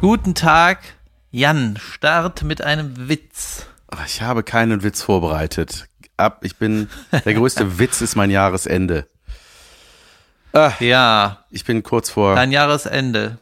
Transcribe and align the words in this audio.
Guten 0.00 0.34
Tag, 0.34 0.78
Jan. 1.30 1.76
Start 1.76 2.42
mit 2.42 2.62
einem 2.62 3.10
Witz. 3.10 3.66
Ich 4.06 4.22
habe 4.22 4.42
keinen 4.42 4.82
Witz 4.82 5.02
vorbereitet. 5.02 5.88
Ab, 6.16 6.40
ich 6.42 6.56
bin, 6.56 6.88
der 7.12 7.34
größte 7.34 7.78
Witz 7.78 8.00
ist 8.00 8.16
mein 8.16 8.30
Jahresende. 8.30 9.06
Ah, 10.54 10.72
ja. 10.80 11.44
Ich 11.50 11.66
bin 11.66 11.82
kurz 11.82 12.08
vor. 12.08 12.34
Dein 12.34 12.50
Jahresende. 12.50 13.36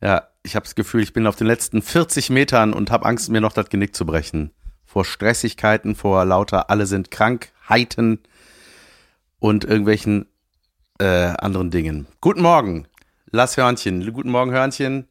Ja, 0.00 0.26
ich 0.42 0.56
habe 0.56 0.64
das 0.64 0.74
Gefühl, 0.74 1.04
ich 1.04 1.12
bin 1.12 1.24
auf 1.28 1.36
den 1.36 1.46
letzten 1.46 1.82
40 1.82 2.30
Metern 2.30 2.72
und 2.72 2.90
habe 2.90 3.06
Angst, 3.06 3.30
mir 3.30 3.40
noch 3.40 3.52
das 3.52 3.68
Genick 3.68 3.94
zu 3.94 4.04
brechen. 4.04 4.50
Vor 4.84 5.04
Stressigkeiten, 5.04 5.94
vor 5.94 6.24
lauter 6.24 6.68
alle 6.68 6.86
sind 6.86 7.12
Krankheiten 7.12 8.18
und 9.38 9.62
irgendwelchen 9.62 10.26
äh, 10.98 11.32
anderen 11.38 11.70
Dingen. 11.70 12.08
Guten 12.20 12.42
Morgen, 12.42 12.88
Lass 13.30 13.56
Hörnchen. 13.56 14.12
Guten 14.12 14.30
Morgen, 14.30 14.50
Hörnchen. 14.50 15.06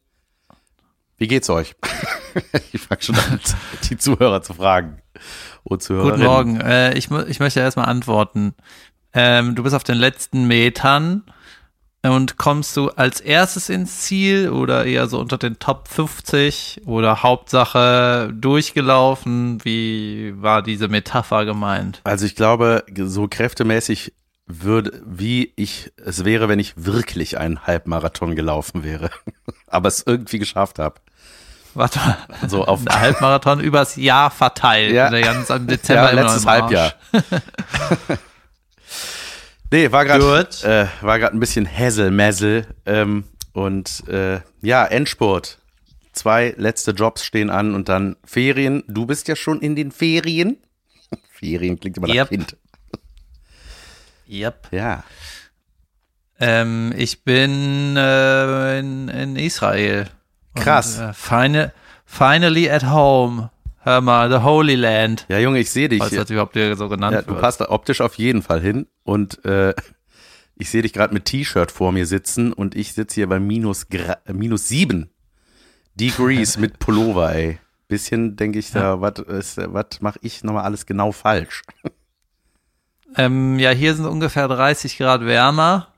Wie 1.22 1.28
geht's 1.28 1.48
euch? 1.50 1.76
ich 2.72 2.80
fange 2.80 3.00
schon 3.00 3.14
an, 3.14 3.38
die 3.88 3.96
Zuhörer 3.96 4.42
zu 4.42 4.54
fragen. 4.54 5.00
Und 5.62 5.86
Guten 5.86 6.24
Morgen. 6.24 6.60
Äh, 6.60 6.98
ich, 6.98 7.12
ich 7.12 7.38
möchte 7.38 7.60
erstmal 7.60 7.86
antworten. 7.86 8.54
Ähm, 9.14 9.54
du 9.54 9.62
bist 9.62 9.76
auf 9.76 9.84
den 9.84 9.98
letzten 9.98 10.48
Metern 10.48 11.22
und 12.02 12.38
kommst 12.38 12.76
du 12.76 12.88
als 12.88 13.20
erstes 13.20 13.68
ins 13.68 14.00
Ziel 14.00 14.48
oder 14.48 14.84
eher 14.84 15.06
so 15.06 15.20
unter 15.20 15.38
den 15.38 15.60
Top 15.60 15.86
50 15.86 16.80
oder 16.86 17.22
Hauptsache 17.22 18.32
durchgelaufen? 18.34 19.64
Wie 19.64 20.34
war 20.42 20.60
diese 20.60 20.88
Metapher 20.88 21.44
gemeint? 21.44 22.00
Also 22.02 22.26
ich 22.26 22.34
glaube, 22.34 22.82
so 22.96 23.28
kräftemäßig 23.28 24.12
würde, 24.46 25.00
wie 25.06 25.52
ich 25.54 25.92
es 26.04 26.24
wäre, 26.24 26.48
wenn 26.48 26.58
ich 26.58 26.74
wirklich 26.76 27.38
einen 27.38 27.64
Halbmarathon 27.64 28.34
gelaufen 28.34 28.82
wäre, 28.82 29.10
aber 29.68 29.86
es 29.86 30.02
irgendwie 30.04 30.40
geschafft 30.40 30.80
habe. 30.80 30.96
Warte 31.74 31.98
mal, 31.98 32.48
so 32.48 32.64
auf 32.64 32.80
ein 32.86 32.88
Halbmarathon 33.00 33.60
übers 33.60 33.96
Jahr 33.96 34.30
verteilt. 34.30 34.92
Ja, 34.92 35.08
ganz 35.08 35.50
im 35.50 35.66
Dezember 35.66 36.12
ja, 36.12 36.22
letztes 36.22 36.46
Halbjahr. 36.46 36.94
nee, 39.70 39.90
war 39.90 40.04
gerade 40.04 40.48
äh, 40.62 41.04
war 41.04 41.18
gerade 41.18 41.36
ein 41.36 41.40
bisschen 41.40 41.66
Hässelmessel 41.66 42.66
ähm, 42.86 43.24
und 43.52 44.06
äh, 44.08 44.40
ja 44.60 44.84
Endspurt. 44.84 45.58
Zwei 46.12 46.54
letzte 46.58 46.90
Jobs 46.90 47.24
stehen 47.24 47.48
an 47.48 47.74
und 47.74 47.88
dann 47.88 48.16
Ferien. 48.24 48.84
Du 48.86 49.06
bist 49.06 49.28
ja 49.28 49.36
schon 49.36 49.60
in 49.60 49.74
den 49.74 49.92
Ferien. 49.92 50.58
Ferien 51.30 51.80
klingt 51.80 51.96
immer 51.96 52.08
nach 52.08 52.14
yep. 52.14 52.28
Kind. 52.28 52.56
Yep. 54.28 54.68
Ja. 54.72 55.04
Ähm, 56.38 56.92
ich 56.96 57.24
bin 57.24 57.96
äh, 57.96 58.78
in, 58.78 59.08
in 59.08 59.36
Israel. 59.36 60.08
Krass. 60.54 60.98
Und, 60.98 61.04
äh, 61.04 61.12
final, 61.14 61.72
finally 62.04 62.70
at 62.70 62.84
home. 62.84 63.50
Hör 63.84 64.00
mal, 64.00 64.30
the 64.30 64.44
Holy 64.44 64.76
Land. 64.76 65.26
Ja, 65.28 65.38
Junge, 65.38 65.58
ich 65.58 65.70
sehe 65.70 65.88
dich. 65.88 65.98
Falls 65.98 66.14
das 66.14 66.30
überhaupt 66.30 66.54
so 66.54 66.88
genannt 66.88 67.14
ja, 67.14 67.22
Du 67.22 67.34
passt 67.34 67.60
da 67.60 67.68
optisch 67.68 68.00
auf 68.00 68.14
jeden 68.14 68.42
Fall 68.42 68.60
hin. 68.60 68.86
Und 69.02 69.44
äh, 69.44 69.74
ich 70.56 70.70
sehe 70.70 70.82
dich 70.82 70.92
gerade 70.92 71.12
mit 71.12 71.24
T-Shirt 71.24 71.72
vor 71.72 71.90
mir 71.90 72.06
sitzen 72.06 72.52
und 72.52 72.76
ich 72.76 72.92
sitze 72.92 73.16
hier 73.16 73.28
bei 73.28 73.40
minus, 73.40 73.84
äh, 73.90 74.32
minus 74.32 74.68
sieben 74.68 75.10
Degrees 75.94 76.58
mit 76.58 76.78
Pullover, 76.78 77.34
ey. 77.34 77.58
Bisschen 77.88 78.36
denke 78.36 78.60
ich 78.60 78.70
da, 78.70 78.94
ja. 78.94 79.00
was 79.00 80.00
mache 80.00 80.18
ich 80.22 80.44
nochmal 80.44 80.64
alles 80.64 80.86
genau 80.86 81.12
falsch? 81.12 81.62
Ähm, 83.16 83.58
ja, 83.58 83.70
hier 83.70 83.94
sind 83.94 84.06
ungefähr 84.06 84.48
30 84.48 84.96
Grad 84.96 85.26
wärmer, 85.26 85.88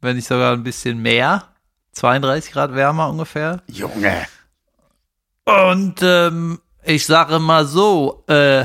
wenn 0.00 0.16
nicht 0.16 0.28
sogar 0.28 0.52
ein 0.52 0.62
bisschen 0.62 1.00
mehr. 1.00 1.48
32 1.92 2.52
Grad 2.52 2.74
wärmer 2.74 3.08
ungefähr. 3.08 3.62
Junge. 3.66 4.26
Und 5.44 6.00
ähm, 6.02 6.60
ich 6.84 7.06
sage 7.06 7.38
mal 7.38 7.66
so, 7.66 8.24
äh, 8.28 8.64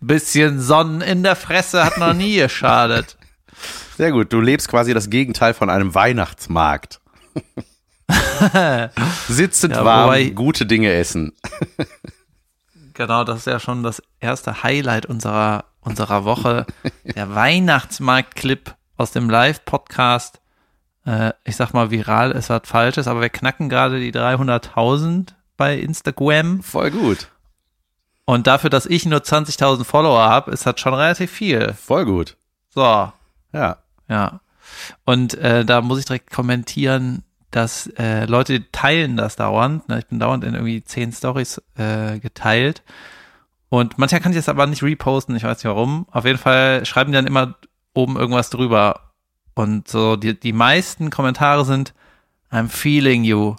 bisschen 0.00 0.60
Sonnen 0.60 1.00
in 1.00 1.22
der 1.22 1.36
Fresse 1.36 1.84
hat 1.84 1.98
noch 1.98 2.12
nie 2.12 2.36
geschadet. 2.36 3.16
Sehr 3.96 4.10
gut, 4.10 4.32
du 4.32 4.40
lebst 4.40 4.68
quasi 4.68 4.94
das 4.94 5.10
Gegenteil 5.10 5.54
von 5.54 5.70
einem 5.70 5.94
Weihnachtsmarkt. 5.94 7.00
Sitzend 9.28 9.76
ja, 9.76 9.84
warm, 9.84 10.06
wobei, 10.06 10.30
gute 10.30 10.66
Dinge 10.66 10.92
essen. 10.92 11.32
genau, 12.94 13.24
das 13.24 13.40
ist 13.40 13.46
ja 13.46 13.60
schon 13.60 13.82
das 13.82 14.02
erste 14.20 14.62
Highlight 14.62 15.06
unserer 15.06 15.64
unserer 15.82 16.24
Woche, 16.24 16.66
der 17.04 17.34
Weihnachtsmarkt-Clip 17.34 18.74
aus 18.96 19.10
dem 19.10 19.28
Live-Podcast. 19.28 20.40
Äh, 21.04 21.32
ich 21.44 21.56
sag 21.56 21.72
mal 21.72 21.90
viral 21.90 22.32
ist 22.32 22.50
was 22.50 22.62
Falsches, 22.64 23.08
aber 23.08 23.20
wir 23.20 23.28
knacken 23.28 23.68
gerade 23.68 24.00
die 24.00 24.12
300.000 24.12 25.28
bei 25.56 25.78
Instagram. 25.78 26.62
Voll 26.62 26.90
gut. 26.90 27.28
Und 28.24 28.46
dafür, 28.46 28.70
dass 28.70 28.86
ich 28.86 29.04
nur 29.04 29.20
20.000 29.20 29.84
Follower 29.84 30.22
habe, 30.22 30.52
ist 30.52 30.66
das 30.66 30.80
schon 30.80 30.94
relativ 30.94 31.30
viel. 31.30 31.72
Voll 31.74 32.04
gut. 32.04 32.36
So. 32.70 33.12
Ja. 33.52 33.78
Ja. 34.08 34.40
Und 35.04 35.34
äh, 35.34 35.64
da 35.64 35.80
muss 35.80 35.98
ich 35.98 36.04
direkt 36.04 36.30
kommentieren, 36.30 37.24
dass 37.50 37.88
äh, 37.98 38.24
Leute 38.26 38.70
teilen 38.72 39.16
das 39.16 39.36
dauernd. 39.36 39.88
Ne? 39.88 39.98
Ich 39.98 40.06
bin 40.06 40.18
dauernd 40.18 40.44
in 40.44 40.54
irgendwie 40.54 40.82
zehn 40.82 41.12
Stories 41.12 41.60
äh, 41.76 42.18
geteilt. 42.18 42.82
Und 43.68 43.98
manchmal 43.98 44.20
kann 44.20 44.32
ich 44.32 44.38
das 44.38 44.48
aber 44.48 44.66
nicht 44.66 44.82
reposten, 44.82 45.34
ich 45.36 45.44
weiß 45.44 45.58
nicht 45.58 45.64
warum. 45.64 46.06
Auf 46.10 46.24
jeden 46.24 46.38
Fall 46.38 46.84
schreiben 46.86 47.12
die 47.12 47.16
dann 47.16 47.26
immer 47.26 47.54
oben 47.94 48.16
irgendwas 48.16 48.50
drüber. 48.50 49.11
Und 49.54 49.88
so 49.88 50.16
die, 50.16 50.38
die 50.38 50.52
meisten 50.52 51.10
Kommentare 51.10 51.64
sind, 51.64 51.94
I'm 52.50 52.68
feeling 52.68 53.24
you. 53.24 53.56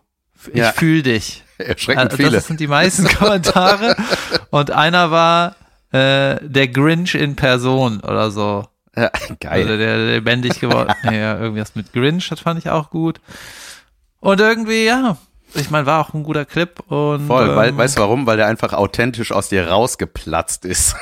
Ich 0.48 0.56
ja. 0.56 0.72
fühle 0.72 1.04
dich. 1.04 1.44
Erschreckend 1.58 2.06
also, 2.06 2.18
viele. 2.18 2.32
Das 2.32 2.48
sind 2.48 2.60
die 2.60 2.68
meisten 2.68 3.08
Kommentare. 3.18 3.96
Und 4.50 4.72
einer 4.72 5.12
war 5.12 5.56
äh, 5.92 6.38
der 6.42 6.68
Grinch 6.68 7.16
in 7.16 7.36
Person 7.36 8.00
oder 8.02 8.32
so. 8.32 8.66
Ja, 8.96 9.10
geil. 9.40 9.64
Also 9.64 9.78
der 9.78 9.98
lebendig 9.98 10.60
geworden. 10.60 10.94
ja, 11.04 11.40
irgendwas 11.40 11.76
mit 11.76 11.94
Grinch, 11.94 12.30
das 12.30 12.42
fand 12.42 12.60
ich 12.60 12.70
auch 12.70 12.90
gut. 12.90 13.20
Und 14.20 14.40
irgendwie, 14.40 14.86
ja, 14.86 15.18
ich 15.56 15.70
meine, 15.70 15.86
war 15.86 16.00
auch 16.00 16.14
ein 16.14 16.24
guter 16.24 16.46
Clip 16.46 16.80
und. 16.88 17.28
Voll, 17.28 17.56
weil, 17.56 17.70
ähm, 17.70 17.78
weißt 17.78 17.98
du 17.98 18.02
warum? 18.02 18.26
Weil 18.26 18.38
der 18.38 18.48
einfach 18.48 18.74
authentisch 18.74 19.32
aus 19.32 19.50
dir 19.50 19.68
rausgeplatzt 19.68 20.66
ist. 20.66 20.96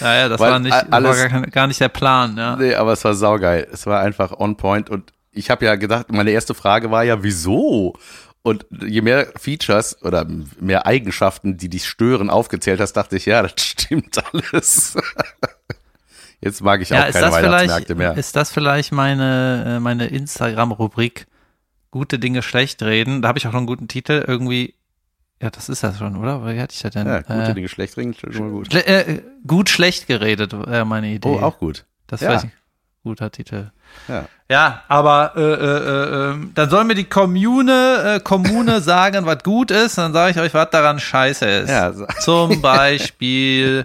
Ja, 0.00 0.14
ja, 0.14 0.28
das 0.28 0.40
weil 0.40 0.52
war 0.52 0.58
nicht, 0.58 0.92
alles, 0.92 1.20
war 1.20 1.28
gar, 1.28 1.40
gar, 1.42 1.66
nicht 1.66 1.80
der 1.80 1.88
Plan, 1.88 2.36
ja. 2.36 2.56
Nee, 2.56 2.74
aber 2.74 2.92
es 2.92 3.04
war 3.04 3.14
saugeil. 3.14 3.66
Es 3.72 3.86
war 3.86 4.00
einfach 4.00 4.32
on 4.38 4.56
point 4.56 4.90
und 4.90 5.12
ich 5.32 5.50
habe 5.50 5.64
ja 5.64 5.74
gedacht, 5.76 6.12
meine 6.12 6.30
erste 6.30 6.54
Frage 6.54 6.90
war 6.90 7.04
ja, 7.04 7.22
wieso? 7.22 7.94
Und 8.42 8.66
je 8.86 9.00
mehr 9.00 9.32
Features 9.36 10.02
oder 10.02 10.26
mehr 10.60 10.86
Eigenschaften, 10.86 11.56
die 11.56 11.68
dich 11.68 11.86
stören, 11.88 12.30
aufgezählt 12.30 12.80
hast, 12.80 12.92
dachte 12.92 13.16
ich, 13.16 13.26
ja, 13.26 13.42
das 13.42 13.52
stimmt 13.58 14.22
alles. 14.32 14.96
Jetzt 16.40 16.60
mag 16.60 16.82
ich 16.82 16.90
ja, 16.90 17.06
auch 17.06 17.10
keine 17.10 17.32
Weihnachtsmärkte 17.32 17.94
mehr. 17.94 18.16
Ist 18.16 18.36
das 18.36 18.52
vielleicht 18.52 18.92
meine, 18.92 19.76
äh, 19.76 19.80
meine 19.80 20.06
Instagram-Rubrik? 20.08 21.26
gute 21.94 22.18
Dinge 22.18 22.42
schlecht 22.42 22.82
reden. 22.82 23.22
Da 23.22 23.28
habe 23.28 23.38
ich 23.38 23.46
auch 23.46 23.52
noch 23.52 23.58
einen 23.58 23.68
guten 23.68 23.86
Titel. 23.86 24.24
Irgendwie, 24.26 24.74
ja, 25.42 25.50
das 25.50 25.68
ist 25.68 25.82
das 25.82 25.98
schon, 25.98 26.16
oder? 26.16 26.44
Wie 26.46 26.60
hatte 26.60 26.74
ich 26.74 26.82
das 26.82 26.92
denn? 26.92 27.06
Ja, 27.06 27.20
gute 27.20 27.34
äh, 27.34 27.54
Dinge 27.54 27.68
schlecht 27.68 27.96
reden, 27.96 28.14
schon 28.14 28.32
mal 28.38 28.50
gut. 28.50 28.66
Schle 28.70 28.86
äh, 28.86 29.22
gut 29.46 29.68
schlecht 29.68 30.06
geredet, 30.06 30.52
äh, 30.52 30.84
meine 30.84 31.08
Idee. 31.08 31.28
Oh, 31.28 31.40
auch 31.40 31.58
gut. 31.58 31.84
Das 32.06 32.20
ja. 32.20 32.36
ich. 32.36 32.50
Guter 33.02 33.30
Titel. 33.30 33.70
Ja, 34.08 34.24
ja 34.50 34.82
aber 34.88 35.32
äh, 35.36 35.40
äh, 35.42 36.30
äh, 36.30 36.46
dann 36.54 36.70
soll 36.70 36.84
mir 36.84 36.94
die 36.94 37.04
Kommune, 37.04 38.16
äh, 38.16 38.20
Kommune 38.20 38.80
sagen, 38.82 39.26
was 39.26 39.42
gut 39.42 39.70
ist, 39.70 39.98
dann 39.98 40.14
sage 40.14 40.30
ich 40.30 40.38
euch, 40.38 40.54
was 40.54 40.70
daran 40.70 40.98
scheiße 40.98 41.44
ist. 41.44 41.68
Ja, 41.68 41.92
so. 41.92 42.06
Zum 42.20 42.62
Beispiel 42.62 43.84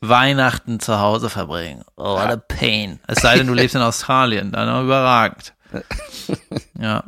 Weihnachten 0.00 0.78
zu 0.78 1.00
Hause 1.00 1.28
verbringen. 1.28 1.82
Oh, 1.96 2.14
what 2.14 2.30
a 2.30 2.36
pain. 2.36 3.00
Es 3.08 3.20
sei 3.20 3.36
denn, 3.36 3.48
du 3.48 3.54
lebst 3.54 3.74
in 3.74 3.82
Australien, 3.82 4.52
dann 4.52 4.84
überragend. 4.84 5.52
ja. 6.78 7.02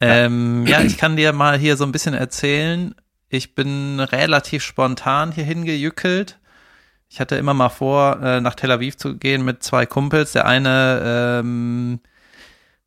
Ähm, 0.00 0.66
ja, 0.66 0.80
ich 0.80 0.96
kann 0.96 1.16
dir 1.16 1.32
mal 1.32 1.58
hier 1.58 1.76
so 1.76 1.84
ein 1.84 1.92
bisschen 1.92 2.14
erzählen. 2.14 2.94
Ich 3.28 3.54
bin 3.54 4.00
relativ 4.00 4.62
spontan 4.62 5.32
hier 5.32 5.44
hingejückelt. 5.44 6.38
Ich 7.10 7.20
hatte 7.20 7.36
immer 7.36 7.54
mal 7.54 7.68
vor, 7.68 8.20
äh, 8.22 8.40
nach 8.40 8.54
Tel 8.54 8.70
Aviv 8.70 8.96
zu 8.96 9.16
gehen 9.16 9.44
mit 9.44 9.62
zwei 9.62 9.86
Kumpels. 9.86 10.32
Der 10.32 10.46
eine 10.46 11.40
ähm, 11.40 12.00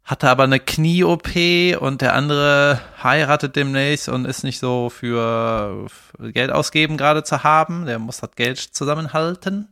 hatte 0.03 0.29
aber 0.29 0.43
eine 0.43 0.59
Knie-OP 0.59 1.35
und 1.79 2.01
der 2.01 2.13
andere 2.15 2.79
heiratet 3.01 3.55
demnächst 3.55 4.09
und 4.09 4.25
ist 4.25 4.43
nicht 4.43 4.59
so 4.59 4.89
für 4.89 5.87
Geld 6.19 6.51
ausgeben 6.51 6.97
gerade 6.97 7.23
zu 7.23 7.43
haben. 7.43 7.85
Der 7.85 7.99
muss 7.99 8.19
das 8.19 8.31
Geld 8.35 8.59
zusammenhalten. 8.59 9.67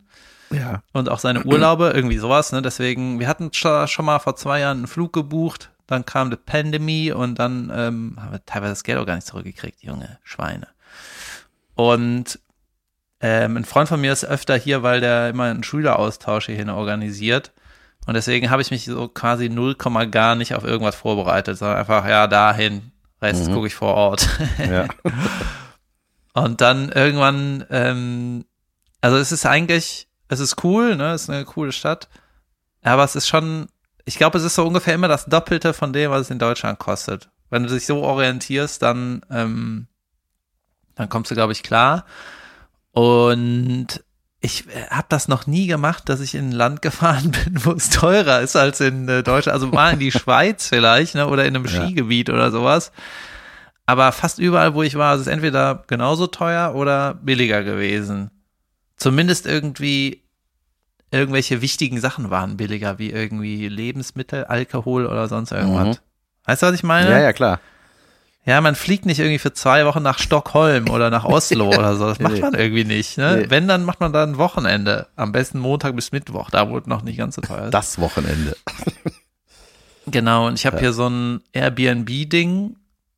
Ja. 0.52 0.82
Und 0.94 1.10
auch 1.10 1.20
seine 1.20 1.44
Urlaube, 1.44 1.92
irgendwie 1.94 2.18
sowas, 2.18 2.52
ne? 2.52 2.62
Deswegen, 2.62 3.20
wir 3.20 3.28
hatten 3.28 3.52
schon 3.54 4.06
mal 4.06 4.20
vor 4.20 4.36
zwei 4.36 4.62
Jahren 4.62 4.78
einen 4.78 4.88
Flug 4.88 5.14
gebucht, 5.14 5.70
dann 5.90 6.06
kam 6.06 6.30
die 6.30 6.38
Pandemie 6.38 7.12
und 7.12 7.40
dann 7.40 7.72
ähm, 7.74 8.18
haben 8.20 8.32
wir 8.32 8.46
teilweise 8.46 8.74
das 8.74 8.84
Geld 8.84 9.00
auch 9.00 9.06
gar 9.06 9.16
nicht 9.16 9.28
zurückgekriegt, 9.28 9.82
junge 9.82 10.20
Schweine. 10.24 10.68
Und 11.76 12.40
ähm, 13.22 13.58
ein 13.58 13.66
Freund 13.66 13.90
von 13.90 14.00
mir 14.00 14.14
ist 14.14 14.26
öfter 14.26 14.56
hier, 14.56 14.84
weil 14.84 15.02
der 15.02 15.30
immer 15.30 15.46
einen 15.46 15.64
Schüleraustausch 15.64 16.46
hierhin 16.46 16.70
organisiert. 16.70 17.52
Und 18.06 18.14
deswegen 18.14 18.50
habe 18.50 18.62
ich 18.62 18.72
mich 18.72 18.86
so 18.86 19.08
quasi 19.08 19.50
null 19.50 19.76
Komma 19.76 20.06
gar 20.06 20.36
nicht 20.36 20.56
auf 20.56 20.64
irgendwas 20.64 20.96
vorbereitet, 20.96 21.58
sondern 21.58 21.78
einfach, 21.78 22.08
ja, 22.08 22.28
dahin, 22.28 22.92
Rest 23.22 23.48
mhm. 23.48 23.54
gucke 23.54 23.68
ich 23.68 23.76
vor 23.76 23.96
Ort. 23.96 24.28
Ja. 24.60 24.88
Und 26.34 26.62
dann 26.62 26.90
irgendwann, 26.90 27.66
ähm, 27.70 28.46
also 29.02 29.18
es 29.18 29.32
ist 29.32 29.46
eigentlich, 29.46 30.08
es 30.28 30.40
ist 30.40 30.64
cool, 30.64 30.96
ne, 30.96 31.14
es 31.14 31.24
ist 31.24 31.30
eine 31.30 31.44
coole 31.44 31.72
Stadt, 31.72 32.08
aber 32.84 33.04
es 33.04 33.16
ist 33.16 33.28
schon, 33.28 33.68
ich 34.10 34.18
glaube, 34.18 34.40
es 34.40 34.44
ist 34.44 34.56
so 34.56 34.66
ungefähr 34.66 34.96
immer 34.96 35.08
das 35.08 35.26
Doppelte 35.26 35.72
von 35.72 35.94
dem, 35.94 36.10
was 36.10 36.22
es 36.22 36.30
in 36.32 36.40
Deutschland 36.40 36.80
kostet. 36.80 37.30
Wenn 37.52 37.62
du 37.62 37.70
dich 37.70 37.86
so 37.86 38.02
orientierst, 38.02 38.82
dann, 38.82 39.22
ähm, 39.30 39.86
dann 40.96 41.10
kommst 41.10 41.30
du, 41.30 41.36
glaube 41.36 41.52
ich, 41.52 41.62
klar. 41.62 42.06
Und 42.92 44.04
ich 44.42 44.68
äh, 44.68 44.88
habe 44.90 45.06
das 45.10 45.28
noch 45.28 45.46
nie 45.46 45.68
gemacht, 45.68 46.10
dass 46.10 46.22
ich 46.22 46.34
in 46.34 46.50
ein 46.50 46.54
Land 46.54 46.82
gefahren 46.88 47.30
bin, 47.30 47.64
wo 47.64 47.74
es 47.74 47.92
teurer 47.92 48.42
ist 48.42 48.56
als 48.56 48.82
in 48.82 49.08
äh, 49.08 49.22
Deutschland. 49.22 49.54
Also 49.54 49.68
mal 49.68 49.94
in 49.94 50.00
die 50.00 50.12
Schweiz 50.20 50.68
vielleicht, 50.68 51.14
ne, 51.14 51.28
oder 51.28 51.46
in 51.46 51.56
einem 51.56 51.66
ja. 51.66 51.86
Skigebiet 51.86 52.32
oder 52.32 52.50
sowas. 52.50 52.92
Aber 53.86 54.12
fast 54.12 54.40
überall, 54.40 54.74
wo 54.74 54.82
ich 54.82 54.96
war, 54.96 55.14
ist 55.14 55.22
es 55.22 55.28
entweder 55.28 55.84
genauso 55.86 56.26
teuer 56.26 56.74
oder 56.74 57.14
billiger 57.14 57.64
gewesen. 57.64 58.32
Zumindest 58.98 59.46
irgendwie 59.46 60.24
irgendwelche 61.12 61.62
wichtigen 61.62 62.00
Sachen 62.00 62.30
waren 62.30 62.58
billiger, 62.58 63.00
wie 63.00 63.10
irgendwie 63.10 63.68
Lebensmittel, 63.68 64.46
Alkohol 64.46 65.06
oder 65.06 65.28
sonst 65.28 65.52
irgendwas. 65.52 65.98
Mhm. 65.98 66.02
Weißt 66.46 66.62
du, 66.62 66.68
was 66.68 66.76
ich 66.76 66.84
meine? 66.84 67.10
Ja, 67.10 67.20
ja, 67.20 67.34
klar. 67.34 67.60
Ja, 68.46 68.62
man 68.62 68.76
fliegt 68.76 69.06
nicht 69.06 69.20
irgendwie 69.20 69.38
für 69.38 69.54
zwei 69.54 69.86
Wochen 69.86 70.02
nach 70.02 70.18
Stockholm 70.18 70.90
oder 70.90 71.10
nach 71.10 71.26
Oslo 71.26 71.68
oder 71.78 71.96
so. 71.96 72.08
Das 72.08 72.20
macht 72.20 72.40
man 72.40 72.54
irgendwie 72.54 72.86
nicht. 72.86 73.18
Ne? 73.18 73.42
Nee. 73.42 73.50
Wenn, 73.50 73.68
dann 73.68 73.84
macht 73.84 74.00
man 74.00 74.14
da 74.14 74.24
ein 74.24 74.38
Wochenende. 74.38 75.08
Am 75.16 75.32
besten 75.32 75.60
Montag 75.60 75.96
bis 75.96 76.12
Mittwoch, 76.12 76.50
da 76.50 76.64
es 76.64 76.88
noch 76.88 77.04
nicht 77.04 77.18
ganz 77.18 77.36
so 77.36 77.42
teuer 77.42 77.66
ist. 77.66 77.74
Das 77.74 78.00
Wochenende. 78.00 78.56
genau, 80.08 80.48
und 80.48 80.56
ich 80.56 80.66
habe 80.66 80.78
ja. 80.78 80.82
hier 80.82 80.94
so 80.94 81.08
ein 81.08 81.42
Airbnb-Ding 81.54 82.78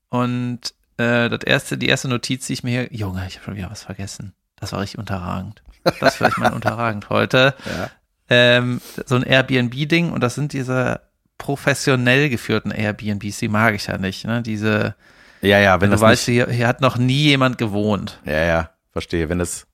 und 0.09 0.59
äh, 0.97 1.29
das 1.29 1.43
erste, 1.45 1.77
die 1.77 1.87
erste 1.87 2.09
Notiz, 2.09 2.47
die 2.47 2.53
ich 2.53 2.63
mir 2.63 2.87
hier, 2.89 2.93
Junge, 2.93 3.25
ich 3.27 3.35
habe 3.35 3.45
schon 3.45 3.55
wieder 3.55 3.71
was 3.71 3.83
vergessen. 3.83 4.33
Das 4.57 4.73
war 4.73 4.81
richtig 4.81 4.99
unterragend. 4.99 5.61
Das 5.83 6.13
ist 6.13 6.15
vielleicht 6.15 6.37
mal 6.37 6.53
unterragend 6.53 7.09
heute. 7.09 7.53
Ja. 7.65 7.89
Ähm, 8.29 8.81
so 9.05 9.15
ein 9.15 9.23
Airbnb-Ding 9.23 10.11
und 10.11 10.21
das 10.21 10.35
sind 10.35 10.53
diese 10.53 11.01
professionell 11.37 12.29
geführten 12.29 12.71
Airbnbs, 12.71 13.39
die 13.39 13.47
mag 13.47 13.73
ich 13.73 13.87
ja 13.87 13.97
nicht. 13.97 14.25
Ne? 14.25 14.41
Diese, 14.41 14.95
ja, 15.41 15.59
ja, 15.59 15.81
wenn, 15.81 15.89
du 15.89 15.99
weißt, 15.99 16.25
hier, 16.25 16.47
hier 16.49 16.67
hat 16.67 16.81
noch 16.81 16.97
nie 16.97 17.23
jemand 17.23 17.57
gewohnt. 17.57 18.19
Ja, 18.25 18.43
ja, 18.43 18.69
verstehe. 18.91 19.27
Wenn 19.27 19.39
das 19.39 19.67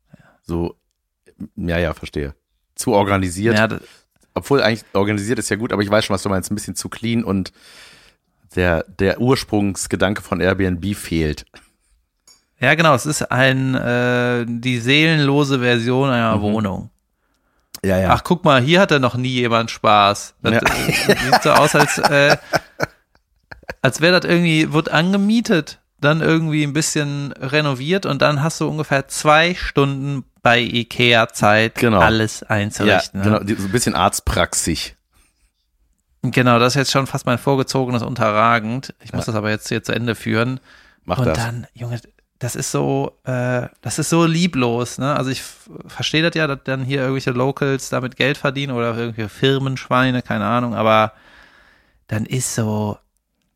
so, 0.43 0.75
ja, 1.55 1.77
ja, 1.77 1.93
verstehe. 1.93 2.35
Zu 2.75 2.93
organisiert. 2.93 3.57
Ja, 3.57 3.67
obwohl 4.33 4.61
eigentlich 4.61 4.85
organisiert 4.93 5.39
ist 5.39 5.49
ja 5.49 5.57
gut, 5.57 5.73
aber 5.73 5.81
ich 5.81 5.89
weiß 5.89 6.05
schon, 6.05 6.13
was 6.13 6.23
du 6.23 6.29
meinst, 6.29 6.51
ein 6.51 6.55
bisschen 6.55 6.75
zu 6.75 6.89
clean 6.89 7.23
und 7.23 7.51
der, 8.55 8.85
der 8.87 9.19
Ursprungsgedanke 9.19 10.21
von 10.21 10.39
Airbnb 10.39 10.95
fehlt. 10.95 11.45
Ja, 12.59 12.73
genau, 12.75 12.95
es 12.95 13.05
ist 13.05 13.31
ein 13.31 13.75
äh, 13.75 14.45
die 14.47 14.79
seelenlose 14.79 15.59
Version 15.59 16.09
einer 16.09 16.37
mhm. 16.37 16.41
Wohnung. 16.41 16.89
Ja, 17.83 17.97
ja. 17.97 18.09
Ach, 18.09 18.23
guck 18.23 18.43
mal, 18.43 18.61
hier 18.61 18.81
hat 18.81 18.91
er 18.91 18.99
noch 18.99 19.15
nie 19.15 19.29
jemand 19.29 19.69
Spaß. 19.69 20.35
Das 20.41 20.53
ja. 20.53 21.15
sieht 21.15 21.43
so 21.43 21.51
aus, 21.51 21.75
als, 21.75 21.97
äh, 21.99 22.35
als 23.81 24.01
wäre 24.01 24.19
das 24.19 24.29
irgendwie, 24.29 24.73
wird 24.73 24.89
angemietet, 24.89 25.79
dann 26.01 26.21
irgendwie 26.21 26.63
ein 26.63 26.73
bisschen 26.73 27.31
renoviert 27.33 28.05
und 28.05 28.21
dann 28.21 28.41
hast 28.41 28.59
du 28.61 28.67
ungefähr 28.67 29.07
zwei 29.07 29.53
Stunden 29.53 30.23
bei 30.41 30.59
Ikea 30.59 31.29
Zeit, 31.29 31.75
genau. 31.75 31.99
alles 31.99 32.43
einzurichten. 32.43 33.23
Ja, 33.23 33.39
genau, 33.39 33.55
so 33.57 33.65
ein 33.65 33.71
bisschen 33.71 33.95
Arztpraxis. 33.95 34.93
Genau, 36.23 36.59
das 36.59 36.73
ist 36.73 36.77
jetzt 36.77 36.91
schon 36.91 37.07
fast 37.07 37.25
mein 37.25 37.37
vorgezogenes 37.37 38.01
Unterragend. 38.01 38.93
Ich 39.03 39.13
muss 39.13 39.27
ja. 39.27 39.31
das 39.31 39.35
aber 39.35 39.49
jetzt 39.49 39.69
hier 39.69 39.83
zu 39.83 39.93
Ende 39.93 40.15
führen. 40.15 40.59
Mach 41.05 41.19
und 41.19 41.27
das. 41.27 41.37
dann, 41.37 41.67
Junge, 41.73 41.99
das 42.39 42.55
ist 42.55 42.71
so, 42.71 43.17
äh, 43.23 43.67
das 43.81 43.99
ist 43.99 44.09
so 44.09 44.25
lieblos, 44.25 44.97
ne? 44.97 45.15
Also 45.15 45.31
ich 45.31 45.41
verstehe 45.87 46.21
das 46.21 46.35
ja, 46.35 46.47
dass 46.47 46.59
dann 46.63 46.83
hier 46.83 46.99
irgendwelche 47.01 47.31
Locals 47.31 47.89
damit 47.89 48.15
Geld 48.15 48.37
verdienen 48.37 48.73
oder 48.73 48.95
irgendwelche 48.95 49.29
Firmenschweine, 49.29 50.21
keine 50.21 50.45
Ahnung, 50.45 50.75
aber 50.75 51.13
dann 52.07 52.25
ist 52.25 52.55
so 52.55 52.97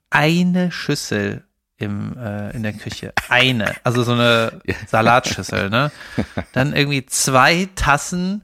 eine 0.10 0.72
Schüssel 0.72 1.44
im, 1.78 2.18
äh, 2.18 2.51
in 2.51 2.63
der 2.63 2.74
Küche. 2.74 3.13
Eine. 3.30 3.75
Also 3.83 4.04
so 4.04 4.13
eine 4.13 4.62
Salatschüssel, 4.88 5.69
ne? 5.69 5.92
Dann 6.54 6.74
irgendwie 6.74 7.06
zwei 7.06 7.69
Tassen, 7.75 8.44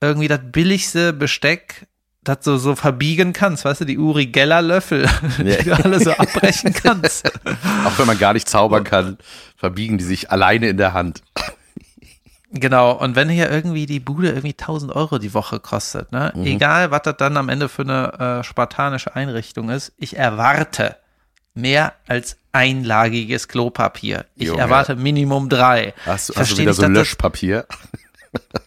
irgendwie 0.00 0.28
das 0.28 0.40
billigste 0.42 1.12
Besteck 1.12 1.86
das 2.24 2.38
so, 2.42 2.56
so 2.56 2.74
verbiegen 2.74 3.32
kannst, 3.32 3.64
weißt 3.64 3.82
du, 3.82 3.84
die 3.84 3.98
Uri 3.98 4.26
Geller 4.26 4.62
Löffel, 4.62 5.08
ja. 5.38 5.56
die 5.56 5.64
du 5.64 5.76
alle 5.76 6.00
so 6.00 6.12
abbrechen 6.12 6.72
kannst. 6.82 7.30
Auch 7.84 7.98
wenn 7.98 8.06
man 8.06 8.18
gar 8.18 8.32
nicht 8.32 8.48
zaubern 8.48 8.84
kann, 8.84 9.18
verbiegen 9.56 9.98
die 9.98 10.04
sich 10.04 10.30
alleine 10.30 10.68
in 10.68 10.76
der 10.76 10.92
Hand. 10.92 11.22
Genau, 12.50 12.92
und 12.92 13.16
wenn 13.16 13.28
hier 13.28 13.50
irgendwie 13.50 13.86
die 13.86 13.98
Bude 13.98 14.28
irgendwie 14.28 14.54
1000 14.58 14.94
Euro 14.94 15.18
die 15.18 15.34
Woche 15.34 15.58
kostet, 15.58 16.12
ne, 16.12 16.32
mhm. 16.34 16.46
egal 16.46 16.90
was 16.92 17.02
das 17.02 17.16
dann 17.16 17.36
am 17.36 17.48
Ende 17.48 17.68
für 17.68 17.82
eine 17.82 18.40
äh, 18.40 18.44
spartanische 18.44 19.14
Einrichtung 19.16 19.70
ist, 19.70 19.92
ich 19.98 20.16
erwarte 20.16 20.96
mehr 21.54 21.94
als 22.06 22.36
einlagiges 22.52 23.48
Klopapier. 23.48 24.26
Ich 24.36 24.48
Junge. 24.48 24.60
erwarte 24.60 24.94
Minimum 24.94 25.48
drei. 25.48 25.94
Hast, 26.06 26.30
du, 26.30 26.34
hast 26.36 26.52
du 26.52 26.58
wieder 26.58 26.74
so 26.74 26.86
Löschpapier? 26.86 27.66
Das 28.52 28.62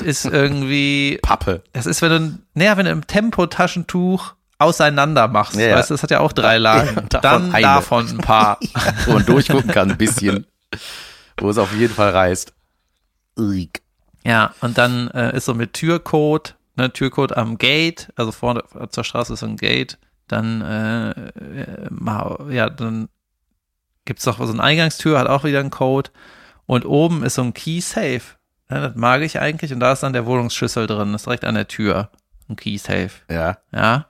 ist 0.00 0.24
irgendwie. 0.24 1.18
Pappe. 1.22 1.62
Das 1.72 1.86
ist, 1.86 2.02
wenn 2.02 2.10
du, 2.10 2.38
naja, 2.54 2.76
wenn 2.76 2.86
du 2.86 2.92
im 2.92 3.06
Tempotaschentuch 3.06 4.34
auseinander 4.58 5.28
machst. 5.28 5.56
Ja, 5.56 5.76
Weißt 5.76 5.90
du, 5.90 5.94
das 5.94 6.02
hat 6.02 6.10
ja 6.10 6.20
auch 6.20 6.32
drei 6.32 6.58
Lagen. 6.58 6.94
Ja, 6.94 7.02
davon 7.02 7.20
dann 7.22 7.54
eine. 7.54 7.62
davon 7.62 8.08
ein 8.08 8.18
paar. 8.18 8.58
Wo 9.06 9.12
man 9.12 9.26
durchgucken 9.26 9.70
kann, 9.70 9.90
ein 9.90 9.98
bisschen. 9.98 10.46
Wo 11.38 11.50
es 11.50 11.58
auf 11.58 11.74
jeden 11.74 11.94
Fall 11.94 12.10
reißt. 12.10 12.52
Ja, 14.24 14.54
und 14.60 14.78
dann 14.78 15.08
äh, 15.10 15.36
ist 15.36 15.44
so 15.44 15.54
mit 15.54 15.74
Türcode, 15.74 16.56
ne, 16.76 16.92
Türcode 16.92 17.36
am 17.36 17.58
Gate, 17.58 18.08
also 18.16 18.32
vorne 18.32 18.64
zur 18.90 19.04
Straße 19.04 19.34
ist 19.34 19.40
so 19.40 19.46
ein 19.46 19.56
Gate. 19.56 19.98
Dann, 20.26 20.62
äh, 20.62 21.10
äh 21.10 22.54
ja, 22.54 22.70
dann 22.70 23.08
gibt's 24.04 24.24
doch 24.24 24.38
so 24.38 24.52
eine 24.52 24.62
Eingangstür, 24.62 25.18
hat 25.18 25.28
auch 25.28 25.44
wieder 25.44 25.60
einen 25.60 25.70
Code. 25.70 26.10
Und 26.64 26.84
oben 26.84 27.22
ist 27.22 27.34
so 27.34 27.42
ein 27.42 27.54
Key 27.54 27.80
Safe. 27.80 28.22
Ja, 28.70 28.80
das 28.80 28.96
mag 28.96 29.22
ich 29.22 29.38
eigentlich. 29.38 29.72
Und 29.72 29.80
da 29.80 29.92
ist 29.92 30.02
dann 30.02 30.12
der 30.12 30.26
Wohnungsschlüssel 30.26 30.86
drin. 30.86 31.12
Das 31.12 31.22
ist 31.22 31.26
direkt 31.26 31.44
an 31.44 31.54
der 31.54 31.68
Tür. 31.68 32.10
Ein 32.48 32.56
Key 32.56 32.76
Safe. 32.78 33.10
Ja. 33.30 33.58
Ja. 33.72 34.06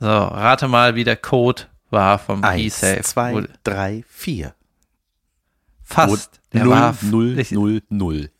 So, 0.00 0.06
rate 0.06 0.68
mal, 0.68 0.94
wie 0.94 1.04
der 1.04 1.16
Code 1.16 1.62
war 1.90 2.18
vom 2.18 2.42
Key 2.42 2.68
Safe. 2.68 3.02
Zwei, 3.02 3.48
drei, 3.64 4.04
vier. 4.08 4.54
Fast. 5.82 6.40
Der 6.52 6.64
null, 6.64 6.72
war 6.72 6.96
null, 7.02 7.44
null, 7.50 7.82
null. 7.88 8.30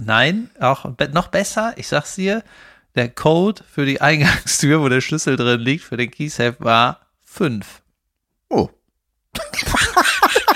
Nein, 0.00 0.50
auch 0.60 0.86
noch 1.12 1.28
besser. 1.28 1.74
Ich 1.76 1.88
sag's 1.88 2.14
dir. 2.14 2.42
Der 2.94 3.08
Code 3.08 3.62
für 3.70 3.84
die 3.84 4.00
Eingangstür, 4.00 4.80
wo 4.80 4.88
der 4.88 5.00
Schlüssel 5.00 5.36
drin 5.36 5.60
liegt, 5.60 5.84
für 5.84 5.96
den 5.96 6.10
Key 6.10 6.28
Safe 6.28 6.56
war 6.60 7.00
fünf. 7.24 7.82
Oh. 8.48 8.70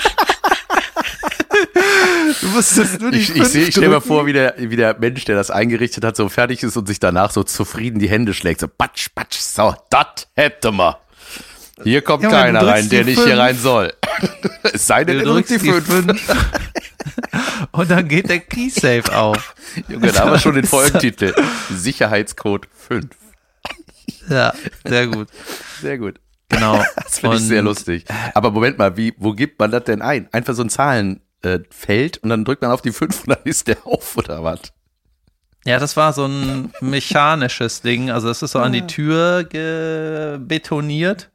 Du 2.43 2.53
wusstest 2.53 2.99
nur 2.99 3.11
die 3.11 3.19
Ich, 3.19 3.33
ich, 3.33 3.55
ich 3.55 3.71
stelle 3.71 3.87
mir 3.87 4.01
vor, 4.01 4.25
wie 4.25 4.33
der, 4.33 4.55
wie 4.57 4.75
der 4.75 4.99
Mensch, 4.99 5.23
der 5.23 5.35
das 5.35 5.49
eingerichtet 5.49 6.03
hat, 6.03 6.17
so 6.17 6.27
fertig 6.27 6.61
ist 6.61 6.75
und 6.75 6.87
sich 6.87 6.99
danach 6.99 7.31
so 7.31 7.43
zufrieden 7.43 7.99
die 7.99 8.09
Hände 8.09 8.33
schlägt. 8.33 8.59
So, 8.59 8.67
patsch, 8.67 9.07
patsch, 9.15 9.37
so, 9.37 9.73
das 9.89 10.27
hätte 10.33 10.73
man. 10.73 10.95
Hier 11.83 12.01
kommt 12.01 12.23
ja, 12.23 12.29
keiner 12.29 12.67
rein, 12.67 12.89
der 12.89 13.05
nicht 13.05 13.15
fünf. 13.15 13.27
hier 13.27 13.37
rein 13.37 13.57
soll. 13.57 13.93
es 14.63 14.85
sei 14.85 15.05
denn, 15.05 15.19
du 15.19 15.25
drückst 15.25 15.51
die 15.51 15.59
fünf. 15.59 15.85
fünf. 15.85 16.35
und 17.71 17.89
dann 17.89 18.07
geht 18.09 18.29
der 18.29 18.39
Keysafe 18.39 19.15
auf. 19.15 19.55
Junge, 19.87 20.11
da 20.11 20.19
haben 20.19 20.31
wir 20.31 20.39
schon 20.39 20.55
den 20.55 20.65
Folgentitel. 20.67 21.33
Sicherheitscode 21.73 22.67
5. 22.89 23.07
Ja, 24.29 24.53
sehr 24.83 25.07
gut. 25.07 25.29
Sehr 25.81 25.97
gut. 25.97 26.19
Genau. 26.49 26.83
Das 26.95 27.19
finde 27.19 27.37
ich 27.37 27.43
sehr 27.43 27.61
lustig. 27.61 28.03
Aber 28.33 28.51
Moment 28.51 28.77
mal, 28.77 28.97
wie, 28.97 29.13
wo 29.17 29.33
gibt 29.33 29.59
man 29.59 29.71
das 29.71 29.85
denn 29.85 30.01
ein? 30.01 30.27
Einfach 30.33 30.53
so 30.53 30.61
ein 30.63 30.69
Zahlen, 30.69 31.21
äh, 31.43 31.59
fällt 31.69 32.17
und 32.19 32.29
dann 32.29 32.45
drückt 32.45 32.61
man 32.61 32.71
auf 32.71 32.81
die 32.81 32.91
5 32.91 33.21
und 33.21 33.29
dann 33.29 33.39
ist 33.43 33.67
der 33.67 33.85
auf 33.85 34.17
oder 34.17 34.43
was? 34.43 34.61
Ja, 35.65 35.79
das 35.79 35.95
war 35.95 36.11
so 36.11 36.25
ein 36.25 36.73
mechanisches 36.81 37.81
Ding. 37.81 38.11
Also 38.11 38.27
das 38.27 38.41
ist 38.41 38.51
so 38.51 38.59
an 38.59 38.73
die 38.73 38.81
ah. 38.81 38.87
Tür 38.87 40.37
betoniert 40.39 41.29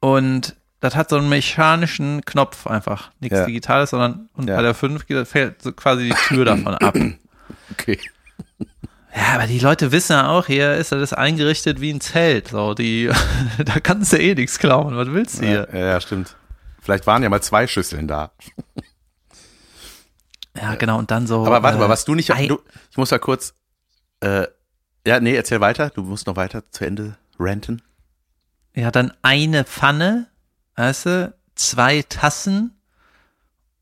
und 0.00 0.56
das 0.80 0.96
hat 0.96 1.10
so 1.10 1.16
einen 1.16 1.28
mechanischen 1.28 2.24
Knopf 2.24 2.66
einfach. 2.66 3.12
Nichts 3.20 3.38
ja. 3.38 3.46
Digitales, 3.46 3.90
sondern 3.90 4.28
und 4.34 4.48
ja. 4.48 4.56
bei 4.56 4.62
der 4.62 4.74
5 4.74 5.04
fällt 5.28 5.62
so 5.62 5.72
quasi 5.72 6.08
die 6.08 6.14
Tür 6.26 6.44
davon 6.44 6.74
ab. 6.74 6.96
Okay. 7.70 7.98
Ja, 9.14 9.34
aber 9.34 9.46
die 9.46 9.58
Leute 9.58 9.92
wissen 9.92 10.12
ja 10.12 10.28
auch, 10.28 10.46
hier 10.46 10.74
ist 10.74 10.92
das 10.92 11.12
eingerichtet 11.12 11.80
wie 11.80 11.92
ein 11.92 12.00
Zelt. 12.00 12.48
So, 12.48 12.74
die, 12.74 13.10
da 13.64 13.80
kannst 13.80 14.12
du 14.12 14.18
eh 14.18 14.34
nichts 14.34 14.58
klauen. 14.58 14.96
Was 14.96 15.08
willst 15.08 15.40
du 15.40 15.46
hier? 15.46 15.68
Ja, 15.72 15.78
ja, 15.78 16.00
stimmt. 16.00 16.36
Vielleicht 16.82 17.06
waren 17.06 17.22
ja 17.22 17.30
mal 17.30 17.40
zwei 17.40 17.66
Schüsseln 17.68 18.08
da. 18.08 18.32
Ja, 20.54 20.74
genau, 20.74 20.98
und 20.98 21.10
dann 21.10 21.26
so. 21.26 21.46
Aber 21.46 21.62
warte 21.62 21.78
äh, 21.78 21.80
mal, 21.80 21.88
was 21.88 22.04
du 22.04 22.14
nicht, 22.14 22.28
du, 22.28 22.60
ich 22.90 22.96
muss 22.96 23.10
ja 23.10 23.18
kurz, 23.18 23.54
äh, 24.20 24.46
Ja, 25.06 25.20
nee, 25.20 25.34
erzähl 25.34 25.60
weiter. 25.60 25.90
Du 25.90 26.02
musst 26.02 26.26
noch 26.26 26.36
weiter 26.36 26.70
zu 26.70 26.84
Ende 26.84 27.16
ranten. 27.38 27.82
Ja, 28.74 28.90
dann 28.90 29.12
eine 29.22 29.64
Pfanne, 29.64 30.26
weißt 30.76 31.06
du, 31.06 31.34
zwei 31.54 32.02
Tassen 32.02 32.76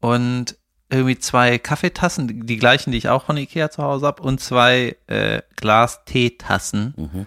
und 0.00 0.56
irgendwie 0.90 1.18
zwei 1.18 1.58
Kaffeetassen, 1.58 2.46
die 2.46 2.56
gleichen, 2.56 2.90
die 2.90 2.98
ich 2.98 3.08
auch 3.08 3.24
von 3.24 3.36
Ikea 3.36 3.70
zu 3.70 3.82
Hause 3.82 4.06
habe, 4.06 4.22
und 4.22 4.40
zwei 4.40 4.96
äh, 5.06 5.42
Glas-Teetassen. 5.56 6.94
Mhm. 6.96 7.26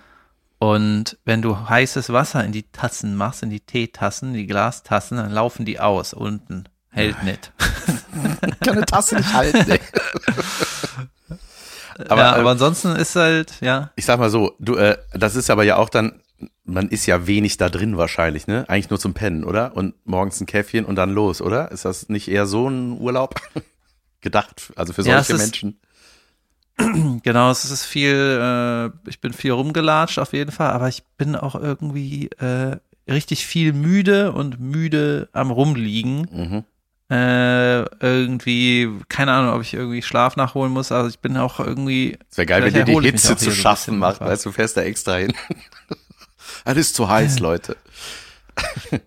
Und 0.63 1.17
wenn 1.25 1.41
du 1.41 1.67
heißes 1.67 2.13
Wasser 2.13 2.41
in 2.45 2.53
die 2.53 2.63
Tassen 2.71 3.17
machst, 3.17 3.43
in 3.43 3.49
die 3.49 3.59
Teetassen, 3.59 4.33
die 4.33 4.47
Glastassen, 4.47 5.17
dann 5.17 5.29
laufen 5.29 5.65
die 5.65 5.81
aus 5.81 6.13
unten. 6.13 6.69
Hält 6.89 7.21
nicht. 7.23 7.51
Kann 8.63 8.77
eine 8.77 8.85
Tasse 8.85 9.17
nicht 9.17 9.33
halten. 9.33 9.69
Ey. 9.69 9.81
aber, 12.07 12.21
ja, 12.21 12.31
aber 12.31 12.47
äh, 12.47 12.51
ansonsten 12.51 12.95
ist 12.95 13.17
halt, 13.17 13.59
ja. 13.59 13.91
Ich 13.97 14.05
sag 14.05 14.19
mal 14.19 14.29
so, 14.29 14.55
du, 14.57 14.75
äh, 14.75 14.97
das 15.11 15.35
ist 15.35 15.49
aber 15.49 15.65
ja 15.65 15.75
auch 15.75 15.89
dann, 15.89 16.21
man 16.63 16.87
ist 16.87 17.07
ja 17.07 17.27
wenig 17.27 17.57
da 17.57 17.67
drin 17.67 17.97
wahrscheinlich, 17.97 18.47
ne? 18.47 18.63
Eigentlich 18.69 18.89
nur 18.89 18.99
zum 19.01 19.13
Pennen, 19.13 19.43
oder? 19.43 19.75
Und 19.75 19.95
morgens 20.05 20.39
ein 20.39 20.45
Käffchen 20.45 20.85
und 20.85 20.95
dann 20.95 21.09
los, 21.09 21.41
oder? 21.41 21.73
Ist 21.73 21.83
das 21.83 22.07
nicht 22.07 22.29
eher 22.29 22.45
so 22.45 22.69
ein 22.69 23.01
Urlaub 23.01 23.35
gedacht? 24.21 24.71
Also 24.77 24.93
für 24.93 25.03
solche 25.03 25.33
ja, 25.33 25.37
Menschen? 25.39 25.81
Genau, 27.23 27.51
es 27.51 27.65
ist 27.65 27.85
viel, 27.85 28.39
äh, 28.41 29.09
ich 29.09 29.21
bin 29.21 29.33
viel 29.33 29.51
rumgelatscht 29.51 30.19
auf 30.19 30.33
jeden 30.33 30.51
Fall, 30.51 30.71
aber 30.71 30.89
ich 30.89 31.03
bin 31.17 31.35
auch 31.35 31.55
irgendwie 31.55 32.29
äh, 32.39 32.77
richtig 33.09 33.45
viel 33.45 33.73
müde 33.73 34.31
und 34.31 34.59
müde 34.59 35.29
am 35.33 35.51
Rumliegen. 35.51 36.27
Mhm. 36.31 36.63
Äh, 37.09 37.83
irgendwie, 37.99 38.89
keine 39.07 39.33
Ahnung, 39.33 39.53
ob 39.53 39.61
ich 39.61 39.73
irgendwie 39.73 40.01
Schlaf 40.01 40.35
nachholen 40.35 40.71
muss. 40.71 40.91
Also 40.91 41.09
ich 41.09 41.19
bin 41.19 41.37
auch 41.37 41.59
irgendwie. 41.59 42.17
Es 42.31 42.37
wäre 42.37 42.47
geil, 42.47 42.63
wenn 42.63 42.73
dir 42.73 42.85
die 42.85 43.07
Hitze 43.07 43.37
zu 43.37 43.51
schaffen 43.51 43.99
macht, 43.99 44.21
weißt 44.21 44.45
du, 44.45 44.51
fährst 44.51 44.77
da 44.77 44.81
extra 44.81 45.15
hin. 45.15 45.33
Es 46.65 46.77
ist 46.77 46.95
zu 46.95 47.09
heiß, 47.09 47.39
Leute. 47.39 47.75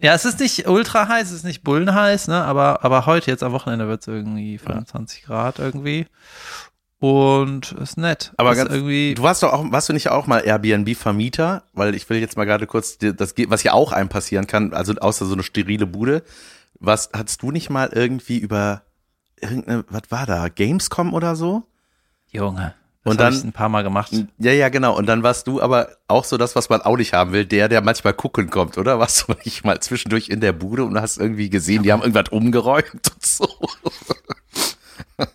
Ja, 0.00 0.14
es 0.14 0.24
ist 0.24 0.38
nicht 0.40 0.68
ultra 0.68 1.08
heiß, 1.08 1.28
es 1.28 1.36
ist 1.36 1.44
nicht 1.44 1.64
bullenheiß, 1.64 2.28
ne? 2.28 2.44
Aber, 2.44 2.84
aber 2.84 3.06
heute, 3.06 3.30
jetzt 3.30 3.42
am 3.42 3.52
Wochenende, 3.52 3.88
wird 3.88 4.02
es 4.02 4.06
irgendwie 4.06 4.58
25 4.58 5.22
ja. 5.22 5.28
Grad 5.28 5.58
irgendwie. 5.58 6.06
Und 7.00 7.72
ist 7.72 7.96
nett. 7.96 8.32
Aber 8.36 8.52
ist 8.52 8.58
ganz, 8.58 8.70
irgendwie 8.70 9.14
du 9.14 9.22
warst 9.22 9.42
doch 9.42 9.52
auch, 9.52 9.70
warst 9.70 9.88
du 9.88 9.92
nicht 9.92 10.08
auch 10.08 10.26
mal 10.26 10.40
Airbnb-Vermieter? 10.40 11.62
Weil 11.72 11.94
ich 11.94 12.08
will 12.10 12.18
jetzt 12.18 12.36
mal 12.36 12.44
gerade 12.44 12.66
kurz, 12.66 12.98
das 12.98 13.34
was 13.46 13.62
ja 13.62 13.72
auch 13.72 13.92
einem 13.92 14.08
passieren 14.08 14.46
kann, 14.46 14.72
also 14.72 14.94
außer 14.94 15.26
so 15.26 15.34
eine 15.34 15.44
sterile 15.44 15.86
Bude. 15.86 16.24
Was, 16.80 17.10
hattest 17.12 17.42
du 17.42 17.52
nicht 17.52 17.70
mal 17.70 17.90
irgendwie 17.92 18.38
über 18.38 18.82
irgendeine, 19.40 19.84
was 19.88 20.10
war 20.10 20.26
da, 20.26 20.48
Gamescom 20.48 21.14
oder 21.14 21.36
so? 21.36 21.62
Junge. 22.30 22.74
Das 23.04 23.12
und 23.12 23.20
dann 23.20 23.34
ein 23.34 23.52
paar 23.52 23.68
Mal 23.68 23.82
gemacht. 23.82 24.12
Ja, 24.38 24.52
ja, 24.52 24.68
genau. 24.68 24.96
Und 24.96 25.06
dann 25.06 25.22
warst 25.22 25.46
du 25.46 25.62
aber 25.62 25.88
auch 26.08 26.24
so 26.24 26.36
das, 26.36 26.56
was 26.56 26.68
man 26.68 26.82
auch 26.82 26.96
nicht 26.96 27.14
haben 27.14 27.32
will, 27.32 27.46
der, 27.46 27.68
der 27.68 27.80
manchmal 27.80 28.12
gucken 28.12 28.50
kommt, 28.50 28.76
oder? 28.76 28.98
Warst 28.98 29.28
du 29.28 29.34
nicht 29.44 29.64
mal 29.64 29.78
zwischendurch 29.80 30.28
in 30.28 30.40
der 30.40 30.52
Bude 30.52 30.84
und 30.84 31.00
hast 31.00 31.18
irgendwie 31.18 31.48
gesehen, 31.48 31.84
die 31.84 31.92
haben 31.92 32.02
irgendwas 32.02 32.30
umgeräumt 32.30 33.12
und 33.14 33.24
so. 33.24 33.48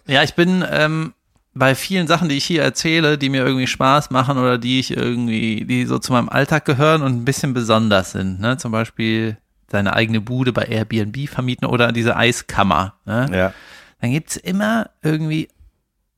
Ja, 0.06 0.24
ich 0.24 0.34
bin 0.36 0.64
ähm, 0.70 1.14
bei 1.54 1.76
vielen 1.76 2.08
Sachen, 2.08 2.30
die 2.30 2.38
ich 2.38 2.46
hier 2.46 2.64
erzähle, 2.64 3.18
die 3.18 3.30
mir 3.30 3.46
irgendwie 3.46 3.68
Spaß 3.68 4.10
machen 4.10 4.38
oder 4.38 4.58
die 4.58 4.80
ich 4.80 4.96
irgendwie, 4.96 5.66
die 5.66 5.86
so 5.86 6.00
zu 6.00 6.12
meinem 6.12 6.30
Alltag 6.30 6.66
gehören 6.66 7.02
und 7.04 7.14
ein 7.14 7.26
bisschen 7.26 7.54
besonders 7.54 8.12
sind. 8.12 8.40
Ne? 8.40 8.58
Zum 8.58 8.72
Beispiel 8.72 9.38
seine 9.72 9.94
eigene 9.94 10.22
Bude 10.22 10.52
bei 10.52 10.64
Airbnb 10.64 11.30
vermieten 11.30 11.68
oder 11.68 11.92
diese 11.92 12.16
Eiskammer. 12.16 12.96
Ne? 13.06 13.30
Ja. 13.32 13.54
Dann 14.02 14.12
gibt's 14.12 14.36
immer 14.36 14.90
irgendwie 15.02 15.50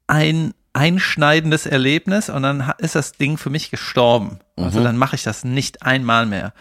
ein 0.07 0.53
einschneidendes 0.73 1.65
Erlebnis 1.65 2.29
und 2.29 2.43
dann 2.43 2.73
ist 2.79 2.95
das 2.95 3.13
Ding 3.13 3.37
für 3.37 3.49
mich 3.49 3.71
gestorben. 3.71 4.39
Also 4.57 4.79
mhm. 4.79 4.83
dann 4.83 4.97
mache 4.97 5.15
ich 5.15 5.23
das 5.23 5.43
nicht 5.43 5.83
einmal 5.83 6.25
mehr. 6.25 6.53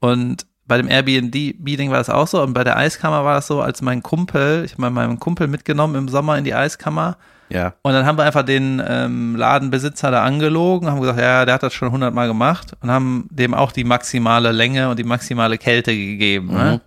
Und 0.00 0.46
bei 0.66 0.76
dem 0.76 0.88
Airbnb-Ding 0.88 1.90
war 1.90 1.98
das 1.98 2.10
auch 2.10 2.26
so 2.26 2.42
und 2.42 2.52
bei 2.52 2.64
der 2.64 2.76
Eiskammer 2.76 3.24
war 3.24 3.36
das 3.36 3.46
so, 3.46 3.62
als 3.62 3.82
mein 3.82 4.02
Kumpel, 4.02 4.64
ich 4.64 4.72
habe 4.72 4.90
meinen 4.90 5.20
Kumpel 5.20 5.48
mitgenommen 5.48 5.94
im 5.94 6.08
Sommer 6.08 6.36
in 6.36 6.44
die 6.44 6.54
Eiskammer. 6.54 7.16
Ja. 7.48 7.74
Und 7.82 7.92
dann 7.92 8.06
haben 8.06 8.18
wir 8.18 8.24
einfach 8.24 8.42
den 8.42 8.82
ähm, 8.86 9.36
Ladenbesitzer 9.36 10.10
da 10.10 10.24
angelogen, 10.24 10.88
haben 10.88 11.00
gesagt, 11.00 11.20
ja, 11.20 11.44
der 11.44 11.54
hat 11.54 11.62
das 11.62 11.74
schon 11.74 11.92
hundertmal 11.92 12.26
gemacht 12.26 12.72
und 12.80 12.90
haben 12.90 13.28
dem 13.30 13.54
auch 13.54 13.72
die 13.72 13.84
maximale 13.84 14.52
Länge 14.52 14.88
und 14.88 14.98
die 14.98 15.04
maximale 15.04 15.58
Kälte 15.58 15.94
gegeben. 15.94 16.48
Ne? 16.48 16.52
Mhm. 16.52 16.64
Ne? 16.64 16.80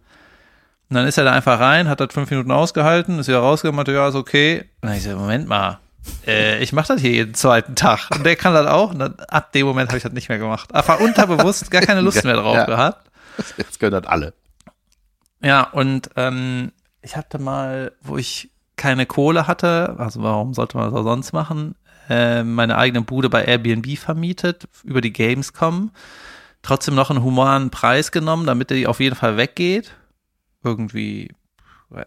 Und 0.90 0.96
dann 0.96 1.08
ist 1.08 1.18
er 1.18 1.24
da 1.24 1.34
einfach 1.34 1.60
rein, 1.60 1.88
hat 1.88 2.00
das 2.00 2.12
fünf 2.12 2.30
Minuten 2.32 2.52
ausgehalten, 2.52 3.20
ist 3.20 3.28
wieder 3.28 3.40
rausgekommen, 3.40 3.86
ja, 3.94 4.08
ist 4.08 4.16
okay. 4.16 4.66
Und 4.82 4.90
dann 4.90 4.98
ich 4.98 5.04
so, 5.04 5.16
Moment 5.16 5.48
mal, 5.48 5.80
äh, 6.26 6.62
ich 6.64 6.74
mache 6.74 6.88
das 6.88 7.02
hier 7.02 7.12
jeden 7.12 7.36
zweiten 7.36 7.76
Tag. 7.76 8.10
Und 8.12 8.26
der 8.26 8.36
kann 8.36 8.54
das 8.54 8.66
auch. 8.66 8.92
Und 8.92 9.00
dann, 9.00 9.16
ab 9.28 9.52
dem 9.52 9.68
Moment 9.68 9.90
habe 9.90 9.98
ich 9.98 10.04
das 10.04 10.14
nicht 10.14 10.30
mehr 10.30 10.40
gemacht. 10.40 10.74
Einfach 10.74 11.00
unterbewusst 11.00 11.70
gar 11.70 11.82
keine 11.82 12.02
Lust 12.02 12.24
mehr 12.26 12.36
drauf 12.36 12.56
ja. 12.56 12.66
gehabt. 12.66 13.10
Jetzt 13.58 13.80
können 13.80 13.92
das 13.92 14.06
alle. 14.06 14.34
Ja, 15.42 15.64
und 15.64 16.10
ähm, 16.16 16.72
ich 17.02 17.16
hatte 17.16 17.38
mal, 17.38 17.92
wo 18.02 18.18
ich 18.18 18.50
keine 18.80 19.06
Kohle 19.06 19.46
hatte, 19.46 19.96
also 20.00 20.24
warum 20.24 20.54
sollte 20.54 20.78
man 20.78 20.90
das 20.90 21.00
auch 21.00 21.04
sonst 21.04 21.34
machen, 21.34 21.76
äh, 22.10 22.44
meine 22.44 22.78
eigene 22.78 23.02
Bude 23.02 23.30
bei 23.30 23.44
Airbnb 23.46 23.98
vermietet, 23.98 24.68
über 24.84 25.02
die 25.02 25.14
Gamescom. 25.14 25.92
Trotzdem 26.64 26.96
noch 26.96 27.10
einen 27.10 27.24
humanen 27.24 27.70
Preis 27.70 28.12
genommen, 28.12 28.46
damit 28.48 28.72
die 28.72 28.88
auf 28.88 29.00
jeden 29.00 29.16
Fall 29.16 29.38
weggeht. 29.38 29.96
Irgendwie, 30.64 31.32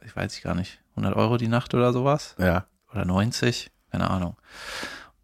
ich 0.04 0.16
weiß 0.16 0.36
ich 0.36 0.42
gar 0.42 0.54
nicht, 0.54 0.80
100 0.96 1.16
Euro 1.16 1.36
die 1.36 1.48
Nacht 1.48 1.72
oder 1.74 1.92
sowas. 1.92 2.34
Ja. 2.38 2.66
Oder 2.92 3.04
90 3.04 3.70
keine 3.92 4.10
Ahnung. 4.10 4.36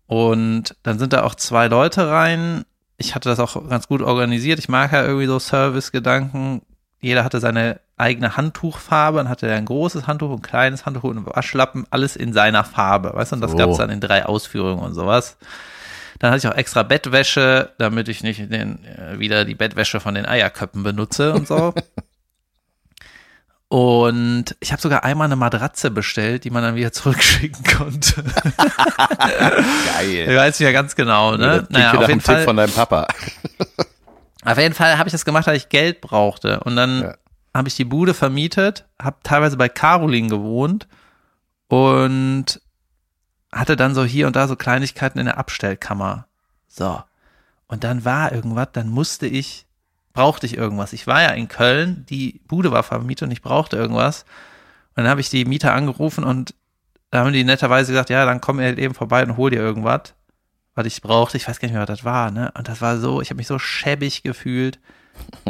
Und 0.06 0.76
dann 0.82 0.98
sind 0.98 1.12
da 1.12 1.24
auch 1.24 1.34
zwei 1.34 1.68
Leute 1.68 2.08
rein. 2.08 2.64
Ich 2.98 3.14
hatte 3.14 3.28
das 3.28 3.40
auch 3.40 3.68
ganz 3.68 3.88
gut 3.88 4.02
organisiert. 4.02 4.58
Ich 4.58 4.68
mag 4.68 4.92
ja 4.92 5.04
irgendwie 5.04 5.26
so 5.26 5.38
Service-Gedanken. 5.38 6.62
Jeder 7.00 7.24
hatte 7.24 7.40
seine 7.40 7.80
eigene 7.98 8.36
Handtuchfarbe. 8.36 9.18
Dann 9.18 9.28
hatte 9.28 9.46
er 9.46 9.56
ein 9.56 9.64
großes 9.64 10.06
Handtuch, 10.06 10.32
ein 10.32 10.42
kleines 10.42 10.86
Handtuch 10.86 11.04
und 11.04 11.18
ein 11.18 11.26
Waschlappen, 11.26 11.86
alles 11.90 12.16
in 12.16 12.32
seiner 12.32 12.64
Farbe. 12.64 13.12
Weißt 13.14 13.32
du, 13.32 13.36
und 13.36 13.42
das 13.42 13.52
so. 13.52 13.56
gab 13.56 13.70
es 13.70 13.78
dann 13.78 13.90
in 13.90 14.00
drei 14.00 14.26
Ausführungen 14.26 14.80
und 14.80 14.94
sowas. 14.94 15.36
Dann 16.18 16.30
hatte 16.30 16.38
ich 16.38 16.52
auch 16.52 16.56
extra 16.56 16.82
Bettwäsche, 16.82 17.70
damit 17.78 18.08
ich 18.08 18.22
nicht 18.22 18.50
den, 18.50 18.84
äh, 18.84 19.18
wieder 19.18 19.44
die 19.44 19.54
Bettwäsche 19.54 20.00
von 20.00 20.14
den 20.14 20.26
Eierköppen 20.26 20.82
benutze 20.82 21.32
und 21.32 21.46
so. 21.46 21.74
Und 23.70 24.56
ich 24.60 24.72
habe 24.72 24.80
sogar 24.80 25.04
einmal 25.04 25.26
eine 25.26 25.36
Matratze 25.36 25.90
bestellt, 25.90 26.44
die 26.44 26.50
man 26.50 26.62
dann 26.62 26.74
wieder 26.74 26.90
zurückschicken 26.90 27.64
konnte. 27.64 28.22
Geil. 28.22 30.26
Ich 30.28 30.36
weiß 30.36 30.58
nicht 30.58 30.66
ja 30.66 30.72
ganz 30.72 30.96
genau, 30.96 31.36
ne? 31.36 31.46
Ja, 31.46 31.62
naja, 31.68 31.92
auf 31.92 32.08
jeden 32.08 32.22
Fall. 32.22 32.36
Tipp 32.36 32.44
von 32.46 32.56
deinem 32.56 32.72
Papa. 32.72 33.06
auf 34.44 34.58
jeden 34.58 34.74
Fall 34.74 34.96
habe 34.96 35.08
ich 35.08 35.12
das 35.12 35.26
gemacht, 35.26 35.46
weil 35.46 35.56
ich 35.56 35.68
Geld 35.68 36.00
brauchte. 36.00 36.60
Und 36.60 36.76
dann 36.76 37.02
ja. 37.02 37.14
Habe 37.58 37.68
ich 37.68 37.76
die 37.76 37.84
Bude 37.84 38.14
vermietet, 38.14 38.86
habe 39.00 39.18
teilweise 39.22 39.56
bei 39.56 39.68
Caroline 39.68 40.28
gewohnt 40.28 40.88
und 41.68 42.60
hatte 43.52 43.76
dann 43.76 43.94
so 43.94 44.04
hier 44.04 44.26
und 44.26 44.36
da 44.36 44.48
so 44.48 44.56
Kleinigkeiten 44.56 45.18
in 45.18 45.26
der 45.26 45.38
Abstellkammer. 45.38 46.26
So. 46.68 47.02
Und 47.66 47.84
dann 47.84 48.04
war 48.04 48.32
irgendwas, 48.32 48.68
dann 48.72 48.88
musste 48.88 49.26
ich 49.26 49.66
brauchte 50.18 50.46
ich 50.46 50.56
irgendwas. 50.56 50.92
Ich 50.92 51.06
war 51.06 51.22
ja 51.22 51.28
in 51.28 51.46
Köln, 51.46 52.04
die 52.08 52.40
Bude 52.48 52.72
war 52.72 52.82
vermietet 52.82 53.28
und 53.28 53.30
ich 53.30 53.40
brauchte 53.40 53.76
irgendwas. 53.76 54.24
Und 54.96 55.04
dann 55.04 55.08
habe 55.08 55.20
ich 55.20 55.30
die 55.30 55.44
Mieter 55.44 55.72
angerufen 55.72 56.24
und 56.24 56.56
da 57.12 57.20
haben 57.20 57.32
die 57.32 57.44
netterweise 57.44 57.92
gesagt, 57.92 58.10
ja, 58.10 58.26
dann 58.26 58.40
komm 58.40 58.58
eben 58.58 58.94
vorbei 58.94 59.22
und 59.22 59.36
hol 59.36 59.50
dir 59.50 59.60
irgendwas, 59.60 60.14
was 60.74 60.86
ich 60.86 61.02
brauchte. 61.02 61.36
Ich 61.36 61.46
weiß 61.46 61.60
gar 61.60 61.66
nicht 61.68 61.72
mehr, 61.74 61.82
was 61.82 61.98
das 61.98 62.04
war, 62.04 62.32
ne? 62.32 62.50
Und 62.58 62.66
das 62.66 62.80
war 62.80 62.98
so, 62.98 63.20
ich 63.20 63.30
habe 63.30 63.36
mich 63.36 63.46
so 63.46 63.60
schäbig 63.60 64.24
gefühlt, 64.24 64.80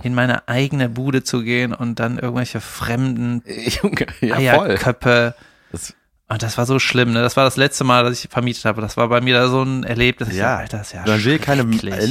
in 0.02 0.14
meine 0.14 0.48
eigene 0.48 0.88
Bude 0.88 1.22
zu 1.22 1.42
gehen 1.42 1.72
und 1.72 1.98
dann 2.00 2.18
irgendwelche 2.18 2.60
fremden 2.60 3.42
Junge, 3.82 4.06
ja, 4.20 4.37
Eierköpfe. 4.37 5.34
Das, 5.72 5.94
und 6.30 6.42
das 6.42 6.58
war 6.58 6.66
so 6.66 6.78
schlimm, 6.78 7.12
ne? 7.12 7.22
Das 7.22 7.37
war 7.37 7.44
das 7.44 7.56
letzte 7.56 7.84
Mal, 7.84 8.04
dass 8.04 8.22
ich 8.22 8.30
vermietet 8.30 8.66
habe. 8.66 8.82
Das 8.82 8.98
war 8.98 9.08
bei 9.08 9.20
mir 9.22 9.34
da 9.34 9.48
so 9.48 9.62
ein 9.62 9.82
Erlebnis. 9.84 10.34
Ja, 10.34 10.58
dachte, 10.58 10.76
Alter, 10.76 10.80
ist 10.82 10.92
ja 10.92 11.04
Man 11.06 11.25
will 11.25 11.38
keine 11.38 11.66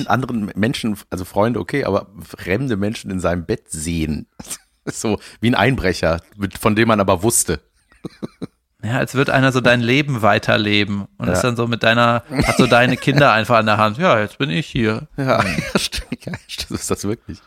anderen 0.08 0.52
Menschen, 0.56 0.98
also 1.12 1.24
Freunde, 1.24 1.60
okay, 1.60 1.84
aber 1.84 2.08
fremde 2.36 2.78
Menschen 2.78 3.12
in 3.12 3.20
seinem 3.20 3.46
Bett 3.46 3.70
sehen. 3.70 4.28
so 4.86 5.20
wie 5.40 5.50
ein 5.50 5.56
Einbrecher, 5.56 6.22
von 6.60 6.76
dem 6.76 6.88
man 6.88 7.00
aber 7.00 7.22
wusste. 7.22 7.62
Ja, 8.88 9.00
als 9.00 9.16
wird 9.16 9.30
einer 9.30 9.52
so 9.52 9.60
dein 9.60 9.82
Leben 9.82 10.22
weiterleben 10.22 11.08
und 11.18 11.28
ja. 11.28 11.34
ist 11.34 11.42
dann 11.42 11.58
so 11.58 11.68
mit 11.68 11.84
deiner, 11.84 12.24
hat 12.46 12.56
so 12.56 12.68
deine 12.68 12.96
Kinder 12.96 13.34
einfach 13.34 13.58
an 13.58 13.66
der 13.66 13.78
Hand. 13.78 13.98
Ja, 13.98 14.18
jetzt 14.18 14.38
bin 14.38 14.50
ich 14.50 14.66
hier. 14.66 15.10
Ja, 15.18 15.44
stimmt, 15.76 16.26
ja, 16.26 16.32
stimmt, 16.48 16.80
ist 16.80 16.90
das 16.90 17.04
wirklich. 17.04 17.40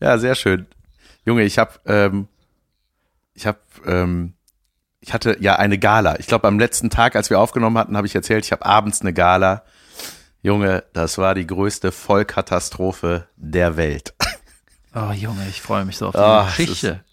Ja, 0.00 0.18
sehr 0.18 0.34
schön. 0.34 0.66
Junge, 1.24 1.44
ich 1.44 1.56
habe, 1.56 1.70
ähm, 1.86 2.26
ich 3.34 3.46
habe, 3.46 3.60
ähm, 3.86 4.34
ich 4.98 5.12
hatte 5.14 5.36
ja 5.38 5.54
eine 5.54 5.78
Gala. 5.78 6.18
Ich 6.18 6.26
glaube, 6.26 6.48
am 6.48 6.58
letzten 6.58 6.90
Tag, 6.90 7.14
als 7.14 7.30
wir 7.30 7.38
aufgenommen 7.38 7.78
hatten, 7.78 7.96
habe 7.96 8.08
ich 8.08 8.14
erzählt, 8.16 8.44
ich 8.44 8.50
habe 8.50 8.66
abends 8.66 9.00
eine 9.02 9.12
Gala. 9.12 9.62
Junge, 10.42 10.82
das 10.94 11.18
war 11.18 11.36
die 11.36 11.46
größte 11.46 11.92
Vollkatastrophe 11.92 13.28
der 13.36 13.76
Welt. 13.76 14.14
Oh 14.96 15.12
Junge, 15.12 15.46
ich 15.48 15.62
freue 15.62 15.84
mich 15.84 15.96
so 15.96 16.08
auf 16.08 16.14
die 16.14 16.20
oh, 16.20 16.44
Geschichte. 16.46 17.04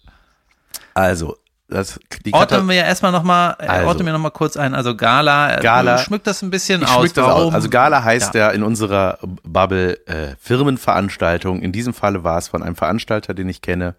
also, 0.94 1.36
das, 1.68 1.98
die 2.24 2.32
wir 2.32 2.74
ja 2.74 2.84
erstmal 2.84 3.10
nochmal, 3.10 3.56
äh, 3.58 3.66
also, 3.66 3.88
ordnen 3.88 4.06
wir 4.06 4.12
nochmal 4.12 4.30
kurz 4.30 4.56
ein. 4.56 4.74
Also 4.74 4.94
Gala, 4.94 5.58
äh, 5.58 5.62
Gala 5.62 5.98
schmückt 5.98 6.26
das 6.26 6.42
ein 6.42 6.50
bisschen 6.50 6.82
ich 6.82 6.88
aus. 6.88 7.12
Das 7.12 7.24
aus. 7.24 7.52
Also 7.52 7.68
Gala 7.68 8.04
heißt 8.04 8.34
ja, 8.34 8.48
ja 8.48 8.50
in 8.50 8.62
unserer 8.62 9.18
Bubble 9.42 9.98
äh, 10.06 10.36
Firmenveranstaltung. 10.40 11.60
In 11.60 11.72
diesem 11.72 11.92
Falle 11.92 12.22
war 12.22 12.38
es 12.38 12.48
von 12.48 12.62
einem 12.62 12.76
Veranstalter, 12.76 13.34
den 13.34 13.48
ich 13.48 13.62
kenne. 13.62 13.96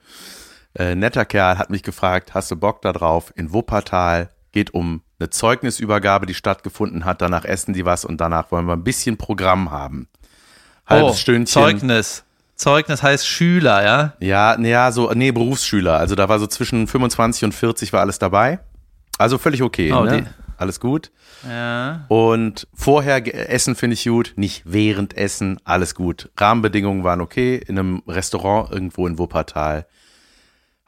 Äh, 0.76 0.96
netter 0.96 1.26
Kerl 1.26 1.58
hat 1.58 1.70
mich 1.70 1.84
gefragt, 1.84 2.34
hast 2.34 2.52
du 2.52 2.56
Bock 2.56 2.82
da 2.82 2.94
drauf? 2.94 3.34
In 3.36 3.52
Wuppertal 3.52 4.30
geht 4.54 4.74
um 4.74 5.02
eine 5.20 5.30
Zeugnisübergabe, 5.30 6.26
die 6.26 6.36
stattgefunden 6.36 7.04
hat. 7.04 7.22
Danach 7.22 7.44
essen 7.44 7.74
die 7.74 7.84
was 7.84 8.06
und 8.06 8.22
danach 8.22 8.52
wollen 8.52 8.66
wir 8.66 8.74
ein 8.74 8.84
bisschen 8.84 9.18
Programm 9.18 9.72
haben. 9.72 10.08
Halbes 10.86 11.12
oh, 11.12 11.16
Stündchen. 11.16 11.64
Zeugnis. 11.64 12.24
Zeugnis 12.58 13.04
heißt 13.04 13.28
Schüler, 13.28 13.84
ja? 13.86 14.14
Ja, 14.20 14.58
naja, 14.58 14.92
so, 14.92 15.12
nee, 15.14 15.32
Berufsschüler. 15.32 15.98
Also 15.98 16.16
da 16.16 16.28
war 16.28 16.40
so 16.40 16.48
zwischen 16.48 16.88
25 16.88 17.46
und 17.46 17.54
40 17.54 17.94
war 17.94 18.02
alles 18.02 18.18
dabei. 18.18 18.60
Also 19.20 19.38
völlig 19.38 19.62
okay, 19.62 19.92
oh, 19.94 20.04
ne? 20.04 20.26
Alles 20.58 20.80
gut. 20.80 21.12
Ja. 21.48 22.06
Und 22.08 22.68
vorher 22.74 23.52
essen 23.52 23.76
finde 23.76 23.94
ich 23.94 24.06
gut, 24.06 24.34
nicht 24.38 24.64
während 24.66 25.16
Essen, 25.16 25.60
alles 25.66 25.94
gut. 25.94 26.32
Rahmenbedingungen 26.36 27.04
waren 27.04 27.22
okay, 27.22 27.58
in 27.58 27.78
einem 27.78 28.02
Restaurant 28.08 28.72
irgendwo 28.72 29.06
in 29.06 29.20
Wuppertal. 29.20 29.86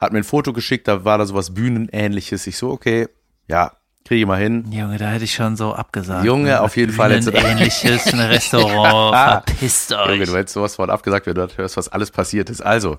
Hat 0.00 0.12
mir 0.12 0.18
ein 0.18 0.24
Foto 0.24 0.52
geschickt, 0.52 0.88
da 0.88 1.04
war 1.04 1.18
da 1.18 1.26
sowas 1.26 1.54
Bühnenähnliches. 1.54 2.48
Ich 2.48 2.56
so, 2.56 2.70
okay, 2.70 3.08
ja, 3.46 3.72
Kriege 4.10 4.22
ich 4.22 4.26
mal 4.26 4.40
hin. 4.40 4.64
Junge, 4.72 4.98
da 4.98 5.10
hätte 5.10 5.22
ich 5.22 5.32
schon 5.32 5.54
so 5.54 5.72
abgesagt. 5.72 6.24
Junge, 6.24 6.48
ne? 6.48 6.60
auf 6.62 6.76
jeden 6.76 6.92
Fall. 6.92 7.12
Jetzt 7.12 7.32
ähnliches, 7.32 8.12
ein 8.12 8.18
Restaurant, 8.18 9.14
verpisst 9.14 9.92
euch. 9.92 10.10
Junge, 10.10 10.26
du 10.26 10.36
hättest 10.36 10.54
sowas 10.54 10.74
von 10.74 10.90
abgesagt, 10.90 11.28
wenn 11.28 11.36
du 11.36 11.46
hörst, 11.56 11.76
was 11.76 11.88
alles 11.88 12.10
passiert 12.10 12.50
ist. 12.50 12.60
Also, 12.60 12.98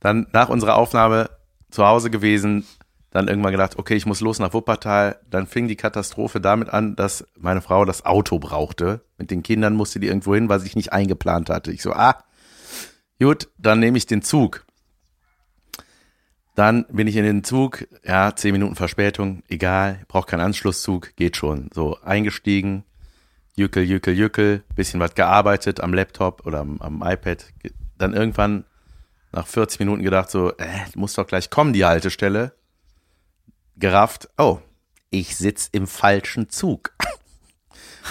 dann 0.00 0.26
nach 0.32 0.48
unserer 0.48 0.76
Aufnahme 0.76 1.28
zu 1.70 1.84
Hause 1.86 2.08
gewesen, 2.08 2.64
dann 3.10 3.28
irgendwann 3.28 3.52
gedacht, 3.52 3.78
okay, 3.78 3.96
ich 3.96 4.06
muss 4.06 4.22
los 4.22 4.38
nach 4.38 4.54
Wuppertal. 4.54 5.20
Dann 5.28 5.46
fing 5.46 5.68
die 5.68 5.76
Katastrophe 5.76 6.40
damit 6.40 6.70
an, 6.70 6.96
dass 6.96 7.26
meine 7.38 7.60
Frau 7.60 7.84
das 7.84 8.06
Auto 8.06 8.38
brauchte. 8.38 9.02
Mit 9.18 9.30
den 9.30 9.42
Kindern 9.42 9.74
musste 9.74 10.00
die 10.00 10.06
irgendwo 10.06 10.34
hin, 10.34 10.48
was 10.48 10.64
ich 10.64 10.74
nicht 10.74 10.90
eingeplant 10.90 11.50
hatte. 11.50 11.70
Ich 11.70 11.82
so, 11.82 11.92
ah, 11.92 12.24
gut, 13.20 13.50
dann 13.58 13.78
nehme 13.78 13.98
ich 13.98 14.06
den 14.06 14.22
Zug. 14.22 14.63
Dann 16.54 16.86
bin 16.88 17.08
ich 17.08 17.16
in 17.16 17.24
den 17.24 17.42
Zug, 17.42 17.86
ja, 18.04 18.34
zehn 18.36 18.52
Minuten 18.52 18.76
Verspätung, 18.76 19.42
egal, 19.48 20.00
braucht 20.06 20.28
keinen 20.28 20.40
Anschlusszug, 20.40 21.16
geht 21.16 21.36
schon. 21.36 21.68
So 21.74 21.98
eingestiegen, 22.02 22.84
jückel, 23.56 23.82
jückel, 23.82 24.14
jückel, 24.14 24.62
bisschen 24.76 25.00
was 25.00 25.14
gearbeitet 25.14 25.80
am 25.80 25.92
Laptop 25.92 26.46
oder 26.46 26.60
am, 26.60 26.80
am 26.80 27.02
iPad. 27.04 27.44
Dann 27.98 28.12
irgendwann 28.12 28.64
nach 29.32 29.48
40 29.48 29.80
Minuten 29.80 30.02
gedacht, 30.02 30.30
so, 30.30 30.52
äh, 30.56 30.66
muss 30.94 31.14
doch 31.14 31.26
gleich 31.26 31.50
kommen, 31.50 31.72
die 31.72 31.84
Haltestelle. 31.84 32.52
Gerafft, 33.76 34.28
oh, 34.38 34.60
ich 35.10 35.36
sitz 35.36 35.68
im 35.72 35.88
falschen 35.88 36.50
Zug. 36.50 36.94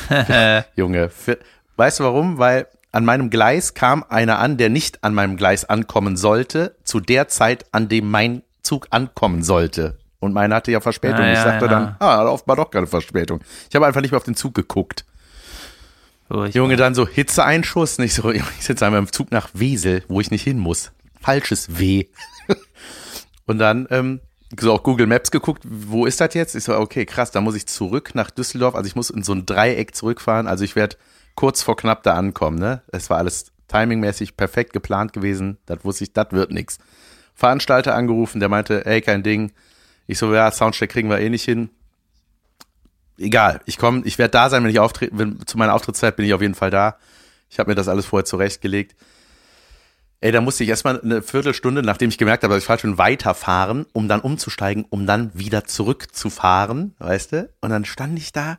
Junge, 0.75 1.09
für, 1.09 1.39
weißt 1.77 2.00
du 2.00 2.03
warum? 2.03 2.38
Weil 2.38 2.67
an 2.93 3.05
meinem 3.05 3.29
Gleis 3.29 3.73
kam 3.73 4.05
einer 4.07 4.39
an, 4.39 4.57
der 4.57 4.69
nicht 4.69 5.03
an 5.03 5.13
meinem 5.13 5.35
Gleis 5.35 5.65
ankommen 5.65 6.15
sollte, 6.15 6.75
zu 6.83 7.00
der 7.00 7.27
Zeit, 7.27 7.65
an 7.71 7.89
dem 7.89 8.09
mein 8.09 8.43
Zug 8.62 8.88
ankommen 8.91 9.43
sollte. 9.43 9.97
Und 10.19 10.31
meiner 10.31 10.55
hatte 10.55 10.71
ja 10.71 10.79
Verspätung. 10.79 11.19
Ah, 11.19 11.27
ja, 11.27 11.33
ich 11.33 11.39
sagte 11.39 11.65
ja. 11.65 11.71
dann, 11.71 11.95
ah, 12.00 12.23
offenbar 12.25 12.55
doch 12.55 12.71
keine 12.71 12.88
Verspätung. 12.88 13.41
Ich 13.69 13.75
habe 13.75 13.85
einfach 13.85 14.00
nicht 14.00 14.12
mehr 14.12 14.17
auf 14.17 14.23
den 14.23 14.35
Zug 14.35 14.53
geguckt. 14.53 15.05
Oh, 16.29 16.45
Junge, 16.45 16.77
dann 16.77 16.95
so 16.95 17.07
Hitzeeinschuss. 17.07 17.97
Nicht 17.97 18.13
so, 18.13 18.29
ich 18.31 18.43
sitze 18.59 18.85
einmal 18.85 19.01
im 19.01 19.12
Zug 19.12 19.31
nach 19.31 19.50
Wesel, 19.53 20.03
wo 20.07 20.21
ich 20.21 20.31
nicht 20.31 20.43
hin 20.43 20.59
muss. 20.59 20.91
Falsches 21.19 21.77
W. 21.77 22.07
Und 23.45 23.57
dann 23.57 23.88
ähm, 23.89 24.21
so 24.57 24.71
auch 24.71 24.83
Google 24.83 25.07
Maps 25.07 25.31
geguckt, 25.31 25.63
wo 25.67 26.05
ist 26.05 26.21
das 26.21 26.35
jetzt? 26.35 26.55
Ich 26.55 26.63
so, 26.63 26.77
okay, 26.77 27.05
krass, 27.05 27.31
da 27.31 27.41
muss 27.41 27.55
ich 27.55 27.65
zurück 27.65 28.12
nach 28.13 28.29
Düsseldorf. 28.29 28.75
Also 28.75 28.88
ich 28.88 28.95
muss 28.95 29.09
in 29.09 29.23
so 29.23 29.33
ein 29.33 29.45
Dreieck 29.45 29.95
zurückfahren. 29.95 30.47
Also 30.47 30.63
ich 30.63 30.75
werde 30.75 30.95
kurz 31.36 31.62
vor 31.63 31.75
knapp 31.75 32.04
da 32.04 32.13
ankommen. 32.13 32.58
Ne? 32.58 32.82
Es 32.91 33.10
war 33.10 33.17
alles 33.17 33.52
timingmäßig 33.67 34.38
perfekt 34.38 34.74
geplant 34.74 35.13
gewesen. 35.13 35.58
Das 35.65 35.84
wusste 35.84 36.06
ich, 36.06 36.13
das 36.13 36.28
wird 36.32 36.52
nix. 36.52 36.78
Veranstalter 37.36 37.96
angerufen, 37.96 38.39
der 38.39 38.50
meinte, 38.50 38.86
ey, 38.86 39.02
kein 39.02 39.24
Ding. 39.24 39.52
Ich 40.06 40.17
so, 40.17 40.34
ja, 40.34 40.52
Soundcheck 40.52 40.89
kriegen 40.89 41.10
wir 41.10 41.19
eh 41.19 41.30
nicht 41.30 41.46
hin. 41.46 41.69
Egal, 43.17 43.62
ich 43.65 43.78
komme, 43.78 44.02
ich 44.06 44.17
werde 44.17 44.32
da 44.32 44.50
sein, 44.50 44.63
wenn 44.63 44.72
ich 44.72 44.80
auftrete, 44.80 45.38
zu 45.46 45.58
meiner 45.58 45.74
Auftrittszeit 45.74 46.15
bin 46.15 46.26
ich 46.26 46.34
auf 46.34 46.41
jeden 46.41 46.56
Fall 46.56 46.72
da. 46.72 46.98
Ich 47.50 47.60
habe 47.60 47.72
mir 47.72 47.76
das 47.76 47.88
alles 47.88 48.06
vorher 48.06 48.26
zurechtgelegt. 48.26 48.96
Ey, 50.19 50.32
da 50.32 50.41
musste 50.41 50.63
ich 50.63 50.69
erstmal 50.69 51.00
eine 51.02 51.22
Viertelstunde, 51.22 51.84
nachdem 51.84 52.10
ich 52.10 52.17
gemerkt 52.17 52.43
habe, 52.43 52.54
dass 52.54 52.63
ich 52.63 52.67
falsch 52.67 52.82
bin, 52.84 52.98
weiterfahren, 52.98 53.86
um 53.93 54.08
dann 54.08 54.22
umzusteigen, 54.22 54.86
um 54.89 55.06
dann 55.06 55.32
wieder 55.34 55.65
zurückzufahren, 55.65 56.96
weißt 57.00 57.34
du? 57.34 57.50
Und 57.62 57.69
dann 57.69 57.86
stand 57.86 58.17
ich 58.17 58.32
da, 58.32 58.58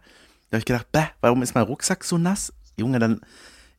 da 0.51 0.57
habe 0.57 0.59
ich 0.59 0.67
gedacht, 0.67 0.93
bäh, 0.93 1.07
warum 1.21 1.43
ist 1.43 1.55
mein 1.55 1.65
Rucksack 1.65 2.05
so 2.05 2.19
nass? 2.19 2.53
Junge, 2.77 2.99
dann 2.99 3.21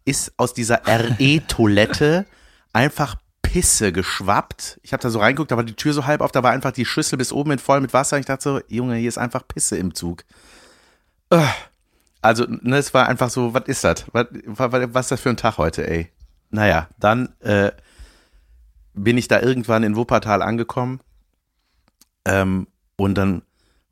ist 0.06 0.34
aus 0.38 0.54
dieser 0.54 0.82
RE-Toilette 0.88 2.26
einfach 2.74 3.16
Pisse 3.42 3.92
geschwappt. 3.92 4.80
Ich 4.84 4.92
habe 4.92 5.02
da 5.02 5.10
so 5.10 5.20
reingeguckt, 5.20 5.52
da 5.52 5.58
war 5.58 5.64
die 5.64 5.76
Tür 5.76 5.94
so 5.94 6.06
halb 6.06 6.22
auf, 6.22 6.32
da 6.32 6.44
war 6.44 6.52
einfach 6.52 6.72
die 6.72 6.86
Schüssel 6.86 7.18
bis 7.18 7.32
oben 7.32 7.52
in 7.52 7.60
voll 7.60 7.80
mit 7.80 7.94
Wasser. 7.94 8.20
Ich 8.20 8.26
dachte 8.26 8.44
so, 8.44 8.62
Junge, 8.68 8.96
hier 8.96 9.10
ist 9.10 9.18
einfach 9.18 9.48
Pisse 9.48 9.78
im 9.78 9.94
Zug. 9.94 10.24
Also, 12.22 12.46
ne, 12.50 12.78
es 12.78 12.94
war 12.94 13.08
einfach 13.08 13.30
so, 13.30 13.54
was 13.54 13.64
ist 13.68 13.84
das? 13.84 14.06
Was, 14.12 14.28
was 14.32 15.06
ist 15.06 15.12
das 15.12 15.22
für 15.22 15.30
ein 15.30 15.38
Tag 15.38 15.58
heute, 15.58 15.88
ey? 15.88 16.12
Naja, 16.50 16.88
dann 17.00 17.30
äh, 17.40 17.72
bin 18.94 19.18
ich 19.18 19.28
da 19.28 19.42
irgendwann 19.42 19.84
in 19.84 19.96
Wuppertal 19.96 20.42
angekommen 20.42 21.02
ähm, 22.26 22.68
und 22.98 23.16
dann 23.16 23.44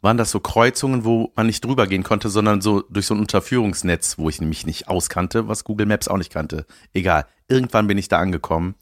waren 0.03 0.17
das 0.17 0.31
so 0.31 0.41
Kreuzungen, 0.41 1.05
wo 1.05 1.31
man 1.35 1.47
nicht 1.47 1.63
drüber 1.63 1.87
gehen 1.87 2.03
konnte, 2.03 2.29
sondern 2.29 2.59
so 2.59 2.81
durch 2.81 3.05
so 3.05 3.15
ein 3.15 3.21
Unterführungsnetz, 3.21 4.17
wo 4.17 4.27
ich 4.27 4.41
nämlich 4.41 4.65
nicht 4.65 4.89
auskannte, 4.89 5.47
was 5.47 5.63
Google 5.63 5.85
Maps 5.85 6.09
auch 6.09 6.17
nicht 6.17 6.31
kannte. 6.31 6.65
Egal. 6.93 7.25
Irgendwann 7.47 7.87
bin 7.87 7.97
ich 7.97 8.09
da 8.09 8.19
angekommen. 8.19 8.75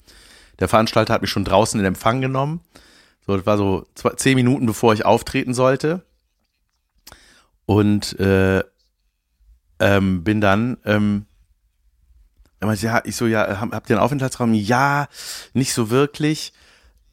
Der 0.60 0.68
Veranstalter 0.68 1.14
hat 1.14 1.22
mich 1.22 1.30
schon 1.30 1.46
draußen 1.46 1.80
in 1.80 1.86
Empfang 1.86 2.22
genommen. 2.22 2.62
So, 3.26 3.38
das 3.38 3.46
war 3.46 3.58
so 3.58 3.86
zwei, 3.94 4.10
zehn 4.16 4.36
Minuten, 4.36 4.66
bevor 4.66 4.94
ich 4.94 5.06
auftreten 5.06 5.54
sollte. 5.54 6.04
Und 7.68 8.20
äh, 8.20 8.64
ähm, 9.80 10.24
bin 10.24 10.42
dann, 10.42 10.78
ähm, 10.86 11.28
ja, 12.64 13.02
ich 13.06 13.16
so, 13.16 13.28
ja, 13.28 13.62
habt 13.62 13.92
ihr 13.92 13.96
einen 13.96 14.04
Aufenthaltsraum? 14.04 14.56
Ja, 14.56 15.08
nicht 15.54 15.74
so 15.74 15.92
wirklich 15.92 16.52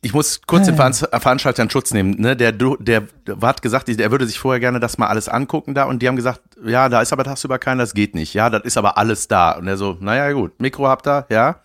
ich 0.09 0.15
muss 0.15 0.41
kurz 0.47 0.65
den 0.65 0.75
Veranstalter 0.75 1.63
in 1.63 1.69
Schutz 1.69 1.93
nehmen. 1.93 2.19
Ne? 2.19 2.35
Der, 2.35 2.53
der, 2.53 2.77
der 2.79 3.03
hat 3.43 3.61
gesagt, 3.61 3.91
er 3.91 4.11
würde 4.11 4.27
sich 4.27 4.39
vorher 4.39 4.59
gerne 4.59 4.81
das 4.81 4.97
mal 4.97 5.07
alles 5.07 5.29
angucken 5.29 5.75
da 5.75 5.85
und 5.85 6.01
die 6.01 6.09
haben 6.09 6.17
gesagt, 6.17 6.41
ja, 6.65 6.89
da 6.89 7.03
ist 7.03 7.13
aber 7.13 7.25
tagsüber 7.25 7.59
keiner, 7.59 7.83
das 7.83 7.93
geht 7.93 8.15
nicht. 8.15 8.33
Ja, 8.33 8.49
das 8.49 8.63
ist 8.63 8.79
aber 8.79 8.97
alles 8.97 9.29
da. 9.29 9.51
Und 9.51 9.69
er 9.69 9.77
so, 9.77 9.99
naja, 10.01 10.33
gut, 10.33 10.59
Mikro 10.63 10.89
habt 10.89 11.07
ihr, 11.07 11.27
ja. 11.29 11.61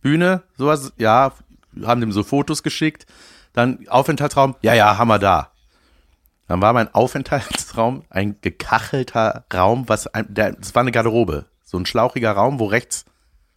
Bühne, 0.00 0.44
sowas, 0.56 0.92
ja, 0.96 1.32
haben 1.82 2.00
dem 2.00 2.12
so 2.12 2.22
Fotos 2.22 2.62
geschickt. 2.62 3.06
Dann 3.52 3.84
Aufenthaltsraum, 3.88 4.54
ja, 4.62 4.74
ja, 4.74 4.96
haben 4.96 5.08
wir 5.08 5.18
da. 5.18 5.50
Dann 6.46 6.60
war 6.60 6.72
mein 6.72 6.94
Aufenthaltsraum 6.94 8.04
ein 8.10 8.36
gekachelter 8.42 9.44
Raum, 9.52 9.88
was 9.88 10.06
ein, 10.06 10.32
der, 10.32 10.52
das 10.52 10.76
war 10.76 10.82
eine 10.82 10.92
Garderobe. 10.92 11.46
So 11.64 11.78
ein 11.78 11.86
schlauchiger 11.86 12.30
Raum, 12.30 12.60
wo 12.60 12.66
rechts 12.66 13.06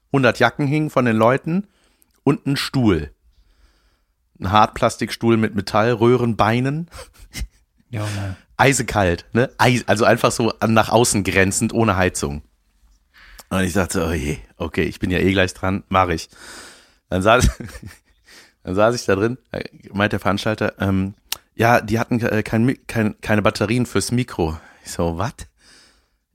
100 0.07 0.39
Jacken 0.39 0.65
hingen 0.65 0.89
von 0.89 1.05
den 1.05 1.15
Leuten 1.15 1.67
und 2.23 2.47
ein 2.47 2.57
Stuhl 2.57 3.11
ein 4.39 4.51
Hartplastikstuhl 4.51 5.37
mit 5.37 5.55
Metallröhrenbeinen. 5.55 6.89
Junge. 7.89 8.37
Eisekalt, 8.57 9.25
ne? 9.33 9.49
Also 9.57 10.05
einfach 10.05 10.31
so 10.31 10.53
nach 10.65 10.89
außen 10.89 11.23
grenzend, 11.23 11.73
ohne 11.73 11.95
Heizung. 11.95 12.43
Und 13.49 13.63
ich 13.63 13.73
dachte, 13.73 14.05
oh 14.07 14.13
je, 14.13 14.37
okay, 14.57 14.83
ich 14.83 14.99
bin 14.99 15.11
ja 15.11 15.19
eh 15.19 15.31
gleich 15.31 15.53
dran, 15.53 15.83
mache 15.89 16.13
ich. 16.13 16.29
Dann 17.09 17.21
saß, 17.21 17.49
dann 18.63 18.75
saß 18.75 18.95
ich 18.95 19.05
da 19.05 19.15
drin, 19.15 19.37
meint 19.91 20.13
der 20.13 20.19
Veranstalter, 20.19 20.73
ähm, 20.79 21.13
ja, 21.55 21.81
die 21.81 21.99
hatten 21.99 22.19
äh, 22.19 22.41
kein, 22.41 22.75
kein, 22.87 23.19
keine 23.21 23.43
Batterien 23.43 23.85
fürs 23.85 24.11
Mikro. 24.11 24.57
Ich 24.83 24.91
so, 24.91 25.17
was? 25.19 25.33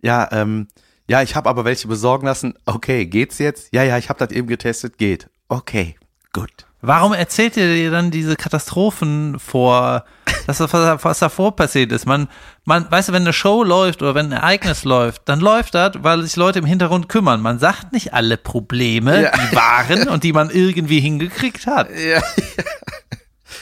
Ja, 0.00 0.28
ähm, 0.30 0.68
ja, 1.08 1.22
ich 1.22 1.34
habe 1.34 1.48
aber 1.48 1.64
welche 1.64 1.88
besorgen 1.88 2.26
lassen. 2.26 2.54
Okay, 2.66 3.06
geht's 3.06 3.38
jetzt? 3.38 3.72
Ja, 3.72 3.82
ja, 3.82 3.98
ich 3.98 4.10
habe 4.10 4.18
das 4.24 4.30
eben 4.30 4.46
getestet, 4.46 4.98
geht. 4.98 5.28
Okay, 5.48 5.96
gut. 6.32 6.67
Warum 6.80 7.12
erzählt 7.12 7.56
ihr 7.56 7.74
dir 7.74 7.90
dann 7.90 8.12
diese 8.12 8.36
Katastrophen 8.36 9.40
vor, 9.40 10.04
dass 10.46 10.58
das, 10.58 10.72
was 10.72 11.18
davor 11.18 11.56
passiert 11.56 11.90
ist? 11.90 12.06
Man, 12.06 12.28
man, 12.64 12.88
weißt 12.88 13.08
du, 13.08 13.12
wenn 13.12 13.22
eine 13.22 13.32
Show 13.32 13.64
läuft 13.64 14.00
oder 14.00 14.14
wenn 14.14 14.26
ein 14.26 14.40
Ereignis 14.40 14.84
läuft, 14.84 15.22
dann 15.28 15.40
läuft 15.40 15.74
das, 15.74 15.94
weil 15.98 16.22
sich 16.22 16.36
Leute 16.36 16.60
im 16.60 16.66
Hintergrund 16.66 17.08
kümmern. 17.08 17.40
Man 17.40 17.58
sagt 17.58 17.92
nicht 17.92 18.14
alle 18.14 18.36
Probleme, 18.36 19.22
ja. 19.22 19.32
die 19.32 19.56
waren 19.56 20.08
und 20.08 20.22
die 20.22 20.32
man 20.32 20.50
irgendwie 20.50 21.00
hingekriegt 21.00 21.66
hat. 21.66 21.88
Ja, 21.98 22.22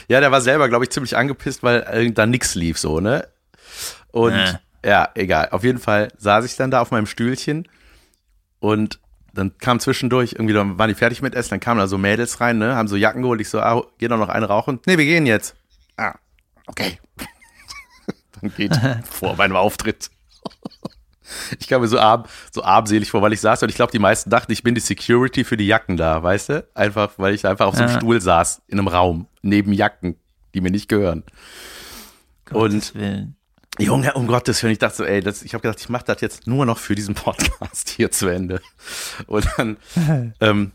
ja 0.07 0.19
der 0.19 0.31
war 0.31 0.41
selber, 0.41 0.69
glaube 0.69 0.85
ich, 0.85 0.91
ziemlich 0.91 1.17
angepisst, 1.17 1.63
weil 1.63 2.11
da 2.11 2.25
nix 2.25 2.55
lief 2.55 2.77
so, 2.77 2.99
ne? 2.99 3.27
Und 4.11 4.33
äh. 4.33 4.53
ja, 4.85 5.09
egal. 5.15 5.49
Auf 5.51 5.63
jeden 5.63 5.79
Fall 5.79 6.09
saß 6.17 6.45
ich 6.45 6.55
dann 6.55 6.71
da 6.71 6.81
auf 6.81 6.91
meinem 6.91 7.07
Stühlchen 7.07 7.67
und 8.59 8.99
dann 9.37 9.57
kam 9.57 9.79
zwischendurch, 9.79 10.33
irgendwie, 10.33 10.53
dann 10.53 10.77
waren 10.77 10.89
die 10.89 10.95
fertig 10.95 11.21
mit 11.21 11.35
Essen, 11.35 11.51
dann 11.51 11.59
kamen 11.59 11.79
da 11.79 11.87
so 11.87 11.97
Mädels 11.97 12.41
rein, 12.41 12.57
ne, 12.57 12.75
haben 12.75 12.87
so 12.87 12.95
Jacken 12.95 13.21
geholt, 13.21 13.39
ich 13.41 13.49
so, 13.49 13.59
ah, 13.59 13.83
geh 13.97 14.07
doch 14.07 14.17
noch 14.17 14.29
eine 14.29 14.47
rauchen? 14.47 14.79
Nee, 14.85 14.97
wir 14.97 15.05
gehen 15.05 15.25
jetzt. 15.25 15.55
Ah, 15.97 16.15
Okay. 16.67 16.99
Dann 18.41 18.53
geht 18.55 18.75
vor 19.09 19.35
meinem 19.35 19.55
Auftritt. 19.55 20.11
Ich 21.59 21.67
kam 21.67 21.81
mir 21.81 21.87
so, 21.87 21.99
arm, 21.99 22.23
so 22.51 22.63
armselig 22.63 23.11
vor, 23.11 23.21
weil 23.21 23.33
ich 23.33 23.41
saß 23.41 23.63
und 23.63 23.69
ich 23.69 23.75
glaube, 23.75 23.91
die 23.91 23.99
meisten 23.99 24.29
dachten, 24.29 24.51
ich 24.51 24.63
bin 24.63 24.75
die 24.75 24.81
Security 24.81 25.43
für 25.43 25.57
die 25.57 25.67
Jacken 25.67 25.97
da, 25.97 26.23
weißt 26.23 26.49
du? 26.49 26.67
Einfach, 26.73 27.13
weil 27.17 27.33
ich 27.33 27.45
einfach 27.45 27.65
auf 27.65 27.75
so 27.75 27.81
einem 27.83 27.91
ja. 27.91 27.97
Stuhl 27.97 28.21
saß, 28.21 28.61
in 28.67 28.79
einem 28.79 28.87
Raum, 28.87 29.27
neben 29.41 29.73
Jacken, 29.73 30.15
die 30.53 30.61
mir 30.61 30.71
nicht 30.71 30.87
gehören. 30.87 31.23
Gottes 32.45 32.91
und 32.91 33.01
Willen. 33.01 33.35
Junge, 33.79 34.13
um 34.13 34.27
Gottes 34.27 34.61
Willen, 34.63 34.73
ich 34.73 34.79
dachte 34.79 34.97
so, 34.97 35.03
ey, 35.03 35.21
das, 35.21 35.43
ich 35.43 35.53
habe 35.53 35.61
gedacht, 35.61 35.79
ich 35.79 35.89
mache 35.89 36.05
das 36.05 36.21
jetzt 36.21 36.47
nur 36.47 36.65
noch 36.65 36.79
für 36.79 36.95
diesen 36.95 37.15
Podcast 37.15 37.89
hier 37.95 38.11
zu 38.11 38.27
Ende. 38.27 38.61
Und 39.27 39.47
dann, 39.57 39.77
ähm, 40.41 40.71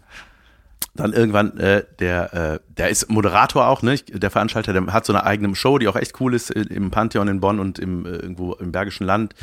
dann 0.94 1.12
irgendwann, 1.12 1.56
äh, 1.58 1.84
der, 1.98 2.34
äh, 2.34 2.60
der 2.76 2.90
ist 2.90 3.10
Moderator 3.10 3.66
auch, 3.66 3.82
ne? 3.82 3.96
Der 3.96 4.30
Veranstalter, 4.30 4.72
der 4.72 4.92
hat 4.92 5.06
so 5.06 5.12
eine 5.12 5.24
eigene 5.24 5.54
Show, 5.54 5.78
die 5.78 5.88
auch 5.88 5.96
echt 5.96 6.20
cool 6.20 6.34
ist, 6.34 6.50
im 6.50 6.90
Pantheon 6.90 7.28
in 7.28 7.40
Bonn 7.40 7.60
und 7.60 7.78
im, 7.78 8.06
äh, 8.06 8.10
irgendwo 8.10 8.52
im 8.54 8.72
Bergischen 8.72 9.06
Land. 9.06 9.34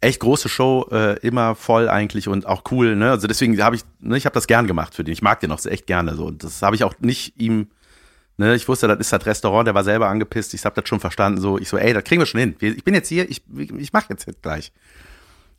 Echt 0.00 0.20
große 0.20 0.48
Show, 0.48 0.88
äh, 0.90 1.18
immer 1.18 1.54
voll 1.54 1.88
eigentlich 1.88 2.28
und 2.28 2.46
auch 2.46 2.62
cool, 2.70 2.96
ne? 2.96 3.10
Also 3.10 3.26
deswegen 3.26 3.60
habe 3.62 3.76
ich, 3.76 3.82
ne, 4.00 4.16
ich 4.16 4.26
habe 4.26 4.34
das 4.34 4.46
gern 4.46 4.66
gemacht 4.66 4.94
für 4.94 5.04
den. 5.04 5.12
Ich 5.12 5.22
mag 5.22 5.40
den 5.40 5.50
auch 5.50 5.64
echt 5.64 5.86
gerne 5.86 6.14
so. 6.14 6.26
Und 6.26 6.44
das 6.44 6.62
habe 6.62 6.76
ich 6.76 6.84
auch 6.84 6.94
nicht 7.00 7.38
ihm 7.40 7.68
Ne, 8.42 8.56
ich 8.56 8.66
wusste, 8.66 8.88
das 8.88 8.98
ist 8.98 9.12
das 9.12 9.24
Restaurant, 9.24 9.68
der 9.68 9.74
war 9.76 9.84
selber 9.84 10.08
angepisst. 10.08 10.52
Ich 10.52 10.64
habe 10.64 10.74
das 10.74 10.88
schon 10.88 10.98
verstanden. 10.98 11.40
So, 11.40 11.58
ich 11.58 11.68
so, 11.68 11.78
ey, 11.78 11.92
das 11.92 12.02
kriegen 12.02 12.20
wir 12.20 12.26
schon 12.26 12.40
hin. 12.40 12.56
Ich 12.58 12.82
bin 12.82 12.92
jetzt 12.92 13.08
hier, 13.08 13.30
ich, 13.30 13.42
ich 13.56 13.92
mache 13.92 14.06
jetzt, 14.08 14.26
gleich. 14.42 14.72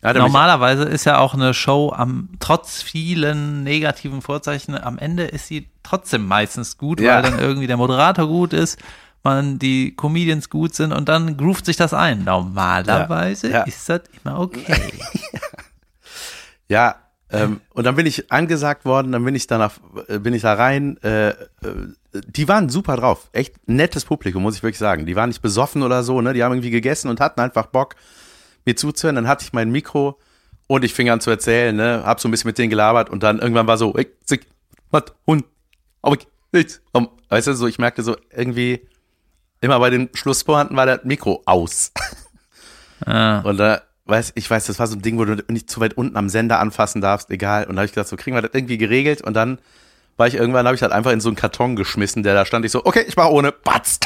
Ja, 0.02 0.12
Normalerweise 0.12 0.84
ist 0.84 1.06
ja 1.06 1.18
auch 1.18 1.34
eine 1.34 1.54
Show 1.54 1.94
am 1.96 2.28
trotz 2.42 2.82
vielen 2.82 3.64
negativen 3.64 4.22
Vorzeichen 4.22 4.78
am 4.78 4.98
Ende 4.98 5.24
ist 5.24 5.48
sie 5.48 5.70
trotzdem 5.82 6.28
meistens 6.28 6.78
gut, 6.78 7.00
ja. 7.00 7.16
weil 7.16 7.22
dann 7.22 7.40
irgendwie 7.40 7.68
der 7.68 7.78
Moderator 7.78 8.28
gut 8.28 8.52
ist, 8.52 8.78
man 9.24 9.60
die 9.60 9.96
Comedians 9.96 10.50
gut 10.50 10.76
sind 10.76 10.92
und 10.92 11.08
dann 11.08 11.38
groovt 11.38 11.66
sich 11.66 11.78
das 11.78 11.94
ein. 11.94 12.26
Normalerweise 12.26 13.48
ja. 13.48 13.60
Ja. 13.60 13.64
ist 13.64 13.88
das 13.88 14.02
immer 14.22 14.42
okay. 14.42 14.92
ja, 16.68 16.98
ähm, 17.30 17.62
und 17.70 17.86
dann 17.86 17.96
bin 17.96 18.06
ich 18.06 18.30
angesagt 18.30 18.84
worden, 18.84 19.14
dann 19.14 19.24
bin 19.24 19.36
ich 19.36 19.48
danach, 19.48 19.80
äh, 20.10 20.20
bin 20.20 20.34
ich 20.34 20.42
da 20.42 20.56
rein. 20.56 20.98
Äh, 21.02 21.30
äh, 21.30 21.36
die 22.14 22.48
waren 22.48 22.70
super 22.70 22.98
drauf. 22.98 23.30
Echt 23.32 23.56
nettes 23.68 24.06
Publikum, 24.06 24.44
muss 24.44 24.56
ich 24.56 24.64
wirklich 24.64 24.78
sagen. 24.78 25.06
Die 25.06 25.16
waren 25.16 25.30
nicht 25.30 25.42
besoffen 25.42 25.84
oder 25.84 26.04
so, 26.04 26.22
ne? 26.22 26.34
Die 26.34 26.44
haben 26.44 26.54
irgendwie 26.54 26.70
gegessen 26.70 27.10
und 27.10 27.20
hatten 27.20 27.42
einfach 27.42 27.68
Bock, 27.68 27.96
mir 28.66 28.76
zuzuhören. 28.76 29.16
Dann 29.16 29.28
hatte 29.28 29.44
ich 29.46 29.54
mein 29.54 29.72
Mikro 29.72 30.20
und 30.68 30.84
ich 30.84 30.94
fing 30.94 31.10
an 31.10 31.22
zu 31.22 31.30
erzählen, 31.30 31.76
ne? 31.76 32.04
Hab 32.06 32.20
so 32.20 32.28
ein 32.28 32.32
bisschen 32.32 32.50
mit 32.50 32.58
denen 32.58 32.70
gelabert 32.70 33.10
und 33.10 33.24
dann 33.24 33.40
irgendwann 33.40 33.68
war 33.68 33.78
so, 33.78 33.96
was, 34.92 35.04
Hund, 35.26 35.46
aber 36.02 36.18
nichts. 36.52 36.82
Weißt 37.30 37.48
du, 37.48 37.56
so, 37.56 37.68
ich 37.68 37.80
merkte 37.80 38.04
so 38.04 38.16
irgendwie, 38.36 38.88
immer 39.60 39.80
bei 39.80 39.90
den 39.90 40.10
Schlusspointen 40.14 40.78
war 40.78 40.86
das 40.86 41.04
Mikro 41.04 41.42
aus. 41.46 41.92
Ah. 43.06 43.40
Und 43.40 43.58
da, 43.58 43.82
weiß, 44.06 44.32
ich 44.36 44.50
weiß, 44.50 44.68
das 44.68 44.80
war 44.80 44.88
so 44.88 44.96
ein 44.96 45.02
Ding, 45.02 45.18
wo 45.18 45.26
du 45.26 45.44
nicht 45.50 45.70
zu 45.70 45.82
weit 45.82 45.98
unten 45.98 46.16
am 46.16 46.30
Sender 46.30 46.62
anfassen 46.62 47.02
darfst, 47.02 47.30
egal. 47.32 47.66
Und 47.66 47.76
da 47.76 47.82
habe 47.82 47.86
ich 47.86 47.92
gedacht, 47.92 48.08
so 48.08 48.16
kriegen 48.16 48.34
wir 48.34 48.42
das 48.42 48.52
irgendwie 48.54 48.78
geregelt. 48.78 49.22
Und 49.22 49.34
dann 49.34 49.60
war 50.18 50.28
ich 50.28 50.36
irgendwann, 50.36 50.66
habe 50.66 50.76
ich 50.76 50.82
halt 50.82 50.92
einfach 50.92 51.12
in 51.12 51.22
so 51.22 51.30
einen 51.30 51.36
Karton 51.36 51.76
geschmissen, 51.76 52.24
der 52.24 52.34
da 52.34 52.46
stand. 52.46 52.66
Ich 52.66 52.72
so, 52.72 52.86
okay, 52.86 53.04
ich 53.08 53.16
mache 53.16 53.32
ohne, 53.32 53.52
batz. 53.52 54.00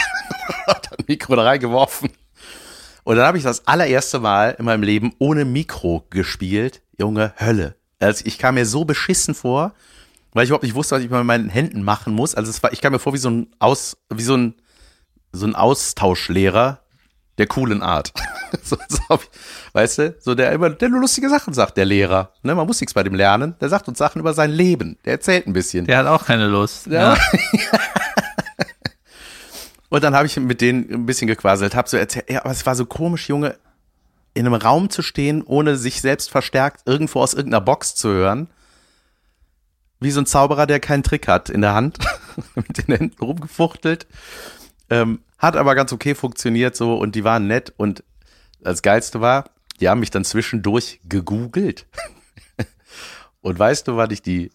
Mikro 1.07 1.35
da 1.35 1.43
reingeworfen. 1.43 2.09
Und 3.03 3.15
dann 3.15 3.25
habe 3.25 3.37
ich 3.37 3.43
das 3.43 3.67
allererste 3.67 4.19
Mal 4.19 4.55
in 4.59 4.65
meinem 4.65 4.83
Leben 4.83 5.13
ohne 5.19 5.45
Mikro 5.45 6.05
gespielt. 6.09 6.81
Junge 6.99 7.33
Hölle. 7.39 7.75
Also 7.99 8.23
ich 8.25 8.37
kam 8.37 8.55
mir 8.55 8.65
so 8.65 8.85
beschissen 8.85 9.33
vor, 9.33 9.73
weil 10.33 10.43
ich 10.43 10.49
überhaupt 10.49 10.63
nicht 10.63 10.75
wusste, 10.75 10.95
was 10.95 11.03
ich 11.03 11.09
mit 11.09 11.23
meinen 11.23 11.49
Händen 11.49 11.83
machen 11.83 12.13
muss. 12.13 12.35
Also 12.35 12.51
war, 12.61 12.73
ich 12.73 12.81
kam 12.81 12.91
mir 12.91 12.99
vor 12.99 13.13
wie 13.13 13.17
so 13.17 13.29
ein 13.29 13.47
Aus, 13.59 13.97
wie 14.13 14.23
so 14.23 14.35
ein, 14.35 14.55
so 15.31 15.45
ein 15.45 15.55
Austauschlehrer 15.55 16.81
der 17.37 17.47
coolen 17.47 17.81
Art. 17.81 18.13
so, 18.63 18.77
so 18.87 19.15
ich, 19.15 19.29
Weißt 19.73 19.97
du, 19.99 20.15
so 20.19 20.33
der 20.35 20.51
immer, 20.51 20.69
der 20.69 20.89
nur 20.89 21.01
lustige 21.01 21.29
Sachen 21.29 21.53
sagt, 21.53 21.77
der 21.77 21.85
Lehrer. 21.85 22.31
Ne, 22.41 22.55
man 22.55 22.65
muss 22.65 22.81
nichts 22.81 22.93
bei 22.93 23.03
dem 23.03 23.13
lernen. 23.13 23.55
Der 23.61 23.69
sagt 23.69 23.87
uns 23.87 23.97
Sachen 23.97 24.19
über 24.19 24.33
sein 24.33 24.51
Leben. 24.51 24.97
Der 25.05 25.13
erzählt 25.13 25.47
ein 25.47 25.53
bisschen. 25.53 25.85
Der 25.85 25.99
hat 25.99 26.07
auch 26.07 26.25
keine 26.25 26.47
Lust. 26.47 26.87
Ja. 26.87 27.13
ja. 27.13 27.19
Und 29.89 30.03
dann 30.03 30.15
habe 30.15 30.25
ich 30.25 30.35
mit 30.37 30.61
denen 30.61 30.91
ein 30.91 31.05
bisschen 31.05 31.27
gequasselt, 31.27 31.75
habe 31.75 31.87
so 31.87 31.95
erzählt, 31.95 32.29
ja, 32.29 32.41
aber 32.41 32.51
es 32.51 32.65
war 32.65 32.75
so 32.75 32.85
komisch, 32.85 33.29
Junge, 33.29 33.55
in 34.33 34.45
einem 34.45 34.55
Raum 34.55 34.89
zu 34.89 35.01
stehen, 35.01 35.43
ohne 35.43 35.77
sich 35.77 36.01
selbst 36.01 36.29
verstärkt 36.29 36.81
irgendwo 36.85 37.21
aus 37.21 37.33
irgendeiner 37.33 37.61
Box 37.61 37.95
zu 37.95 38.09
hören. 38.09 38.49
Wie 39.99 40.11
so 40.11 40.21
ein 40.21 40.25
Zauberer, 40.25 40.67
der 40.67 40.79
keinen 40.79 41.03
Trick 41.03 41.27
hat 41.27 41.49
in 41.49 41.61
der 41.61 41.73
Hand, 41.73 41.99
mit 42.55 42.77
den 42.77 42.95
Händen 42.95 43.23
rumgefuchtelt. 43.23 44.07
Ähm, 44.89 45.19
hat 45.37 45.55
aber 45.55 45.75
ganz 45.75 45.91
okay 45.93 46.15
funktioniert 46.15 46.75
so 46.75 46.97
und 46.97 47.15
die 47.15 47.23
waren 47.23 47.47
nett 47.47 47.73
und 47.77 48.03
das 48.59 48.81
Geilste 48.81 49.21
war, 49.21 49.45
die 49.79 49.89
haben 49.89 49.99
mich 49.99 50.11
dann 50.11 50.25
zwischendurch 50.25 50.99
gegoogelt. 51.07 51.85
Und 53.41 53.57
weißt 53.57 53.87
du, 53.87 53.95
was 53.95 54.09
ich 54.11 54.21
die, 54.21 54.51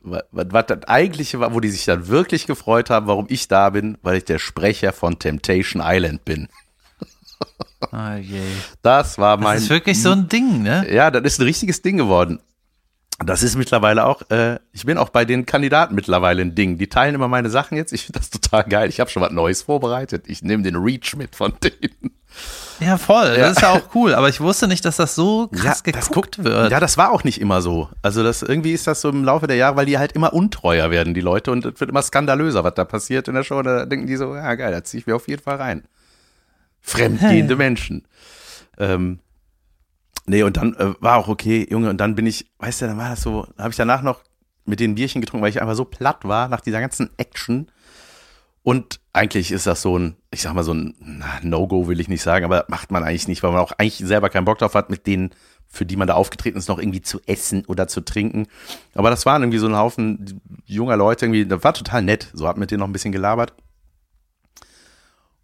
was, 0.00 0.22
was 0.30 0.66
das 0.66 0.84
eigentliche 0.84 1.40
war, 1.40 1.54
wo 1.54 1.60
die 1.60 1.70
sich 1.70 1.86
dann 1.86 2.06
wirklich 2.08 2.46
gefreut 2.46 2.90
haben, 2.90 3.06
warum 3.06 3.26
ich 3.28 3.48
da 3.48 3.70
bin, 3.70 3.98
weil 4.02 4.18
ich 4.18 4.24
der 4.24 4.38
Sprecher 4.38 4.92
von 4.92 5.18
Temptation 5.18 5.82
Island 5.84 6.24
bin. 6.24 6.48
Oh 7.92 8.16
je. 8.20 8.42
Das 8.82 9.18
war 9.18 9.36
mein. 9.36 9.54
Das 9.54 9.62
ist 9.62 9.70
wirklich 9.70 10.02
so 10.02 10.10
ein 10.10 10.28
Ding, 10.28 10.62
ne? 10.62 10.92
Ja, 10.92 11.12
das 11.12 11.22
ist 11.22 11.38
ein 11.38 11.44
richtiges 11.44 11.80
Ding 11.80 11.96
geworden. 11.96 12.40
Das 13.24 13.42
ist 13.42 13.56
mittlerweile 13.56 14.06
auch, 14.06 14.22
äh, 14.30 14.60
ich 14.72 14.86
bin 14.86 14.96
auch 14.96 15.08
bei 15.08 15.24
den 15.24 15.44
Kandidaten 15.44 15.94
mittlerweile 15.96 16.42
ein 16.42 16.54
Ding. 16.54 16.78
Die 16.78 16.88
teilen 16.88 17.16
immer 17.16 17.26
meine 17.26 17.50
Sachen 17.50 17.76
jetzt. 17.76 17.92
Ich 17.92 18.06
finde 18.06 18.20
das 18.20 18.30
total 18.30 18.64
geil. 18.64 18.88
Ich 18.88 19.00
habe 19.00 19.10
schon 19.10 19.22
was 19.22 19.32
Neues 19.32 19.62
vorbereitet. 19.62 20.24
Ich 20.28 20.42
nehme 20.42 20.62
den 20.62 20.76
Reach 20.76 21.16
mit 21.16 21.34
von 21.34 21.52
denen. 21.62 22.12
Ja, 22.78 22.96
voll. 22.96 23.26
Ja. 23.26 23.48
Das 23.48 23.56
ist 23.56 23.62
ja 23.62 23.70
auch 23.70 23.94
cool. 23.96 24.14
Aber 24.14 24.28
ich 24.28 24.40
wusste 24.40 24.68
nicht, 24.68 24.84
dass 24.84 24.96
das 24.96 25.16
so 25.16 25.48
krass 25.48 25.82
ja, 25.84 25.92
geguckt 25.92 26.14
guckt, 26.14 26.44
wird. 26.44 26.70
Ja, 26.70 26.78
das 26.78 26.96
war 26.96 27.10
auch 27.10 27.24
nicht 27.24 27.40
immer 27.40 27.60
so. 27.60 27.88
Also 28.02 28.22
das 28.22 28.42
irgendwie 28.42 28.72
ist 28.72 28.86
das 28.86 29.00
so 29.00 29.08
im 29.08 29.24
Laufe 29.24 29.48
der 29.48 29.56
Jahre, 29.56 29.74
weil 29.74 29.86
die 29.86 29.98
halt 29.98 30.12
immer 30.12 30.32
untreuer 30.32 30.92
werden, 30.92 31.12
die 31.12 31.20
Leute. 31.20 31.50
Und 31.50 31.64
es 31.64 31.80
wird 31.80 31.90
immer 31.90 32.02
skandalöser, 32.02 32.62
was 32.62 32.74
da 32.74 32.84
passiert 32.84 33.26
in 33.26 33.34
der 33.34 33.42
Show. 33.42 33.60
Da 33.62 33.84
denken 33.84 34.06
die 34.06 34.16
so, 34.16 34.36
ja 34.36 34.54
geil, 34.54 34.70
da 34.70 34.84
ziehe 34.84 35.00
ich 35.00 35.06
mir 35.08 35.16
auf 35.16 35.26
jeden 35.26 35.42
Fall 35.42 35.56
rein. 35.56 35.82
Fremdgehende 36.80 37.56
Menschen. 37.56 38.06
Ähm, 38.78 39.18
nee, 40.28 40.42
und 40.42 40.56
dann 40.56 40.74
äh, 40.74 40.94
war 41.00 41.16
auch 41.16 41.28
okay, 41.28 41.66
Junge. 41.70 41.90
Und 41.90 41.98
dann 41.98 42.14
bin 42.14 42.26
ich, 42.26 42.50
weißt 42.58 42.82
du, 42.82 42.86
dann 42.86 42.98
war 42.98 43.10
das 43.10 43.22
so, 43.22 43.46
habe 43.58 43.70
ich 43.70 43.76
danach 43.76 44.02
noch 44.02 44.22
mit 44.64 44.80
den 44.80 44.94
Bierchen 44.94 45.20
getrunken, 45.20 45.42
weil 45.42 45.50
ich 45.50 45.60
einfach 45.60 45.74
so 45.74 45.84
platt 45.84 46.24
war 46.24 46.48
nach 46.48 46.60
dieser 46.60 46.80
ganzen 46.80 47.10
Action 47.16 47.70
und 48.68 49.00
eigentlich 49.14 49.50
ist 49.50 49.66
das 49.66 49.80
so 49.80 49.98
ein, 49.98 50.16
ich 50.30 50.42
sag 50.42 50.52
mal 50.52 50.62
so 50.62 50.74
ein 50.74 51.24
No-Go 51.40 51.88
will 51.88 52.00
ich 52.00 52.08
nicht 52.08 52.20
sagen, 52.20 52.44
aber 52.44 52.66
macht 52.68 52.90
man 52.90 53.02
eigentlich 53.02 53.26
nicht, 53.26 53.42
weil 53.42 53.52
man 53.52 53.60
auch 53.60 53.72
eigentlich 53.72 53.96
selber 53.96 54.28
keinen 54.28 54.44
Bock 54.44 54.58
drauf 54.58 54.74
hat, 54.74 54.90
mit 54.90 55.06
denen, 55.06 55.30
für 55.66 55.86
die 55.86 55.96
man 55.96 56.06
da 56.06 56.12
aufgetreten 56.12 56.58
ist, 56.58 56.68
noch 56.68 56.78
irgendwie 56.78 57.00
zu 57.00 57.18
essen 57.24 57.64
oder 57.64 57.88
zu 57.88 58.02
trinken. 58.02 58.46
Aber 58.94 59.08
das 59.08 59.24
waren 59.24 59.42
irgendwie 59.42 59.56
so 59.56 59.68
ein 59.68 59.76
Haufen 59.76 60.42
junger 60.66 60.98
Leute 60.98 61.24
irgendwie, 61.24 61.46
das 61.46 61.64
war 61.64 61.72
total 61.72 62.02
nett. 62.02 62.30
So 62.34 62.46
hat 62.46 62.58
mit 62.58 62.70
denen 62.70 62.80
noch 62.80 62.88
ein 62.88 62.92
bisschen 62.92 63.10
gelabert. 63.10 63.54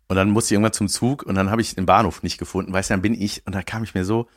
Und 0.08 0.16
dann 0.16 0.28
musste 0.28 0.48
ich 0.48 0.56
irgendwann 0.56 0.74
zum 0.74 0.88
Zug 0.88 1.22
und 1.22 1.34
dann 1.34 1.50
habe 1.50 1.62
ich 1.62 1.74
den 1.74 1.86
Bahnhof 1.86 2.22
nicht 2.22 2.36
gefunden, 2.36 2.74
weißt 2.74 2.90
du, 2.90 2.92
dann 2.92 3.00
bin 3.00 3.14
ich, 3.14 3.46
und 3.46 3.54
da 3.54 3.62
kam 3.62 3.84
ich 3.84 3.94
mir 3.94 4.04
so, 4.04 4.28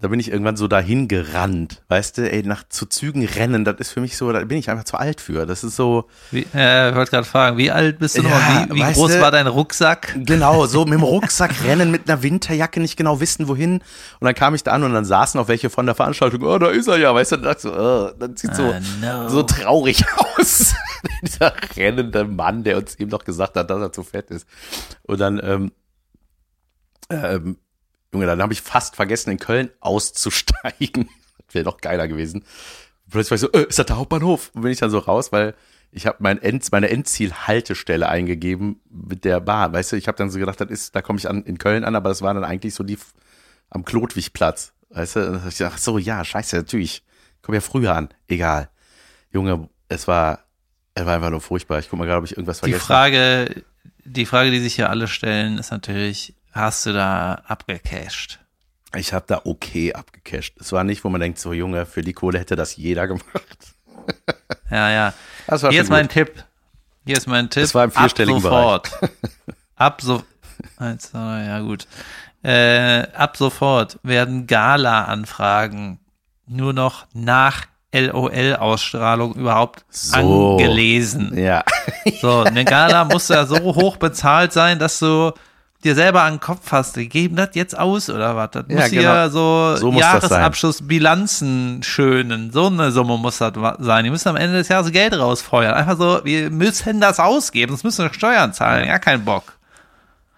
da 0.00 0.08
bin 0.08 0.18
ich 0.18 0.30
irgendwann 0.30 0.56
so 0.56 0.66
dahin 0.66 1.08
gerannt, 1.08 1.82
weißt 1.88 2.18
du, 2.18 2.32
ey, 2.32 2.42
nach 2.42 2.64
zu 2.66 2.86
Zügen 2.86 3.22
rennen, 3.26 3.66
das 3.66 3.76
ist 3.80 3.90
für 3.90 4.00
mich 4.00 4.16
so, 4.16 4.32
da 4.32 4.42
bin 4.44 4.56
ich 4.56 4.70
einfach 4.70 4.84
zu 4.84 4.96
alt 4.96 5.20
für. 5.20 5.44
Das 5.44 5.62
ist 5.62 5.76
so. 5.76 6.08
Wie, 6.30 6.46
äh, 6.54 6.88
ich 6.88 6.96
wollte 6.96 7.10
gerade 7.10 7.26
fragen, 7.26 7.58
wie 7.58 7.70
alt 7.70 7.98
bist 7.98 8.16
du 8.16 8.22
ja, 8.22 8.28
noch? 8.30 8.70
Wie, 8.70 8.76
wie 8.76 8.92
groß 8.94 9.12
du, 9.12 9.20
war 9.20 9.30
dein 9.30 9.46
Rucksack? 9.46 10.16
Genau, 10.16 10.64
so 10.64 10.84
mit 10.86 10.94
dem 10.94 11.02
Rucksack 11.02 11.64
rennen, 11.64 11.90
mit 11.90 12.08
einer 12.08 12.22
Winterjacke, 12.22 12.80
nicht 12.80 12.96
genau 12.96 13.20
wissen, 13.20 13.46
wohin. 13.46 13.74
Und 13.74 13.82
dann 14.24 14.34
kam 14.34 14.54
ich 14.54 14.62
da 14.62 14.72
an 14.72 14.84
und 14.84 14.94
dann 14.94 15.04
saßen 15.04 15.38
auch 15.38 15.48
welche 15.48 15.68
von 15.68 15.84
der 15.84 15.94
Veranstaltung, 15.94 16.42
oh, 16.44 16.58
da 16.58 16.70
ist 16.70 16.88
er 16.88 16.96
ja, 16.96 17.14
weißt 17.14 17.32
du, 17.32 17.36
dann 17.36 17.58
so, 17.58 17.70
oh, 17.70 18.10
das 18.18 18.30
sieht 18.36 18.54
so, 18.54 18.68
uh, 18.68 18.74
no. 19.02 19.28
so 19.28 19.42
traurig 19.42 20.02
aus. 20.38 20.74
Dieser 21.22 21.52
rennende 21.76 22.24
Mann, 22.24 22.64
der 22.64 22.78
uns 22.78 22.94
eben 22.94 23.10
noch 23.10 23.24
gesagt 23.24 23.54
hat, 23.56 23.68
dass 23.68 23.80
er 23.80 23.92
zu 23.92 24.02
fett 24.02 24.30
ist. 24.30 24.46
Und 25.02 25.20
dann, 25.20 25.38
ähm, 25.44 25.72
ähm, 27.10 27.58
Junge, 28.12 28.26
dann 28.26 28.42
habe 28.42 28.52
ich 28.52 28.62
fast 28.62 28.96
vergessen, 28.96 29.30
in 29.30 29.38
Köln 29.38 29.70
auszusteigen. 29.80 31.08
das 31.46 31.54
wäre 31.54 31.64
doch 31.64 31.80
geiler 31.80 32.08
gewesen. 32.08 32.44
Plötzlich 33.10 33.30
war 33.30 33.34
ich 33.36 33.40
so, 33.40 33.52
äh, 33.52 33.68
ist 33.68 33.78
das 33.78 33.86
der 33.86 33.96
Hauptbahnhof? 33.96 34.50
Und 34.54 34.62
bin 34.62 34.72
ich 34.72 34.78
dann 34.78 34.90
so 34.90 34.98
raus, 34.98 35.32
weil 35.32 35.54
ich 35.92 36.06
habe 36.06 36.18
mein 36.20 36.40
End, 36.40 36.70
meine 36.72 36.88
Endzielhaltestelle 36.88 38.08
eingegeben 38.08 38.80
mit 38.90 39.24
der 39.24 39.40
Bahn. 39.40 39.72
Weißt 39.72 39.92
du, 39.92 39.96
ich 39.96 40.06
habe 40.06 40.16
dann 40.16 40.30
so 40.30 40.38
gedacht, 40.38 40.60
das 40.60 40.70
ist, 40.70 40.94
da 40.94 41.02
komme 41.02 41.18
ich 41.18 41.28
an 41.28 41.42
in 41.42 41.58
Köln 41.58 41.84
an, 41.84 41.96
aber 41.96 42.08
das 42.08 42.22
war 42.22 42.32
dann 42.32 42.44
eigentlich 42.44 42.74
so 42.74 42.84
die 42.84 42.98
am 43.70 43.84
Klotwigplatz. 43.84 44.72
Weißt 44.90 45.16
du, 45.16 45.28
und 45.28 45.48
ich 45.48 45.56
dachte, 45.58 45.74
ach 45.74 45.78
so, 45.78 45.98
ja, 45.98 46.24
scheiße, 46.24 46.56
natürlich. 46.56 47.02
Ich 47.36 47.42
komme 47.42 47.56
ja 47.56 47.60
früher 47.60 47.94
an. 47.94 48.08
Egal. 48.28 48.68
Junge, 49.32 49.68
es 49.88 50.06
war, 50.08 50.44
es 50.94 51.06
war 51.06 51.14
einfach 51.14 51.30
nur 51.30 51.40
furchtbar. 51.40 51.78
Ich 51.78 51.88
guck 51.88 51.98
mal 51.98 52.04
gerade, 52.04 52.18
ob 52.18 52.24
ich 52.24 52.32
irgendwas 52.32 52.60
vergessen 52.60 52.80
Die 52.80 52.84
Frage, 52.84 53.64
die 54.04 54.26
Frage, 54.26 54.50
die 54.50 54.60
sich 54.60 54.74
hier 54.74 54.90
alle 54.90 55.08
stellen, 55.08 55.58
ist 55.58 55.70
natürlich, 55.70 56.34
hast 56.52 56.86
du 56.86 56.92
da 56.92 57.42
abgecasht? 57.46 58.38
Ich 58.94 59.12
habe 59.12 59.24
da 59.28 59.42
okay 59.44 59.92
abgecasht. 59.92 60.56
Es 60.60 60.72
war 60.72 60.84
nicht, 60.84 61.04
wo 61.04 61.08
man 61.08 61.20
denkt, 61.20 61.38
so 61.38 61.52
Junge, 61.52 61.86
für 61.86 62.02
die 62.02 62.12
Kohle 62.12 62.38
hätte 62.38 62.56
das 62.56 62.76
jeder 62.76 63.06
gemacht. 63.08 63.74
ja, 64.70 64.90
ja. 64.90 65.14
Hier 65.70 65.82
ist 65.82 65.90
mein 65.90 66.08
Tipp. 66.08 66.44
Hier 67.06 67.16
ist 67.16 67.26
mein 67.26 67.50
Tipp. 67.50 67.62
Das 67.62 67.74
war 67.74 67.84
im 67.84 67.92
vierstelligen 67.92 68.36
Ab 68.38 68.42
sofort. 68.42 69.00
Bereich. 69.00 69.10
Ab 69.76 70.02
so 70.02 70.22
zwei, 70.98 71.44
ja 71.44 71.60
gut. 71.60 71.86
Äh, 72.42 73.06
ab 73.12 73.36
sofort 73.36 73.98
werden 74.02 74.46
Gala-Anfragen 74.46 76.00
nur 76.46 76.72
noch 76.72 77.06
nach 77.12 77.66
LOL-Ausstrahlung 77.92 79.34
überhaupt 79.34 79.84
so, 79.88 80.56
angelesen. 80.56 81.36
Ja. 81.36 81.64
So, 82.20 82.40
eine 82.40 82.64
Gala 82.64 83.04
muss 83.04 83.28
ja 83.28 83.46
so 83.46 83.58
hoch 83.74 83.96
bezahlt 83.96 84.52
sein, 84.52 84.78
dass 84.78 84.98
du 84.98 85.32
dir 85.84 85.94
selber 85.94 86.22
an 86.22 86.34
den 86.34 86.40
Kopf 86.40 86.72
hast, 86.72 86.96
die 86.96 87.08
geben 87.08 87.36
das 87.36 87.50
jetzt 87.54 87.78
aus 87.78 88.10
oder 88.10 88.36
was? 88.36 88.50
Das 88.52 88.68
muss 88.68 88.78
ja, 88.78 88.88
genau. 88.88 89.00
hier 89.00 89.30
so, 89.30 89.76
so 89.76 89.92
Jahresabschlussbilanzen 89.92 91.82
schönen. 91.82 92.52
So 92.52 92.66
eine 92.66 92.92
Summe 92.92 93.16
muss 93.16 93.38
das 93.38 93.52
sein. 93.78 94.04
Die 94.04 94.10
müssen 94.10 94.28
am 94.28 94.36
Ende 94.36 94.58
des 94.58 94.68
Jahres 94.68 94.92
Geld 94.92 95.18
rausfeuern. 95.18 95.74
Einfach 95.74 95.96
so, 95.96 96.20
wir 96.24 96.50
müssen 96.50 97.00
das 97.00 97.18
ausgeben, 97.18 97.72
sonst 97.72 97.84
müssen 97.84 98.04
wir 98.04 98.12
Steuern 98.12 98.52
zahlen. 98.52 98.86
Ja, 98.86 98.98
kein 98.98 99.24
Bock. 99.24 99.54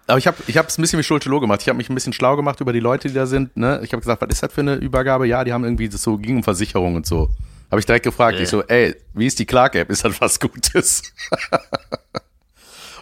Aber 0.07 0.17
ich 0.17 0.27
habe 0.27 0.37
ich 0.47 0.55
es 0.55 0.77
ein 0.77 0.81
bisschen 0.81 0.99
wie 0.99 1.03
Schulte 1.03 1.29
gemacht. 1.29 1.61
Ich 1.61 1.69
habe 1.69 1.77
mich 1.77 1.89
ein 1.89 1.95
bisschen 1.95 2.13
schlau 2.13 2.35
gemacht 2.35 2.59
über 2.59 2.73
die 2.73 2.81
Leute, 2.81 3.07
die 3.07 3.13
da 3.13 3.25
sind. 3.25 3.55
Ne? 3.55 3.79
Ich 3.83 3.93
habe 3.93 4.01
gesagt, 4.01 4.21
was 4.21 4.29
ist 4.29 4.43
das 4.43 4.51
für 4.51 4.61
eine 4.61 4.75
Übergabe? 4.75 5.27
Ja, 5.27 5.43
die 5.43 5.53
haben 5.53 5.63
irgendwie 5.63 5.87
das 5.87 6.01
so 6.03 6.17
ging 6.17 6.37
um 6.37 6.43
Versicherung 6.43 6.95
und 6.95 7.05
so. 7.05 7.29
Habe 7.71 7.79
ich 7.79 7.85
direkt 7.85 8.03
gefragt. 8.03 8.37
Äh. 8.37 8.43
Ich 8.43 8.49
so, 8.49 8.61
ey, 8.63 8.95
wie 9.13 9.25
ist 9.25 9.39
die 9.39 9.45
Clark-App? 9.45 9.89
Ist 9.89 10.03
das 10.03 10.19
was 10.19 10.39
Gutes? 10.39 11.03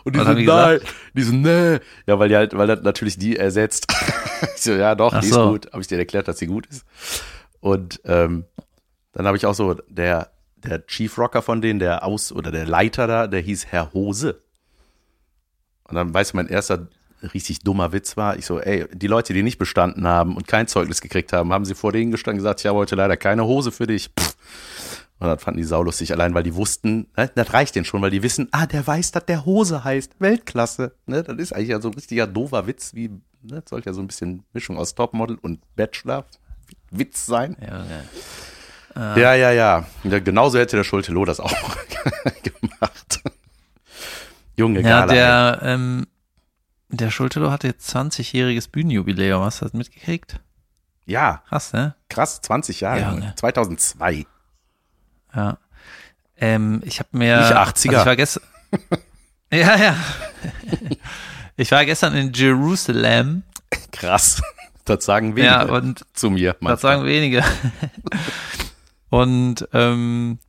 und 0.03 0.15
die 0.15 0.19
so, 0.19 0.33
nein, 0.33 0.79
die 1.13 1.21
so, 1.21 1.33
nee. 1.33 1.79
Ja, 2.05 2.19
weil 2.19 2.29
die 2.29 2.35
halt, 2.35 2.57
weil 2.57 2.67
das 2.67 2.81
natürlich 2.81 3.17
die 3.17 3.37
ersetzt. 3.37 3.87
ich 4.55 4.61
so, 4.61 4.73
ja, 4.73 4.95
doch, 4.95 5.13
Ach 5.13 5.21
die 5.21 5.27
so. 5.27 5.43
ist 5.43 5.49
gut. 5.49 5.71
Habe 5.71 5.81
ich 5.81 5.87
dir 5.87 5.97
erklärt, 5.97 6.27
dass 6.27 6.39
sie 6.39 6.47
gut 6.47 6.67
ist. 6.67 6.85
Und 7.59 8.01
ähm, 8.05 8.45
dann 9.13 9.27
habe 9.27 9.37
ich 9.37 9.45
auch 9.45 9.53
so, 9.53 9.75
der, 9.87 10.31
der 10.57 10.85
Chief 10.87 11.17
Rocker 11.17 11.41
von 11.41 11.61
denen, 11.61 11.79
der 11.79 12.03
Aus- 12.03 12.31
oder 12.31 12.51
der 12.51 12.65
Leiter 12.65 13.07
da, 13.07 13.27
der 13.27 13.41
hieß 13.41 13.67
Herr 13.67 13.93
Hose. 13.93 14.41
Und 15.83 15.95
dann 15.95 16.13
weiß 16.13 16.33
mein 16.33 16.47
erster 16.47 16.87
richtig 17.33 17.59
dummer 17.59 17.91
Witz 17.91 18.17
war, 18.17 18.37
ich 18.37 18.45
so, 18.45 18.59
ey, 18.59 18.87
die 18.91 19.07
Leute, 19.07 19.33
die 19.33 19.43
nicht 19.43 19.59
bestanden 19.59 20.07
haben 20.07 20.35
und 20.35 20.47
kein 20.47 20.67
Zeugnis 20.67 21.01
gekriegt 21.01 21.33
haben, 21.33 21.53
haben 21.53 21.65
sie 21.65 21.75
vor 21.75 21.91
denen 21.91 22.11
gestanden 22.11 22.39
und 22.39 22.43
gesagt, 22.43 22.61
ich 22.61 22.65
habe 22.65 22.79
heute 22.79 22.95
leider 22.95 23.17
keine 23.17 23.45
Hose 23.45 23.71
für 23.71 23.87
dich. 23.87 24.09
Pff. 24.19 24.35
Und 25.21 25.27
dann 25.27 25.37
fanden 25.37 25.59
die 25.59 25.63
saulustig, 25.63 26.11
allein 26.13 26.33
weil 26.33 26.41
die 26.41 26.55
wussten, 26.55 27.05
ne, 27.15 27.29
das 27.35 27.53
reicht 27.53 27.75
denen 27.75 27.85
schon, 27.85 28.01
weil 28.01 28.09
die 28.09 28.23
wissen, 28.23 28.47
ah, 28.53 28.65
der 28.65 28.87
weiß, 28.87 29.11
dass 29.11 29.23
der 29.27 29.45
Hose 29.45 29.83
heißt. 29.83 30.15
Weltklasse. 30.17 30.95
Ne, 31.05 31.21
das 31.21 31.37
ist 31.37 31.53
eigentlich 31.53 31.69
ja 31.69 31.79
so 31.79 31.89
ein 31.89 31.93
richtiger 31.93 32.25
doofer 32.25 32.65
Witz, 32.65 32.95
wie, 32.95 33.09
ne, 33.09 33.21
das 33.61 33.65
sollte 33.69 33.91
ja 33.91 33.93
so 33.93 34.01
ein 34.01 34.07
bisschen 34.07 34.43
Mischung 34.51 34.79
aus 34.79 34.95
Topmodel 34.95 35.37
und 35.39 35.59
Bachelor 35.75 36.25
Witz 36.89 37.27
sein. 37.27 37.55
Ja, 37.61 37.85
ja. 38.95 39.15
ja, 39.15 39.35
ja, 39.35 39.51
ja. 39.51 39.85
ja. 40.03 40.19
Genauso 40.19 40.57
hätte 40.57 40.77
der 40.77 40.83
Schulte 40.83 41.11
Loh 41.11 41.23
das 41.23 41.39
auch 41.39 41.51
gemacht. 42.41 43.21
Junge, 44.57 44.81
ja, 44.81 45.05
Gala, 45.05 45.13
der, 45.13 45.59
ähm, 45.61 46.07
der 46.89 47.11
Schultelo 47.11 47.51
hatte 47.51 47.67
jetzt 47.67 47.95
20-jähriges 47.95 48.71
Bühnenjubiläum. 48.71 49.43
Hast 49.43 49.61
du 49.61 49.65
das 49.65 49.73
mitgekriegt? 49.73 50.39
Ja. 51.05 51.43
Krass, 51.47 51.73
ne? 51.73 51.93
Krass, 52.09 52.41
20 52.41 52.81
Jahre. 52.81 52.99
Ja, 53.01 53.13
ne? 53.13 53.33
2002. 53.35 54.25
Ja. 55.35 55.57
Ähm, 56.37 56.81
ich 56.83 56.99
habe 56.99 57.09
mir. 57.11 57.37
Nicht 57.37 57.51
80er. 57.51 57.57
Also 57.57 57.99
ich 57.99 58.05
war 58.05 58.15
gestern. 58.15 58.43
ja, 59.51 59.75
ja. 59.77 59.95
ich 61.55 61.71
war 61.71 61.85
gestern 61.85 62.15
in 62.15 62.33
Jerusalem. 62.33 63.43
Krass. 63.91 64.41
Das 64.85 65.05
sagen 65.05 65.35
wenige 65.35 65.53
ja, 65.53 65.63
und 65.63 66.05
zu 66.13 66.31
mir. 66.31 66.55
Manchmal. 66.59 66.73
Das 66.73 66.81
sagen 66.81 67.05
wenige. 67.05 67.43
und 69.09 69.67
ähm, 69.73 70.39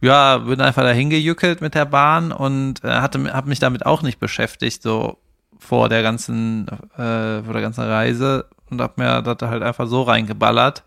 ja, 0.00 0.38
bin 0.38 0.60
einfach 0.60 0.82
dahin 0.82 1.08
gejückelt 1.08 1.62
mit 1.62 1.74
der 1.74 1.86
Bahn 1.86 2.30
und 2.30 2.84
äh, 2.84 2.88
hatte, 2.88 3.32
habe 3.32 3.48
mich 3.48 3.58
damit 3.58 3.86
auch 3.86 4.02
nicht 4.02 4.20
beschäftigt, 4.20 4.82
so 4.82 5.18
vor 5.58 5.88
der 5.88 6.02
ganzen, 6.02 6.68
äh, 6.68 7.42
vor 7.42 7.52
der 7.54 7.62
ganzen 7.62 7.84
Reise 7.84 8.46
und 8.68 8.82
habe 8.82 8.94
mir 8.96 9.22
das 9.22 9.48
halt 9.48 9.62
einfach 9.62 9.86
so 9.86 10.02
reingeballert. 10.02 10.84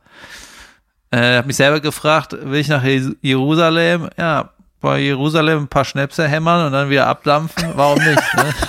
Äh, 1.12 1.38
habe 1.38 1.48
mich 1.48 1.56
selber 1.56 1.80
gefragt, 1.80 2.34
will 2.34 2.60
ich 2.60 2.67
nach 2.67 2.84
Jerusalem? 3.22 4.10
Ja, 4.17 4.50
bei 4.82 5.00
Jerusalem 5.00 5.63
ein 5.63 5.67
paar 5.67 5.86
Schnäpse 5.86 6.28
hämmern 6.28 6.67
und 6.67 6.72
dann 6.72 6.89
wieder 6.89 7.08
abdampfen, 7.08 7.72
warum 7.76 8.00
nicht? 8.00 8.22
Ne? 8.36 8.54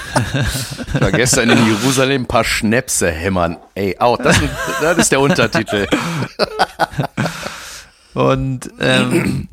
Ich 0.94 1.00
war 1.00 1.12
gestern 1.12 1.50
in 1.50 1.66
Jerusalem 1.66 2.22
ein 2.22 2.26
paar 2.26 2.44
Schnäpse 2.44 3.10
hämmern. 3.10 3.58
Ey, 3.74 3.96
auch, 3.98 4.16
das, 4.16 4.40
das 4.80 4.98
ist 4.98 5.12
der 5.12 5.20
Untertitel. 5.20 5.86
Und 8.14 8.70
ähm, 8.80 9.48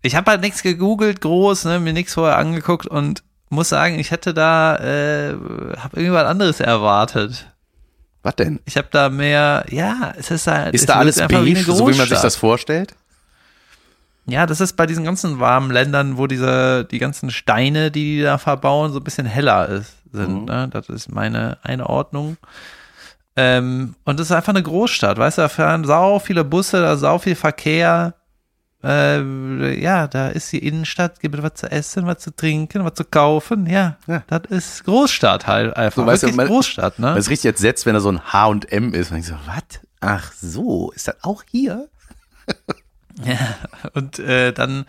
ich 0.00 0.16
habe 0.16 0.30
halt 0.30 0.40
nichts 0.40 0.62
gegoogelt, 0.62 1.20
groß, 1.20 1.66
ne, 1.66 1.80
mir 1.80 1.92
nichts 1.92 2.14
vorher 2.14 2.38
angeguckt 2.38 2.86
und 2.86 3.22
muss 3.50 3.68
sagen, 3.68 3.98
ich 3.98 4.10
hätte 4.10 4.32
da, 4.32 4.76
äh, 4.76 5.34
habe 5.76 6.00
irgendwas 6.00 6.24
anderes 6.24 6.60
erwartet. 6.60 7.49
Was 8.22 8.36
denn? 8.36 8.60
Ich 8.66 8.76
habe 8.76 8.88
da 8.90 9.08
mehr, 9.08 9.64
ja, 9.70 10.12
es 10.18 10.30
ist 10.30 10.46
halt. 10.46 10.74
Ist 10.74 10.88
da 10.88 10.96
alles 10.96 11.16
beige, 11.16 11.62
so 11.62 11.88
wie 11.88 11.96
man 11.96 12.08
sich 12.08 12.20
das 12.20 12.36
vorstellt? 12.36 12.94
Ja, 14.26 14.46
das 14.46 14.60
ist 14.60 14.76
bei 14.76 14.86
diesen 14.86 15.04
ganzen 15.04 15.40
warmen 15.40 15.70
Ländern, 15.70 16.18
wo 16.18 16.26
diese, 16.26 16.84
die 16.84 16.98
ganzen 16.98 17.30
Steine, 17.30 17.90
die 17.90 18.16
die 18.16 18.22
da 18.22 18.38
verbauen, 18.38 18.92
so 18.92 18.98
ein 18.98 19.04
bisschen 19.04 19.26
heller 19.26 19.68
ist, 19.68 19.94
sind. 20.12 20.42
Mhm. 20.42 20.44
Ne? 20.44 20.68
Das 20.70 20.88
ist 20.88 21.10
meine 21.10 21.58
Einordnung. 21.62 22.36
Ähm, 23.36 23.94
und 24.04 24.20
es 24.20 24.26
ist 24.26 24.32
einfach 24.32 24.52
eine 24.52 24.62
Großstadt, 24.62 25.16
weißt 25.16 25.38
du, 25.38 25.42
da 25.42 25.48
fahren 25.48 25.84
sau 25.84 26.18
viele 26.18 26.44
Busse, 26.44 26.80
da 26.80 26.94
ist 26.94 27.00
sau 27.00 27.18
viel 27.18 27.36
Verkehr 27.36 28.14
äh, 28.82 29.80
ja, 29.80 30.06
da 30.06 30.28
ist 30.28 30.52
die 30.52 30.66
Innenstadt, 30.66 31.20
gibt 31.20 31.34
es 31.34 31.42
was 31.42 31.54
zu 31.54 31.70
essen, 31.70 32.06
was 32.06 32.18
zu 32.18 32.34
trinken, 32.34 32.84
was 32.84 32.94
zu 32.94 33.04
kaufen. 33.04 33.66
Ja, 33.66 33.96
ja. 34.06 34.22
das 34.26 34.42
ist 34.48 34.84
Großstadt 34.84 35.46
halt 35.46 35.76
einfach. 35.76 36.02
So, 36.02 36.06
weißt 36.06 36.22
du, 36.22 36.32
man, 36.32 36.46
Großstadt, 36.46 36.98
ne? 36.98 37.08
Man 37.08 37.18
ist 37.18 37.28
richtig 37.28 37.44
jetzt 37.44 37.60
setzt, 37.60 37.84
wenn 37.84 37.94
da 37.94 38.00
so 38.00 38.10
ein 38.10 38.32
H&M 38.32 38.94
ist. 38.94 39.10
Und 39.10 39.18
ich 39.18 39.26
so, 39.26 39.34
was? 39.46 39.80
Ach 40.00 40.32
so, 40.32 40.92
ist 40.92 41.08
das 41.08 41.22
auch 41.22 41.42
hier? 41.50 41.88
ja, 43.24 43.36
und 43.92 44.18
äh, 44.18 44.52
dann 44.52 44.86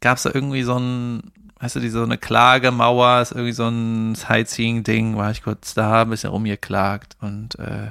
gab 0.00 0.16
es 0.16 0.22
da 0.22 0.30
irgendwie 0.32 0.62
so 0.62 0.78
ein, 0.78 1.32
weißt 1.60 1.76
du, 1.76 1.80
die 1.80 1.90
so 1.90 2.02
eine 2.02 2.16
Klagemauer, 2.16 3.20
ist 3.20 3.32
irgendwie 3.32 3.52
so 3.52 3.68
ein 3.68 4.14
Sightseeing-Ding, 4.14 5.16
war 5.18 5.30
ich 5.30 5.42
kurz 5.42 5.74
da, 5.74 6.02
ein 6.02 6.10
bisschen 6.10 6.30
rumgeklagt 6.30 7.18
und 7.20 7.58
äh, 7.58 7.90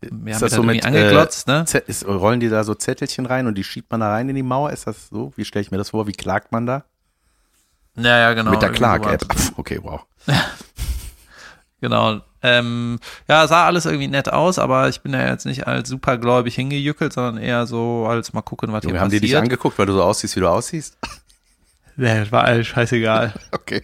wir 0.00 0.32
ist 0.32 0.42
das 0.42 0.52
so 0.52 0.62
mit 0.62 0.84
angeglotzt, 0.84 1.48
äh, 1.48 1.52
ne? 1.52 1.64
Ist, 1.86 2.06
rollen 2.06 2.40
die 2.40 2.48
da 2.48 2.64
so 2.64 2.74
Zettelchen 2.74 3.26
rein 3.26 3.46
und 3.46 3.56
die 3.56 3.64
schiebt 3.64 3.90
man 3.90 4.00
da 4.00 4.10
rein 4.10 4.28
in 4.28 4.34
die 4.34 4.42
Mauer? 4.42 4.70
Ist 4.70 4.86
das 4.86 5.08
so? 5.08 5.32
Wie 5.36 5.44
stelle 5.44 5.62
ich 5.62 5.70
mir 5.70 5.78
das 5.78 5.90
vor? 5.90 6.06
Wie 6.06 6.12
klagt 6.12 6.52
man 6.52 6.66
da? 6.66 6.84
Ja, 7.96 8.18
ja, 8.18 8.32
genau. 8.34 8.50
Mit 8.50 8.62
der 8.62 8.70
Clark-App. 8.70 9.24
Okay, 9.56 9.78
wow. 9.82 10.04
genau. 11.80 12.20
Ähm, 12.42 12.98
ja, 13.28 13.46
sah 13.46 13.66
alles 13.66 13.86
irgendwie 13.86 14.08
nett 14.08 14.30
aus, 14.30 14.58
aber 14.58 14.88
ich 14.88 15.00
bin 15.00 15.12
ja 15.12 15.26
jetzt 15.26 15.46
nicht 15.46 15.66
als 15.66 15.88
supergläubig 15.88 16.54
hingejückelt, 16.54 17.12
sondern 17.12 17.42
eher 17.42 17.66
so 17.66 18.06
als 18.06 18.32
mal 18.32 18.42
gucken, 18.42 18.72
was 18.72 18.84
Junge, 18.84 18.94
hier 18.94 19.00
haben 19.00 19.06
passiert. 19.08 19.22
Haben 19.22 19.26
die 19.26 19.26
dich 19.26 19.36
angeguckt, 19.36 19.78
weil 19.78 19.86
du 19.86 19.94
so 19.94 20.02
aussiehst, 20.02 20.36
wie 20.36 20.40
du 20.40 20.48
aussiehst? 20.48 20.98
Nee, 21.96 22.20
das 22.20 22.32
war 22.32 22.44
alles 22.44 22.66
scheißegal. 22.66 23.34
okay. 23.52 23.82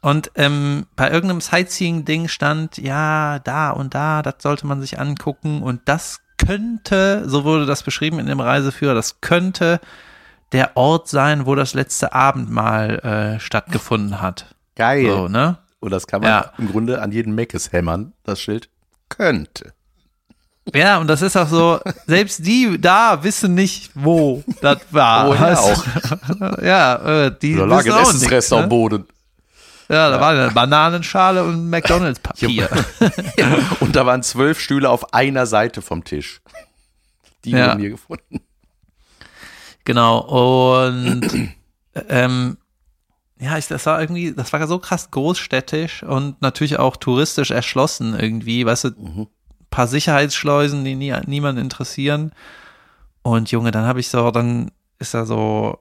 Und 0.00 0.30
ähm, 0.36 0.86
bei 0.96 1.10
irgendeinem 1.10 1.40
Sightseeing-Ding 1.40 2.28
stand, 2.28 2.78
ja, 2.78 3.38
da 3.40 3.70
und 3.70 3.94
da, 3.94 4.22
das 4.22 4.36
sollte 4.40 4.66
man 4.66 4.80
sich 4.80 5.00
angucken 5.00 5.62
und 5.62 5.82
das 5.86 6.20
könnte, 6.38 7.28
so 7.28 7.44
wurde 7.44 7.66
das 7.66 7.82
beschrieben 7.82 8.18
in 8.18 8.26
dem 8.26 8.40
Reiseführer, 8.40 8.94
das 8.94 9.20
könnte 9.20 9.80
der 10.52 10.76
Ort 10.76 11.08
sein, 11.08 11.46
wo 11.46 11.54
das 11.54 11.74
letzte 11.74 12.12
Abendmahl 12.12 12.98
äh, 13.36 13.40
stattgefunden 13.40 14.22
hat. 14.22 14.54
Geil. 14.76 15.06
So, 15.06 15.28
ne? 15.28 15.58
Und 15.80 15.90
das 15.90 16.06
kann 16.06 16.22
man 16.22 16.30
ja. 16.30 16.52
im 16.58 16.70
Grunde 16.70 17.02
an 17.02 17.12
jeden 17.12 17.34
Meckes 17.34 17.72
hämmern, 17.72 18.12
das 18.24 18.40
Schild 18.40 18.68
könnte. 19.08 19.74
Ja, 20.74 20.98
und 20.98 21.06
das 21.06 21.22
ist 21.22 21.36
auch 21.36 21.48
so, 21.48 21.80
selbst 22.06 22.46
die 22.46 22.78
da 22.80 23.22
wissen 23.22 23.54
nicht, 23.54 23.90
wo 23.94 24.42
das 24.60 24.78
war. 24.90 25.28
Woher 25.28 25.58
auch. 25.60 25.84
ja, 26.62 27.26
äh, 27.26 27.38
die 27.40 27.56
da 27.56 27.64
lag 27.64 27.84
ein 27.84 28.02
Essensrest 28.02 28.52
ne? 28.52 28.58
am 28.58 28.68
Boden. 28.68 29.06
Ja, 29.88 30.10
da 30.10 30.16
ja. 30.16 30.20
war 30.20 30.30
eine 30.30 30.50
Bananenschale 30.50 31.44
und 31.44 31.70
McDonalds-Papier. 31.70 32.68
ja. 33.38 33.56
Und 33.80 33.96
da 33.96 34.04
waren 34.04 34.22
zwölf 34.22 34.60
Stühle 34.60 34.90
auf 34.90 35.14
einer 35.14 35.46
Seite 35.46 35.82
vom 35.82 36.04
Tisch. 36.04 36.40
Die 37.44 37.50
ja. 37.52 37.68
wurden 37.68 37.80
hier 37.80 37.90
gefunden. 37.90 38.40
Genau, 39.84 40.18
und 40.18 41.54
ähm, 42.08 42.58
ja, 43.40 43.56
ich, 43.56 43.68
das 43.68 43.86
war 43.86 44.00
irgendwie, 44.00 44.34
das 44.34 44.52
war 44.52 44.66
so 44.66 44.78
krass 44.78 45.10
großstädtisch 45.10 46.02
und 46.02 46.42
natürlich 46.42 46.78
auch 46.78 46.96
touristisch 46.96 47.50
erschlossen 47.50 48.18
irgendwie, 48.18 48.66
weißt 48.66 48.84
du, 48.84 48.88
mhm. 48.90 49.26
paar 49.70 49.86
Sicherheitsschleusen, 49.86 50.84
die 50.84 50.94
nie, 50.94 51.14
niemanden 51.26 51.62
interessieren. 51.62 52.32
Und 53.22 53.50
Junge, 53.50 53.70
dann 53.70 53.86
habe 53.86 54.00
ich 54.00 54.08
so, 54.08 54.30
dann 54.30 54.70
ist 54.98 55.14
da 55.14 55.24
so 55.24 55.78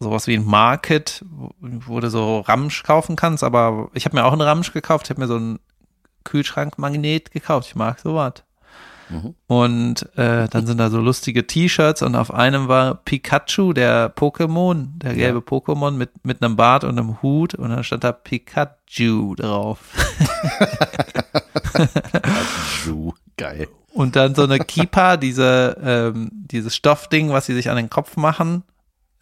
sowas 0.00 0.26
wie 0.26 0.34
ein 0.34 0.44
Market, 0.44 1.24
wo 1.60 2.00
du 2.00 2.10
so 2.10 2.40
Ramsch 2.40 2.82
kaufen 2.82 3.16
kannst, 3.16 3.44
aber 3.44 3.90
ich 3.92 4.06
habe 4.06 4.16
mir 4.16 4.24
auch 4.24 4.32
einen 4.32 4.40
Ramsch 4.40 4.72
gekauft, 4.72 5.06
ich 5.06 5.10
habe 5.10 5.20
mir 5.20 5.28
so 5.28 5.36
einen 5.36 5.60
Kühlschrankmagnet 6.24 7.30
gekauft, 7.30 7.68
ich 7.68 7.76
mag 7.76 8.00
sowas. 8.00 8.42
Mhm. 9.10 9.34
Und 9.46 10.16
äh, 10.16 10.48
dann 10.48 10.66
sind 10.66 10.78
da 10.78 10.88
so 10.88 11.00
lustige 11.00 11.46
T-Shirts 11.46 12.02
und 12.02 12.14
auf 12.14 12.32
einem 12.32 12.68
war 12.68 12.94
Pikachu, 12.94 13.72
der 13.72 14.14
Pokémon, 14.14 14.98
der 14.98 15.14
gelbe 15.14 15.38
ja. 15.40 15.44
Pokémon 15.44 15.92
mit, 15.92 16.24
mit 16.24 16.42
einem 16.42 16.56
Bart 16.56 16.84
und 16.84 16.98
einem 16.98 17.20
Hut 17.20 17.54
und 17.54 17.70
dann 17.70 17.84
stand 17.84 18.04
da 18.04 18.12
Pikachu 18.12 19.34
drauf. 19.34 19.80
Ju, 22.86 23.12
geil. 23.36 23.68
Und 23.92 24.16
dann 24.16 24.34
so 24.34 24.44
eine 24.44 24.60
Keeper, 24.60 25.16
diese, 25.16 25.76
ähm, 25.82 26.30
dieses 26.32 26.76
Stoffding, 26.76 27.30
was 27.30 27.46
sie 27.46 27.54
sich 27.54 27.68
an 27.68 27.76
den 27.76 27.90
Kopf 27.90 28.16
machen, 28.16 28.62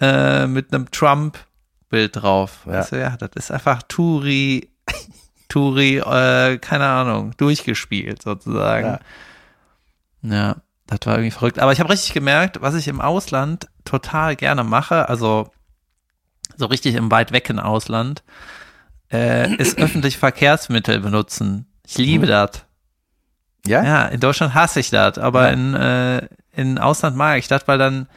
äh, 0.00 0.46
mit 0.46 0.72
einem 0.72 0.90
Trump-Bild 0.90 2.16
drauf. 2.16 2.60
Ja. 2.66 2.84
Du, 2.84 2.98
ja, 2.98 3.16
das 3.16 3.30
ist 3.34 3.50
einfach 3.50 3.82
Turi, 3.84 4.70
Turi, 5.48 5.98
äh, 5.98 6.58
keine 6.58 6.86
Ahnung, 6.86 7.32
durchgespielt 7.36 8.22
sozusagen. 8.22 8.98
Ja. 10.22 10.34
ja, 10.34 10.56
das 10.86 11.00
war 11.04 11.14
irgendwie 11.14 11.30
verrückt. 11.30 11.58
Aber 11.58 11.72
ich 11.72 11.80
habe 11.80 11.90
richtig 11.90 12.12
gemerkt, 12.14 12.60
was 12.60 12.74
ich 12.74 12.88
im 12.88 13.00
Ausland 13.00 13.68
total 13.84 14.36
gerne 14.36 14.64
mache, 14.64 15.08
also 15.08 15.50
so 16.56 16.66
richtig 16.66 16.94
im 16.94 17.10
weit 17.10 17.32
wecken 17.32 17.58
Ausland, 17.58 18.22
äh, 19.10 19.54
ist 19.56 19.78
öffentlich 19.82 20.18
Verkehrsmittel 20.18 21.00
benutzen. 21.00 21.66
Ich 21.86 21.98
liebe 21.98 22.26
mhm. 22.26 22.30
das. 22.30 22.50
Ja? 23.66 23.82
Ja, 23.84 24.06
in 24.06 24.20
Deutschland 24.20 24.54
hasse 24.54 24.80
ich 24.80 24.90
das, 24.90 25.18
aber 25.18 25.48
ja. 25.48 25.52
in, 25.52 25.74
äh, 25.74 26.28
in 26.52 26.78
Ausland 26.78 27.16
mag 27.16 27.38
ich 27.38 27.48
das, 27.48 27.66
weil 27.66 27.78
dann, 27.78 28.08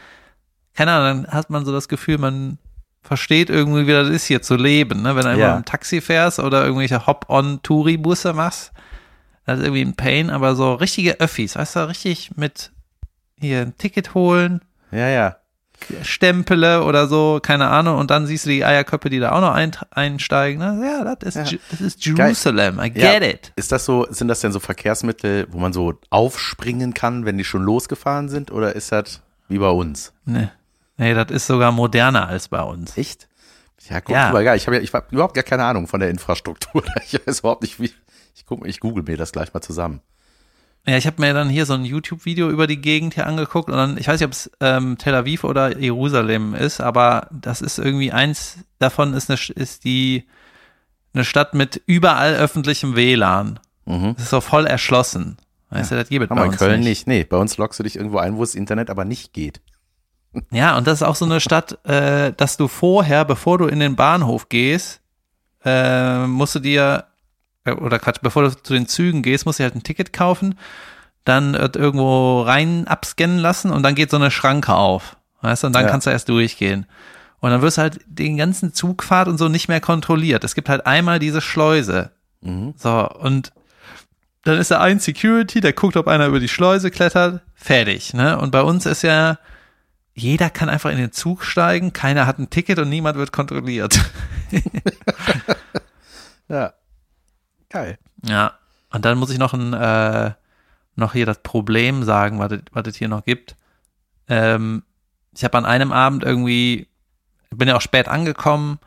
keine 0.74 0.92
Ahnung, 0.92 1.24
dann 1.24 1.34
hat 1.34 1.50
man 1.50 1.66
so 1.66 1.72
das 1.72 1.88
Gefühl, 1.88 2.18
man 2.18 2.58
versteht 3.02 3.50
irgendwie, 3.50 3.88
wie 3.88 3.92
das 3.92 4.10
ist, 4.10 4.26
hier 4.26 4.42
zu 4.42 4.56
leben. 4.56 5.02
Ne? 5.02 5.16
Wenn 5.16 5.26
du 5.26 5.38
ja. 5.38 5.58
im 5.58 5.66
Taxi 5.66 6.02
fährst 6.02 6.40
oder 6.40 6.64
irgendwelche 6.64 7.08
Hop-on-Touri-Busse 7.08 8.34
machst, 8.34 8.72
das 9.46 9.60
ist 9.60 9.66
irgendwie 9.66 9.82
ein 9.82 9.96
Pain, 9.96 10.30
aber 10.30 10.56
so 10.56 10.74
richtige 10.74 11.20
Öffis, 11.20 11.56
weißt 11.56 11.76
du, 11.76 11.88
richtig 11.88 12.38
mit 12.38 12.72
hier 13.40 13.62
ein 13.62 13.78
Ticket 13.78 14.14
holen. 14.14 14.62
Ja, 14.92 15.08
ja. 15.08 15.38
Stempele 16.04 16.84
oder 16.84 17.08
so, 17.08 17.40
keine 17.42 17.68
Ahnung, 17.70 17.98
und 17.98 18.12
dann 18.12 18.28
siehst 18.28 18.46
du 18.46 18.50
die 18.50 18.64
Eierköpfe, 18.64 19.10
die 19.10 19.20
da 19.20 19.32
auch 19.32 19.42
noch 19.42 19.54
ein, 19.54 19.72
einsteigen. 19.90 20.60
Ne? 20.60 20.86
Ja, 20.86 21.16
das 21.16 21.36
ist, 21.36 21.52
ja. 21.52 21.58
das 21.72 21.82
ist 21.82 22.06
Jerusalem. 22.06 22.80
I 22.80 22.92
get 22.92 23.04
ja. 23.04 23.30
it. 23.30 23.52
Ist 23.56 23.72
das 23.72 23.86
so, 23.86 24.06
sind 24.12 24.28
das 24.28 24.42
denn 24.42 24.52
so 24.52 24.60
Verkehrsmittel, 24.60 25.48
wo 25.50 25.58
man 25.58 25.74
so 25.74 25.96
aufspringen 26.12 26.94
kann, 26.94 27.26
wenn 27.26 27.40
die 27.40 27.44
schon 27.44 27.64
losgefahren 27.64 28.30
sind, 28.30 28.52
oder 28.52 28.76
ist 28.76 28.92
das 28.92 29.22
wie 29.48 29.58
bei 29.58 29.70
uns? 29.70 30.14
Nee. 30.26 30.50
Nee, 31.02 31.16
das 31.16 31.32
ist 31.32 31.48
sogar 31.48 31.72
moderner 31.72 32.28
als 32.28 32.48
bei 32.48 32.62
uns. 32.62 32.96
Echt? 32.96 33.28
Ja, 33.90 34.02
guck 34.02 34.16
ja. 34.16 34.32
mal, 34.32 34.44
geil. 34.44 34.56
Ich 34.56 34.68
habe 34.68 34.78
ja, 34.78 34.84
ich 34.84 34.94
hab 34.94 35.12
überhaupt 35.12 35.34
gar 35.34 35.44
keine 35.44 35.64
Ahnung 35.64 35.88
von 35.88 36.00
der 36.00 36.12
Infrastruktur. 36.12 36.84
Ich 37.04 37.20
weiß 37.26 37.40
überhaupt 37.40 37.64
nicht, 37.64 37.80
wie. 37.80 37.92
Ich 38.36 38.46
guck, 38.46 38.68
ich 38.68 38.80
google 38.80 39.04
mir 39.04 39.18
das 39.18 39.32
gleich 39.32 39.52
mal 39.52 39.62
zusammen. 39.62 40.02
Ja, 40.86 40.98
ich 40.98 41.08
habe 41.08 41.20
mir 41.20 41.34
dann 41.34 41.50
hier 41.50 41.66
so 41.66 41.74
ein 41.74 41.86
YouTube-Video 41.86 42.52
über 42.52 42.68
die 42.68 42.80
Gegend 42.80 43.16
hier 43.16 43.26
angeguckt 43.26 43.70
und 43.70 43.78
dann, 43.78 43.98
ich 43.98 44.08
weiß 44.08 44.20
nicht, 44.20 44.28
ob 44.28 44.32
es 44.32 44.52
ähm, 44.60 45.00
Tel 45.00 45.16
Aviv 45.16 45.44
oder 45.44 45.80
Jerusalem 45.80 46.54
ist, 46.54 46.82
aber 46.82 47.28
das 47.32 47.62
ist 47.62 47.80
irgendwie 47.80 48.12
eins 48.12 48.60
davon 48.78 49.16
ist, 49.16 49.32
eine, 49.32 49.40
ist 49.56 49.84
die 49.84 50.28
eine 51.16 51.26
Stadt 51.26 51.56
mit 51.56 51.82
überall 51.88 52.36
öffentlichem 52.36 52.96
WLAN. 52.96 53.60
Mhm. 53.86 54.14
Das 54.14 54.26
ist 54.26 54.30
so 54.30 54.40
voll 54.40 54.68
erschlossen. 54.68 55.38
Weißt 55.72 55.90
ja. 55.90 55.98
du, 55.98 56.04
das 56.04 56.10
gibt 56.10 56.30
bei 56.30 56.46
uns 56.46 56.58
Köln 56.58 56.82
nicht. 56.82 57.08
nicht. 57.08 57.08
Nee, 57.08 57.24
bei 57.24 57.38
uns 57.38 57.58
loggst 57.58 57.80
du 57.80 57.84
dich 57.84 57.96
irgendwo 57.96 58.20
ein, 58.20 58.38
wo 58.38 58.42
das 58.42 58.54
Internet 58.54 58.92
aber 58.92 59.04
nicht 59.04 59.34
geht. 59.34 59.62
Ja, 60.52 60.78
und 60.78 60.88
das 60.88 61.02
ist 61.02 61.08
auch 61.08 61.16
so 61.16 61.26
eine 61.26 61.40
Stadt, 61.40 61.86
äh, 61.86 62.34
dass 62.34 62.58
du 62.58 62.68
vorher, 62.68 63.26
bevor 63.26 63.58
du 63.58 63.66
in 63.66 63.80
den 63.80 63.96
Bahnhof 63.96 64.50
gehst, 64.50 65.02
äh, 65.66 66.26
musst 66.26 66.56
du 66.56 66.60
dir 66.60 67.06
äh, 67.66 67.72
oder 67.72 68.00
Quatsch, 68.00 68.22
bevor 68.22 68.44
du 68.44 68.52
zu 68.52 68.74
den 68.74 68.88
Zügen 68.88 69.24
gehst, 69.24 69.46
musst 69.46 69.60
du 69.60 69.64
halt 69.64 69.76
ein 69.76 69.84
Ticket 69.84 70.14
kaufen, 70.14 70.56
dann 71.26 71.54
irgendwo 71.54 72.42
rein 72.42 72.88
abscannen 72.88 73.38
lassen 73.38 73.72
und 73.72 73.84
dann 73.84 73.96
geht 73.96 74.10
so 74.10 74.18
eine 74.18 74.32
Schranke 74.32 74.74
auf. 74.74 75.18
Weißt 75.42 75.64
du, 75.64 75.68
und 75.68 75.74
dann 75.74 75.86
ja. 75.86 75.90
kannst 75.90 76.08
du 76.08 76.12
erst 76.12 76.30
durchgehen. 76.30 76.86
Und 77.40 77.50
dann 77.50 77.62
wirst 77.62 77.78
du 77.78 77.82
halt 77.82 78.00
den 78.06 78.38
ganzen 78.38 78.74
Zugfahrt 78.74 79.28
und 79.28 79.38
so 79.38 79.50
nicht 79.50 79.68
mehr 79.68 79.82
kontrolliert. 79.82 80.44
Es 80.44 80.54
gibt 80.54 80.70
halt 80.70 80.86
einmal 80.86 81.18
diese 81.18 81.42
Schleuse. 81.42 82.12
Mhm. 82.42 82.76
So, 82.78 83.10
und 83.10 83.52
dann 84.44 84.58
ist 84.58 84.72
da 84.72 84.80
ein 84.80 85.00
Security, 85.00 85.60
der 85.60 85.74
guckt, 85.74 85.98
ob 85.98 86.08
einer 86.08 86.28
über 86.28 86.40
die 86.40 86.48
Schleuse 86.48 86.92
klettert, 86.92 87.42
fertig, 87.56 88.14
ne? 88.14 88.40
Und 88.40 88.52
bei 88.52 88.62
uns 88.62 88.86
ist 88.86 89.02
ja, 89.04 89.38
jeder 90.22 90.50
kann 90.50 90.70
einfach 90.70 90.92
in 90.92 90.98
den 90.98 91.12
Zug 91.12 91.44
steigen, 91.44 91.94
keiner 91.94 92.28
hat 92.28 92.40
ein 92.40 92.50
Ticket 92.50 92.80
und 92.80 92.90
niemand 92.90 93.18
wird 93.18 93.32
kontrolliert. 93.32 94.00
ja. 96.48 96.74
Geil. 97.70 97.98
Ja. 98.24 98.54
Und 98.92 99.06
dann 99.06 99.18
muss 99.18 99.32
ich 99.32 99.40
noch 99.40 99.54
ein, 99.54 99.74
äh, 99.74 100.32
noch 100.96 101.14
hier 101.14 101.26
das 101.26 101.42
Problem 101.42 102.04
sagen, 102.04 102.40
was, 102.40 102.52
was 102.72 102.88
es 102.88 102.98
hier 102.98 103.08
noch 103.08 103.24
gibt. 103.24 103.56
Ähm, 104.28 104.84
ich 105.34 105.44
habe 105.44 105.58
an 105.58 105.66
einem 105.66 105.92
Abend 105.92 106.24
irgendwie, 106.24 106.88
bin 107.50 107.68
ja 107.68 107.76
auch 107.76 107.82
spät 107.82 108.08
angekommen, 108.08 108.80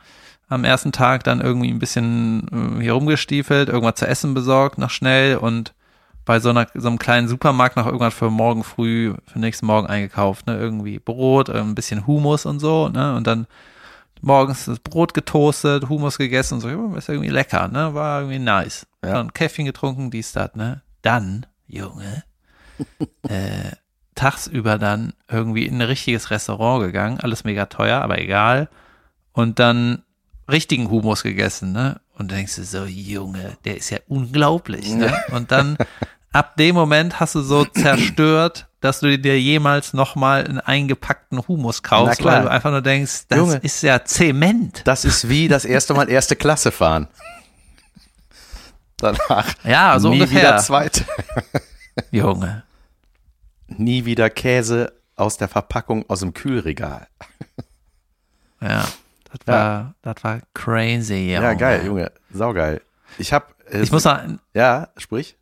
am 0.49 0.65
ersten 0.65 0.93
Tag 0.93 1.25
dann 1.25 1.41
irgendwie 1.41 1.71
ein 1.71 1.79
bisschen 1.79 2.79
äh, 2.79 2.83
hier 2.83 2.93
rumgestiefelt, 2.93 3.69
irgendwas 3.69 3.97
zu 3.97 4.07
essen 4.07 4.35
besorgt, 4.35 4.79
noch 4.79 4.91
schnell 4.91 5.37
und 5.37 5.75
bei 6.25 6.41
so, 6.41 6.51
einer, 6.51 6.67
so 6.75 6.89
einem 6.89 6.99
kleinen 6.99 7.29
Supermarkt 7.29 7.77
noch 7.77 7.87
irgendwas 7.87 8.15
für 8.15 8.31
morgen 8.31 8.65
früh, 8.65 9.15
für 9.27 9.39
nächsten 9.39 9.67
Morgen 9.67 9.87
eingekauft, 9.87 10.47
ne, 10.47 10.57
irgendwie 10.57 10.99
Brot, 10.99 11.51
ein 11.51 11.75
bisschen 11.75 12.07
Humus 12.07 12.47
und 12.47 12.61
so, 12.61 12.89
ne, 12.89 13.15
und 13.15 13.27
dann 13.27 13.47
morgens 14.25 14.65
das 14.65 14.81
Brot 14.81 15.15
getoastet, 15.15 15.89
Hummus 15.89 16.19
gegessen 16.19 16.55
und 16.55 16.61
so, 16.61 16.95
ist 16.97 17.09
irgendwie 17.09 17.31
lecker, 17.31 17.69
ne? 17.69 17.95
War 17.95 18.21
irgendwie 18.21 18.39
nice. 18.39 18.87
Ja. 19.05 19.13
Dann 19.13 19.35
Käffchen 19.35 19.67
getrunken, 19.67 20.11
dies, 20.11 20.33
das, 20.33 20.55
ne? 20.55 20.83
Dann, 21.03 21.47
Junge, 21.67 22.25
äh, 23.29 23.73
tagsüber 24.15 24.79
dann 24.79 25.13
irgendwie 25.29 25.67
in 25.67 25.77
ein 25.79 25.83
richtiges 25.83 26.31
Restaurant 26.31 26.85
gegangen, 26.85 27.21
alles 27.21 27.45
mega 27.45 27.67
teuer, 27.67 28.01
aber 28.01 28.19
egal. 28.19 28.69
Und 29.33 29.59
dann 29.59 30.03
richtigen 30.51 30.91
Hummus 30.91 31.23
gegessen, 31.23 31.73
ne? 31.73 32.01
Und 32.17 32.31
denkst 32.31 32.57
du 32.57 32.65
so, 32.65 32.85
Junge, 32.85 33.57
der 33.65 33.77
ist 33.77 33.91
ja 33.91 33.99
unglaublich, 34.07 34.89
ne? 34.95 35.13
Und 35.33 35.51
dann 35.51 35.77
ab 36.33 36.57
dem 36.57 36.75
Moment 36.75 37.21
hast 37.21 37.35
du 37.35 37.43
so 37.43 37.65
zerstört, 37.65 38.69
dass 38.81 39.01
du 39.01 39.19
dir 39.19 39.41
jemals 39.41 39.95
nochmal 39.95 40.45
einen 40.45 40.61
eingepackten 40.61 41.47
Humus 41.49 41.83
kaufst, 41.83 42.23
weil 42.23 42.43
du 42.43 42.51
einfach 42.51 42.71
nur 42.71 42.83
denkst, 42.83 43.23
das 43.29 43.39
Junge, 43.39 43.57
ist 43.57 43.83
ja 43.83 44.05
Zement. 44.05 44.83
Das 44.85 45.05
ist 45.05 45.29
wie 45.29 45.49
das 45.49 45.65
erste 45.65 45.95
Mal 45.95 46.09
erste 46.09 46.37
Klasse 46.37 46.71
fahren. 46.71 47.09
Danach 48.99 49.55
ja, 49.65 49.99
so 49.99 50.11
nie 50.11 50.21
ungefähr. 50.21 50.41
wieder 50.41 50.59
zweite. 50.59 51.05
Junge. 52.11 52.63
Nie 53.67 54.05
wieder 54.05 54.31
Käse 54.31 54.93
aus 55.17 55.37
der 55.37 55.49
Verpackung 55.49 56.09
aus 56.09 56.21
dem 56.21 56.35
Kühlregal. 56.35 57.09
Ja, 58.61 58.87
das 59.39 59.47
war, 59.47 59.57
ja. 59.57 59.95
das 60.03 60.25
war 60.25 60.41
crazy. 60.55 61.33
Junge. 61.33 61.47
Ja, 61.47 61.55
geil, 61.55 61.85
Junge. 61.85 62.13
Saugeil. 62.33 62.81
Ich 63.19 63.33
hab. 63.33 63.55
Äh, 63.71 63.83
ich 63.83 63.93
muss 63.93 64.03
sagen. 64.03 64.41
Ja, 64.55 64.89
sprich 64.97 65.37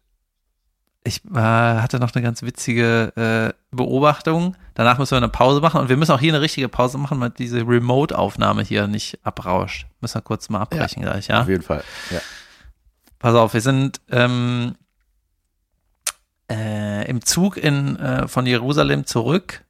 ich 1.04 1.24
äh, 1.24 1.38
hatte 1.38 1.98
noch 1.98 2.14
eine 2.14 2.22
ganz 2.22 2.42
witzige 2.42 3.12
äh, 3.16 3.74
Beobachtung. 3.74 4.56
Danach 4.74 4.98
müssen 4.98 5.12
wir 5.12 5.18
eine 5.18 5.28
Pause 5.28 5.60
machen 5.60 5.80
und 5.80 5.88
wir 5.88 5.96
müssen 5.96 6.12
auch 6.12 6.20
hier 6.20 6.32
eine 6.32 6.40
richtige 6.40 6.68
Pause 6.68 6.98
machen, 6.98 7.20
weil 7.20 7.30
diese 7.30 7.66
Remote-Aufnahme 7.66 8.62
hier 8.62 8.86
nicht 8.86 9.18
abrauscht. 9.24 9.86
Müssen 10.00 10.14
wir 10.14 10.22
kurz 10.22 10.48
mal 10.48 10.60
abbrechen 10.60 11.02
ja, 11.02 11.10
gleich, 11.10 11.28
ja? 11.28 11.40
Auf 11.42 11.48
jeden 11.48 11.62
Fall, 11.62 11.82
ja. 12.10 12.20
Pass 13.18 13.34
auf, 13.34 13.54
wir 13.54 13.60
sind 13.60 14.00
ähm, 14.10 14.76
äh, 16.50 17.08
im 17.08 17.24
Zug 17.24 17.56
in, 17.56 17.96
äh, 17.96 18.28
von 18.28 18.46
Jerusalem 18.46 19.06
zurück. 19.06 19.64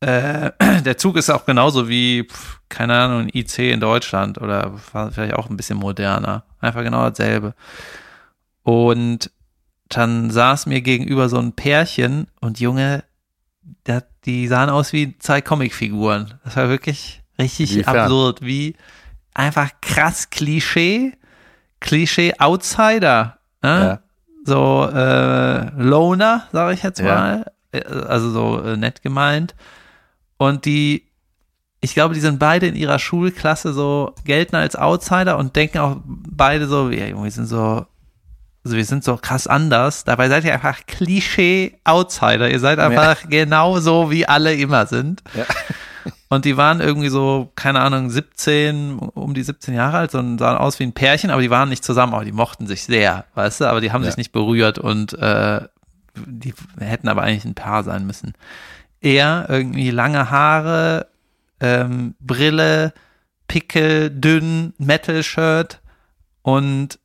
Äh, 0.00 0.50
der 0.84 0.96
Zug 0.96 1.16
ist 1.16 1.30
auch 1.30 1.44
genauso 1.44 1.88
wie, 1.88 2.24
pf, 2.24 2.60
keine 2.68 2.98
Ahnung, 2.98 3.22
ein 3.22 3.30
IC 3.32 3.58
in 3.58 3.80
Deutschland 3.80 4.40
oder 4.40 4.72
vielleicht 5.12 5.34
auch 5.34 5.50
ein 5.50 5.56
bisschen 5.56 5.78
moderner. 5.78 6.44
Einfach 6.60 6.82
genau 6.82 7.08
dasselbe. 7.08 7.54
Und 8.62 9.30
dann 9.88 10.30
saß 10.30 10.66
mir 10.66 10.80
gegenüber 10.80 11.28
so 11.28 11.38
ein 11.38 11.52
Pärchen 11.52 12.28
und 12.40 12.60
Junge, 12.60 13.04
der, 13.86 14.04
die 14.24 14.46
sahen 14.48 14.70
aus 14.70 14.92
wie 14.92 15.18
zwei 15.18 15.40
Comicfiguren. 15.40 16.34
Das 16.44 16.56
war 16.56 16.68
wirklich 16.68 17.22
richtig 17.38 17.72
Inwiefern? 17.72 17.98
absurd, 17.98 18.42
wie 18.42 18.76
einfach 19.34 19.70
krass 19.80 20.30
Klischee, 20.30 21.12
Klischee 21.80 22.34
Outsider, 22.38 23.38
ne? 23.62 23.80
Ja. 23.80 24.00
so 24.44 24.88
äh, 24.92 25.70
Loner, 25.82 26.48
sage 26.52 26.74
ich 26.74 26.82
jetzt 26.82 27.02
mal, 27.02 27.52
ja. 27.74 27.80
Äh, 27.80 27.84
also 28.06 28.30
so 28.30 28.62
äh, 28.62 28.76
nett 28.76 29.02
gemeint. 29.02 29.54
Und 30.40 30.64
die, 30.64 31.04
ich 31.82 31.92
glaube, 31.92 32.14
die 32.14 32.20
sind 32.20 32.38
beide 32.38 32.66
in 32.66 32.74
ihrer 32.74 32.98
Schulklasse 32.98 33.74
so 33.74 34.14
gelten 34.24 34.56
als 34.56 34.74
Outsider 34.74 35.36
und 35.36 35.54
denken 35.54 35.76
auch 35.76 35.98
beide 36.02 36.66
so, 36.66 36.90
wir 36.90 37.30
sind 37.30 37.44
so 37.44 37.84
also 38.64 38.76
wir 38.76 38.84
sind 38.86 39.04
so 39.04 39.18
krass 39.18 39.46
anders. 39.46 40.04
Dabei 40.04 40.30
seid 40.30 40.44
ihr 40.44 40.54
einfach 40.54 40.80
Klischee-Outsider. 40.86 42.50
Ihr 42.50 42.58
seid 42.58 42.78
einfach 42.78 43.22
ja. 43.24 43.28
genauso, 43.28 44.10
wie 44.10 44.26
alle 44.26 44.54
immer 44.54 44.86
sind. 44.86 45.22
Ja. 45.34 45.44
Und 46.30 46.46
die 46.46 46.56
waren 46.56 46.80
irgendwie 46.80 47.10
so, 47.10 47.52
keine 47.54 47.80
Ahnung, 47.80 48.08
17, 48.08 48.98
um 48.98 49.34
die 49.34 49.42
17 49.42 49.74
Jahre 49.74 49.98
alt 49.98 50.14
und 50.14 50.38
sahen 50.38 50.56
aus 50.56 50.78
wie 50.78 50.84
ein 50.84 50.94
Pärchen, 50.94 51.30
aber 51.30 51.42
die 51.42 51.50
waren 51.50 51.68
nicht 51.68 51.84
zusammen, 51.84 52.14
aber 52.14 52.24
die 52.24 52.32
mochten 52.32 52.66
sich 52.66 52.84
sehr, 52.84 53.26
weißt 53.34 53.60
du, 53.60 53.64
aber 53.66 53.82
die 53.82 53.92
haben 53.92 54.04
ja. 54.04 54.10
sich 54.10 54.16
nicht 54.16 54.32
berührt 54.32 54.78
und 54.78 55.12
äh, 55.14 55.60
die 56.14 56.54
hätten 56.78 57.08
aber 57.08 57.22
eigentlich 57.22 57.44
ein 57.44 57.54
Paar 57.54 57.82
sein 57.82 58.06
müssen. 58.06 58.34
Er 59.00 59.46
irgendwie 59.48 59.90
lange 59.90 60.30
Haare, 60.30 61.08
ähm, 61.60 62.14
Brille, 62.20 62.92
Pickel, 63.48 64.10
dünn, 64.10 64.74
Metal-Shirt 64.78 65.80
und 66.42 66.98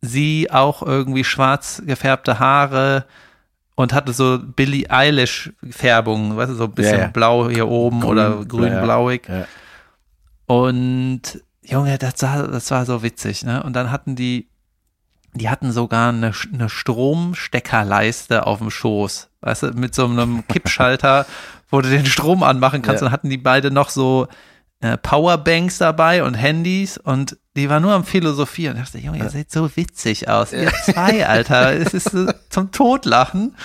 sie 0.00 0.50
auch 0.50 0.82
irgendwie 0.82 1.24
schwarz 1.24 1.82
gefärbte 1.86 2.38
Haare 2.38 3.06
und 3.76 3.92
hatte 3.92 4.12
so 4.12 4.38
Billie 4.38 4.90
Eilish 4.90 5.52
Färbung, 5.70 6.36
weißt 6.36 6.50
du, 6.50 6.54
so 6.54 6.64
ein 6.64 6.72
bisschen 6.72 6.98
ja, 6.98 7.00
ja. 7.02 7.08
blau 7.08 7.48
hier 7.48 7.68
oben 7.68 8.00
Grün, 8.00 8.10
oder 8.10 8.44
grün-blauig. 8.44 9.28
Ja, 9.28 9.46
und 10.46 11.42
Junge, 11.62 11.98
das 11.98 12.22
war, 12.22 12.46
das 12.48 12.70
war 12.70 12.86
so 12.86 13.02
witzig, 13.02 13.44
ne? 13.44 13.62
Und 13.62 13.74
dann 13.74 13.90
hatten 13.90 14.14
die, 14.16 14.48
die 15.34 15.50
hatten 15.50 15.72
sogar 15.72 16.10
eine, 16.10 16.32
eine 16.52 16.68
Stromsteckerleiste 16.68 18.46
auf 18.46 18.58
dem 18.58 18.70
Schoß, 18.70 19.28
weißt 19.46 19.62
du, 19.62 19.66
mit 19.68 19.94
so 19.94 20.04
einem 20.04 20.46
Kippschalter, 20.48 21.26
wo 21.70 21.80
du 21.80 21.88
den 21.88 22.06
Strom 22.06 22.42
anmachen 22.42 22.82
kannst. 22.82 23.02
Und 23.02 23.10
hatten 23.10 23.30
die 23.30 23.38
beide 23.38 23.70
noch 23.70 23.90
so 23.90 24.28
äh, 24.80 24.98
Powerbanks 24.98 25.78
dabei 25.78 26.22
und 26.22 26.34
Handys 26.34 26.98
und 26.98 27.38
die 27.56 27.70
war 27.70 27.80
nur 27.80 27.92
am 27.92 28.04
Philosophieren. 28.04 28.76
Ich 28.76 28.84
dachte, 28.84 28.98
Junge, 28.98 29.18
ihr 29.18 29.30
seht 29.30 29.50
so 29.50 29.74
witzig 29.74 30.28
aus. 30.28 30.52
Ihr 30.52 30.70
zwei, 30.84 31.26
Alter. 31.26 31.72
es 31.80 31.94
ist 31.94 32.10
so 32.10 32.26
zum 32.50 32.70
Totlachen. 32.72 33.56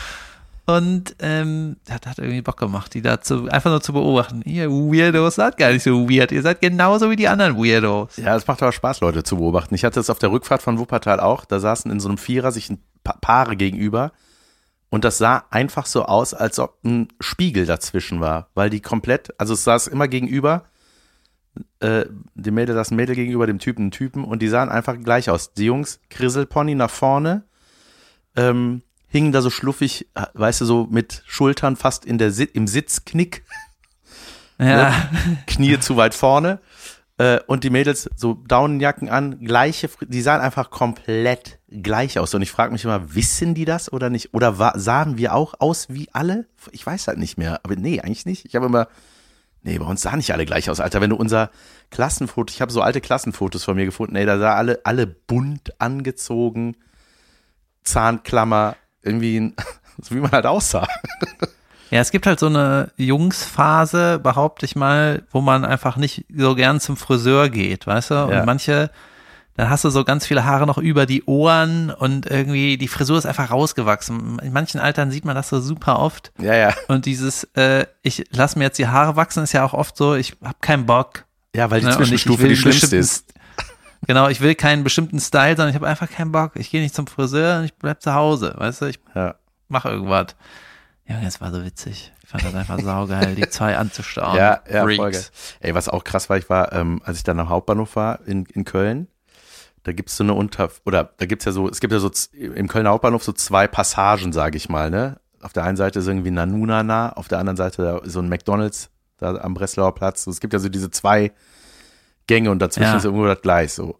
Und 0.65 1.15
ähm, 1.19 1.77
das 1.85 1.99
hat 2.05 2.19
irgendwie 2.19 2.41
Bock 2.41 2.57
gemacht, 2.57 2.93
die 2.93 3.01
dazu 3.01 3.49
einfach 3.49 3.71
nur 3.71 3.81
zu 3.81 3.91
beobachten. 3.91 4.41
Ihr 4.45 4.69
Weirdos 4.69 5.35
seid 5.35 5.57
gar 5.57 5.71
nicht 5.71 5.83
so 5.83 6.09
weird. 6.09 6.31
Ihr 6.31 6.43
seid 6.43 6.61
genauso 6.61 7.09
wie 7.09 7.17
die 7.17 7.27
anderen 7.27 7.57
Weirdos. 7.57 8.15
Ja, 8.15 8.35
es 8.35 8.47
macht 8.47 8.61
aber 8.61 8.71
Spaß, 8.71 9.01
Leute 9.01 9.23
zu 9.23 9.37
beobachten. 9.37 9.75
Ich 9.75 9.83
hatte 9.83 9.99
es 9.99 10.09
auf 10.09 10.19
der 10.19 10.31
Rückfahrt 10.31 10.61
von 10.61 10.77
Wuppertal 10.77 11.19
auch. 11.19 11.43
Da 11.43 11.59
saßen 11.59 11.91
in 11.91 11.99
so 11.99 12.07
einem 12.07 12.17
Vierer 12.17 12.51
sich 12.51 12.69
ein 12.69 12.79
pa 13.03 13.17
Paare 13.19 13.57
gegenüber. 13.57 14.13
Und 14.91 15.05
das 15.05 15.17
sah 15.17 15.45
einfach 15.49 15.85
so 15.85 16.03
aus, 16.03 16.33
als 16.33 16.59
ob 16.59 16.83
ein 16.83 17.07
Spiegel 17.21 17.65
dazwischen 17.65 18.19
war. 18.19 18.49
Weil 18.53 18.69
die 18.69 18.81
komplett, 18.81 19.33
also 19.39 19.53
es 19.53 19.63
saß 19.63 19.87
immer 19.87 20.09
gegenüber 20.09 20.65
äh, 21.79 22.05
dem 22.35 22.53
Mädel 22.53 22.75
das 22.75 22.91
Mädel 22.91 23.15
gegenüber 23.15 23.47
dem 23.47 23.57
Typen 23.57 23.83
einen 23.83 23.91
Typen 23.91 24.25
und 24.25 24.41
die 24.41 24.49
sahen 24.49 24.67
einfach 24.69 24.97
gleich 25.01 25.29
aus. 25.29 25.53
Die 25.53 25.65
Jungs, 25.65 26.01
Krisselpony 26.09 26.75
nach 26.75 26.89
vorne, 26.89 27.45
ähm, 28.35 28.81
hingen 29.07 29.31
da 29.31 29.41
so 29.41 29.49
schluffig, 29.49 30.09
weißt 30.33 30.61
du, 30.61 30.65
so 30.65 30.87
mit 30.91 31.23
Schultern 31.25 31.77
fast 31.77 32.05
in 32.05 32.17
der 32.17 32.33
im 32.53 32.67
Sitzknick. 32.67 33.43
Ja. 34.59 34.89
Ne? 34.89 35.37
Knie 35.47 35.79
zu 35.79 35.97
weit 35.97 36.13
vorne. 36.13 36.59
Äh, 37.21 37.39
und 37.45 37.63
die 37.63 37.69
Mädels 37.69 38.09
so 38.15 38.33
Daunenjacken 38.47 39.07
an, 39.07 39.39
gleiche, 39.41 39.87
die 40.07 40.21
sahen 40.21 40.41
einfach 40.41 40.71
komplett 40.71 41.59
gleich 41.69 42.17
aus. 42.17 42.33
Und 42.33 42.41
ich 42.41 42.49
frage 42.49 42.71
mich 42.71 42.83
immer, 42.83 43.13
wissen 43.13 43.53
die 43.53 43.65
das 43.65 43.93
oder 43.93 44.09
nicht? 44.09 44.33
Oder 44.33 44.57
war, 44.57 44.79
sahen 44.79 45.19
wir 45.19 45.35
auch 45.35 45.53
aus 45.59 45.85
wie 45.89 46.09
alle? 46.13 46.47
Ich 46.71 46.83
weiß 46.83 47.07
halt 47.07 47.19
nicht 47.19 47.37
mehr. 47.37 47.59
Aber 47.61 47.75
nee, 47.75 48.01
eigentlich 48.01 48.25
nicht. 48.25 48.45
Ich 48.45 48.55
habe 48.55 48.65
immer 48.65 48.87
Nee, 49.63 49.77
bei 49.77 49.85
uns 49.85 50.01
sahen 50.01 50.17
nicht 50.17 50.33
alle 50.33 50.47
gleich 50.47 50.71
aus, 50.71 50.79
Alter. 50.79 51.01
Wenn 51.01 51.11
du 51.11 51.15
unser 51.15 51.51
Klassenfoto, 51.91 52.51
ich 52.51 52.61
habe 52.61 52.71
so 52.71 52.81
alte 52.81 52.99
Klassenfotos 52.99 53.63
von 53.63 53.75
mir 53.75 53.85
gefunden, 53.85 54.15
ey, 54.15 54.25
da 54.25 54.39
sah 54.39 54.55
alle, 54.55 54.81
alle 54.85 55.05
bunt 55.05 55.79
angezogen, 55.79 56.75
Zahnklammer, 57.83 58.75
irgendwie, 59.03 59.53
so 60.01 60.15
wie 60.15 60.19
man 60.19 60.31
halt 60.31 60.47
aussah. 60.47 60.87
Ja, 61.91 61.99
es 61.99 62.11
gibt 62.11 62.25
halt 62.25 62.39
so 62.39 62.47
eine 62.47 62.91
Jungsphase, 62.97 64.17
behaupte 64.17 64.65
ich 64.65 64.75
mal, 64.75 65.23
wo 65.31 65.41
man 65.41 65.65
einfach 65.65 65.97
nicht 65.97 66.25
so 66.35 66.55
gern 66.55 66.79
zum 66.79 66.97
Friseur 66.97 67.49
geht, 67.49 67.85
weißt 67.85 68.11
du? 68.11 68.23
Und 68.25 68.31
ja. 68.31 68.45
manche 68.45 68.89
dann 69.57 69.69
hast 69.69 69.83
du 69.83 69.89
so 69.89 70.03
ganz 70.03 70.25
viele 70.25 70.45
Haare 70.45 70.65
noch 70.65 70.77
über 70.77 71.05
die 71.05 71.23
Ohren 71.25 71.91
und 71.91 72.25
irgendwie 72.25 72.77
die 72.77 72.87
Frisur 72.87 73.17
ist 73.17 73.25
einfach 73.25 73.51
rausgewachsen. 73.51 74.39
In 74.39 74.53
manchen 74.53 74.79
Altern 74.79 75.11
sieht 75.11 75.25
man 75.25 75.35
das 75.35 75.49
so 75.49 75.59
super 75.59 75.99
oft. 75.99 76.31
Ja, 76.39 76.55
ja. 76.55 76.73
Und 76.87 77.05
dieses, 77.05 77.43
äh, 77.55 77.85
ich 78.01 78.23
lass 78.31 78.55
mir 78.55 78.63
jetzt 78.63 78.79
die 78.79 78.87
Haare 78.87 79.17
wachsen, 79.17 79.43
ist 79.43 79.51
ja 79.51 79.65
auch 79.65 79.73
oft 79.73 79.97
so, 79.97 80.15
ich 80.15 80.37
habe 80.41 80.57
keinen 80.61 80.85
Bock. 80.85 81.25
Ja, 81.53 81.69
weil 81.69 81.81
die 81.81 81.87
ne? 81.87 81.95
Zwischenstufe 81.95 82.47
die 82.47 82.55
schlimmste 82.55 82.95
ist. 82.95 83.33
Genau, 84.07 84.29
ich 84.29 84.41
will 84.41 84.55
keinen 84.55 84.83
bestimmten 84.83 85.19
Style, 85.19 85.55
sondern 85.55 85.69
ich 85.69 85.75
habe 85.75 85.87
einfach 85.87 86.09
keinen 86.09 86.31
Bock. 86.31 86.53
Ich 86.55 86.71
gehe 86.71 86.81
nicht 86.81 86.95
zum 86.95 87.05
Friseur 87.05 87.59
und 87.59 87.65
ich 87.65 87.75
bleib 87.75 88.01
zu 88.01 88.15
Hause, 88.15 88.55
weißt 88.57 88.81
du? 88.81 88.85
Ich 88.85 88.99
ja. 89.13 89.35
mache 89.67 89.89
irgendwas. 89.89 90.35
Ja, 91.11 91.21
das 91.21 91.41
war 91.41 91.51
so 91.51 91.63
witzig. 91.63 92.11
Ich 92.23 92.29
fand 92.29 92.43
das 92.45 92.55
einfach 92.55 92.79
saugeil, 92.79 93.35
die 93.35 93.47
zwei 93.49 93.77
anzustarren. 93.77 94.37
Ja, 94.37 94.61
ja, 94.71 94.83
Folge. 94.83 95.21
Ey, 95.59 95.75
was 95.75 95.89
auch 95.89 96.03
krass 96.03 96.29
war, 96.29 96.37
ich 96.37 96.49
war, 96.49 96.71
ähm, 96.73 97.01
als 97.03 97.17
ich 97.17 97.23
dann 97.23 97.39
am 97.39 97.49
Hauptbahnhof 97.49 97.95
war 97.95 98.25
in, 98.25 98.45
in 98.45 98.65
Köln, 98.65 99.07
da 99.83 99.91
gibt's 99.91 100.15
so 100.15 100.23
eine 100.23 100.33
Unter 100.33 100.69
oder 100.85 101.11
da 101.17 101.25
gibt's 101.25 101.45
ja 101.45 101.51
so, 101.51 101.67
es 101.67 101.79
gibt 101.79 101.91
ja 101.91 101.99
so 101.99 102.11
im 102.33 102.67
Kölner 102.67 102.91
Hauptbahnhof 102.91 103.23
so 103.23 103.33
zwei 103.33 103.67
Passagen, 103.67 104.31
sage 104.31 104.57
ich 104.57 104.69
mal, 104.69 104.89
ne? 104.89 105.19
Auf 105.41 105.53
der 105.53 105.63
einen 105.63 105.77
Seite 105.77 105.99
ist 105.99 106.07
irgendwie 106.07 106.29
Nanunana, 106.29 107.13
auf 107.13 107.27
der 107.27 107.39
anderen 107.39 107.57
Seite 107.57 108.01
so 108.05 108.19
ein 108.19 108.29
McDonalds 108.29 108.91
da 109.17 109.35
am 109.35 109.53
Breslauer 109.53 109.95
Platz. 109.95 110.27
Es 110.27 110.39
gibt 110.39 110.53
ja 110.53 110.59
so 110.59 110.69
diese 110.69 110.91
zwei 110.91 111.31
Gänge 112.27 112.51
und 112.51 112.59
dazwischen 112.59 112.91
ja. 112.91 112.97
ist 112.97 113.05
irgendwo 113.05 113.25
das 113.25 113.41
Gleis 113.41 113.75
so. 113.75 113.97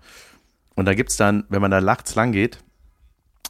Und 0.75 0.85
da 0.85 0.93
gibt's 0.93 1.17
dann, 1.17 1.45
wenn 1.49 1.61
man 1.61 1.71
da 1.71 1.81
nachts 1.81 2.15
lang 2.15 2.31
geht, 2.31 2.59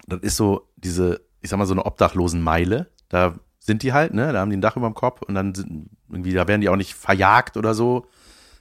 das 0.08 0.22
ist 0.22 0.38
so 0.38 0.70
diese, 0.78 1.22
ich 1.42 1.50
sag 1.50 1.58
mal 1.58 1.66
so 1.66 1.74
eine 1.74 1.86
Obdachlosenmeile. 1.86 2.88
Da 3.10 3.36
sind 3.64 3.84
die 3.84 3.94
halt, 3.94 4.14
ne? 4.14 4.34
Da 4.34 4.40
haben 4.40 4.50
die 4.50 4.58
ein 4.58 4.62
Dach 4.62 4.76
über 4.76 4.90
dem 4.90 4.96
Kopf 4.96 5.22
und 5.22 5.36
dann 5.36 5.54
sind 5.54 5.90
irgendwie, 6.10 6.34
da 6.34 6.48
werden 6.48 6.62
die 6.62 6.70
auch 6.70 6.76
nicht 6.76 6.96
verjagt 6.96 7.56
oder 7.56 7.74
so, 7.74 8.08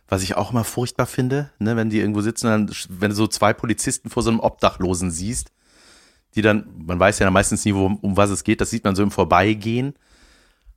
was 0.08 0.22
ich 0.22 0.36
auch 0.36 0.52
immer 0.52 0.64
furchtbar 0.64 1.06
finde, 1.06 1.50
ne, 1.58 1.76
wenn 1.76 1.88
die 1.88 2.00
irgendwo 2.00 2.20
sitzen, 2.20 2.46
dann, 2.48 2.70
wenn 2.88 3.10
du 3.10 3.16
so 3.16 3.26
zwei 3.26 3.52
Polizisten 3.52 4.10
vor 4.10 4.22
so 4.22 4.30
einem 4.30 4.40
Obdachlosen 4.40 5.10
siehst, 5.10 5.52
die 6.34 6.42
dann, 6.42 6.66
man 6.76 6.98
weiß 6.98 7.20
ja 7.20 7.30
meistens 7.30 7.64
nie, 7.64 7.74
wo, 7.74 7.86
um 7.86 8.16
was 8.16 8.30
es 8.30 8.44
geht, 8.44 8.60
das 8.60 8.70
sieht 8.70 8.84
man 8.84 8.94
so 8.94 9.02
im 9.02 9.10
Vorbeigehen. 9.10 9.94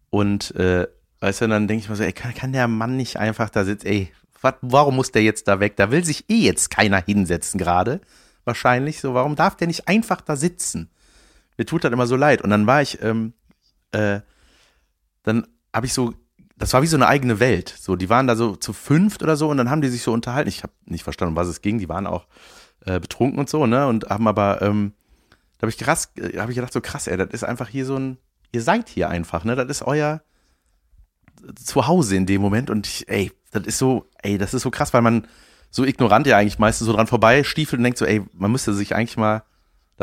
Und 0.09 0.55
äh, 0.55 0.87
weißt 1.19 1.41
du, 1.41 1.47
dann 1.47 1.67
denke 1.67 1.83
ich 1.83 1.89
mir 1.89 1.95
so, 1.95 2.03
ey, 2.03 2.13
kann, 2.13 2.33
kann 2.33 2.53
der 2.53 2.67
Mann 2.67 2.95
nicht 2.95 3.17
einfach 3.17 3.49
da 3.49 3.65
sitzen, 3.65 3.87
ey, 3.87 4.11
wat, 4.41 4.57
warum 4.61 4.95
muss 4.95 5.11
der 5.11 5.23
jetzt 5.23 5.47
da 5.47 5.59
weg? 5.59 5.77
Da 5.77 5.89
will 5.89 6.05
sich 6.05 6.29
eh 6.29 6.41
jetzt 6.41 6.69
keiner 6.69 7.03
hinsetzen 7.03 7.57
gerade. 7.57 8.01
Wahrscheinlich. 8.45 8.99
So, 8.99 9.13
warum 9.13 9.35
darf 9.35 9.55
der 9.55 9.67
nicht 9.67 9.87
einfach 9.87 10.21
da 10.21 10.35
sitzen? 10.35 10.89
Mir 11.57 11.65
tut 11.65 11.83
das 11.83 11.93
immer 11.93 12.07
so 12.07 12.15
leid. 12.15 12.41
Und 12.41 12.49
dann 12.49 12.67
war 12.67 12.81
ich, 12.81 13.01
ähm, 13.01 13.33
äh, 13.93 14.21
dann 15.23 15.47
habe 15.73 15.85
ich 15.85 15.93
so 15.93 16.13
das 16.57 16.73
war 16.73 16.81
wie 16.81 16.87
so 16.87 16.97
eine 16.97 17.07
eigene 17.07 17.39
Welt. 17.39 17.75
So, 17.77 17.95
die 17.95 18.09
waren 18.09 18.27
da 18.27 18.35
so 18.35 18.55
zu 18.55 18.73
fünft 18.73 19.23
oder 19.23 19.35
so 19.35 19.49
und 19.49 19.57
dann 19.57 19.69
haben 19.69 19.81
die 19.81 19.89
sich 19.89 20.03
so 20.03 20.13
unterhalten. 20.13 20.49
Ich 20.49 20.63
habe 20.63 20.73
nicht 20.85 21.03
verstanden, 21.03 21.35
was 21.35 21.47
es 21.47 21.61
ging. 21.61 21.79
Die 21.79 21.89
waren 21.89 22.07
auch 22.07 22.27
äh, 22.85 22.99
betrunken 22.99 23.39
und 23.39 23.49
so, 23.49 23.65
ne? 23.65 23.87
Und 23.87 24.09
haben 24.09 24.27
aber, 24.27 24.61
ähm, 24.61 24.93
da 25.57 25.63
habe 25.63 25.71
ich 25.71 25.77
krass, 25.77 26.11
äh, 26.17 26.37
habe 26.39 26.51
ich 26.51 26.55
gedacht, 26.55 26.73
so 26.73 26.81
krass, 26.81 27.07
ey, 27.07 27.17
das 27.17 27.29
ist 27.31 27.43
einfach 27.43 27.67
hier 27.67 27.85
so 27.85 27.97
ein, 27.97 28.17
ihr 28.51 28.61
seid 28.61 28.89
hier 28.89 29.09
einfach, 29.09 29.43
ne? 29.43 29.55
Das 29.55 29.67
ist 29.67 29.81
euer 29.81 30.21
Zuhause 31.55 32.15
in 32.15 32.25
dem 32.25 32.41
Moment 32.41 32.69
und 32.69 32.87
ich, 32.87 33.09
ey, 33.09 33.31
das 33.51 33.65
ist 33.65 33.77
so, 33.77 34.07
ey, 34.21 34.37
das 34.37 34.53
ist 34.53 34.61
so 34.61 34.71
krass, 34.71 34.93
weil 34.93 35.01
man 35.01 35.27
so 35.69 35.83
ignorant 35.83 36.27
ja 36.27 36.37
eigentlich 36.37 36.59
meistens 36.59 36.85
so 36.85 36.93
dran 36.93 37.07
vorbei 37.07 37.43
stiefelt 37.43 37.79
und 37.79 37.83
denkt 37.83 37.97
so, 37.97 38.05
ey, 38.05 38.21
man 38.31 38.51
müsste 38.51 38.73
sich 38.73 38.95
eigentlich 38.95 39.17
mal 39.17 39.43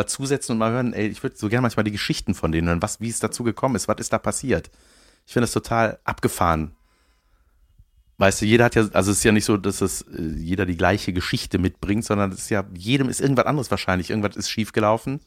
dazusetzen 0.00 0.52
und 0.52 0.58
mal 0.58 0.72
hören, 0.72 0.92
ey, 0.92 1.08
ich 1.08 1.22
würde 1.22 1.36
so 1.36 1.48
gerne 1.48 1.62
manchmal 1.62 1.84
die 1.84 1.92
Geschichten 1.92 2.34
von 2.34 2.52
denen 2.52 2.68
hören, 2.68 2.82
was, 2.82 3.00
wie 3.00 3.08
es 3.08 3.20
dazu 3.20 3.44
gekommen 3.44 3.76
ist, 3.76 3.88
was 3.88 3.98
ist 3.98 4.12
da 4.12 4.18
passiert. 4.18 4.70
Ich 5.26 5.32
finde 5.32 5.44
das 5.44 5.52
total 5.52 5.98
abgefahren. 6.04 6.72
Weißt 8.18 8.42
du, 8.42 8.46
jeder 8.46 8.66
hat 8.66 8.74
ja, 8.74 8.86
also 8.92 9.12
es 9.12 9.18
ist 9.18 9.24
ja 9.24 9.32
nicht 9.32 9.44
so, 9.44 9.56
dass 9.56 9.80
es 9.80 10.02
äh, 10.02 10.22
jeder 10.36 10.66
die 10.66 10.76
gleiche 10.76 11.12
Geschichte 11.12 11.58
mitbringt, 11.58 12.04
sondern 12.04 12.32
es 12.32 12.40
ist 12.40 12.50
ja, 12.50 12.64
jedem 12.74 13.08
ist 13.08 13.20
irgendwas 13.20 13.46
anderes 13.46 13.70
wahrscheinlich. 13.70 14.10
Irgendwas 14.10 14.36
ist 14.36 14.50
schiefgelaufen. 14.50 15.20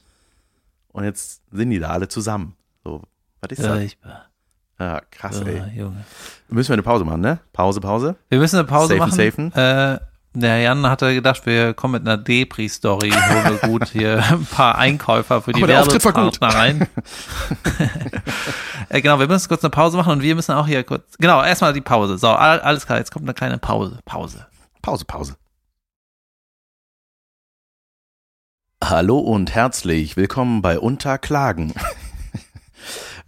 Und 0.89 1.03
jetzt 1.03 1.41
sind 1.51 1.71
die 1.71 1.80
da 1.80 1.89
alle 1.89 2.07
zusammen. 2.07 2.55
So, 2.84 3.01
was 3.41 3.51
ist 3.51 3.63
das? 3.63 3.97
Ja, 4.80 5.01
krass, 5.09 5.39
ja, 5.39 5.47
ey. 5.47 5.80
Junge. 5.80 6.03
Müssen 6.49 6.69
wir 6.69 6.74
eine 6.74 6.84
Pause 6.84 7.03
machen, 7.05 7.21
ne? 7.21 7.39
Pause, 7.51 7.80
Pause. 7.80 8.15
Wir 8.30 8.39
müssen 8.39 8.57
eine 8.57 8.67
Pause 8.67 8.97
safen, 8.97 8.99
machen. 8.99 9.51
Safen. 9.51 9.51
Äh, 9.53 9.99
der 10.34 10.59
Jan 10.59 10.88
hatte 10.88 11.13
gedacht, 11.13 11.45
wir 11.45 11.73
kommen 11.73 11.93
mit 11.93 12.07
einer 12.07 12.17
Depri-Story, 12.17 13.11
holen 13.11 13.59
wir 13.61 13.69
gut 13.69 13.89
hier 13.89 14.23
ein 14.31 14.45
paar 14.45 14.77
Einkäufer 14.77 15.41
für 15.41 15.53
die 15.53 15.65
Werbepartner 15.65 16.47
rein. 16.47 16.88
äh, 18.89 19.01
genau, 19.01 19.19
wir 19.19 19.27
müssen 19.27 19.47
kurz 19.47 19.63
eine 19.63 19.69
Pause 19.69 19.97
machen 19.97 20.13
und 20.13 20.21
wir 20.21 20.36
müssen 20.36 20.53
auch 20.53 20.67
hier 20.67 20.84
kurz, 20.84 21.17
genau, 21.19 21.43
erstmal 21.43 21.73
die 21.73 21.81
Pause. 21.81 22.17
So, 22.17 22.29
alles 22.29 22.86
klar, 22.86 22.97
jetzt 22.97 23.11
kommt 23.11 23.25
eine 23.25 23.34
kleine 23.34 23.57
Pause. 23.57 23.99
Pause. 24.05 24.47
Pause, 24.81 25.05
Pause. 25.05 25.36
Hallo 28.84 29.17
und 29.19 29.53
herzlich 29.53 30.17
willkommen 30.17 30.61
bei 30.61 30.77
Unterklagen. 30.77 31.73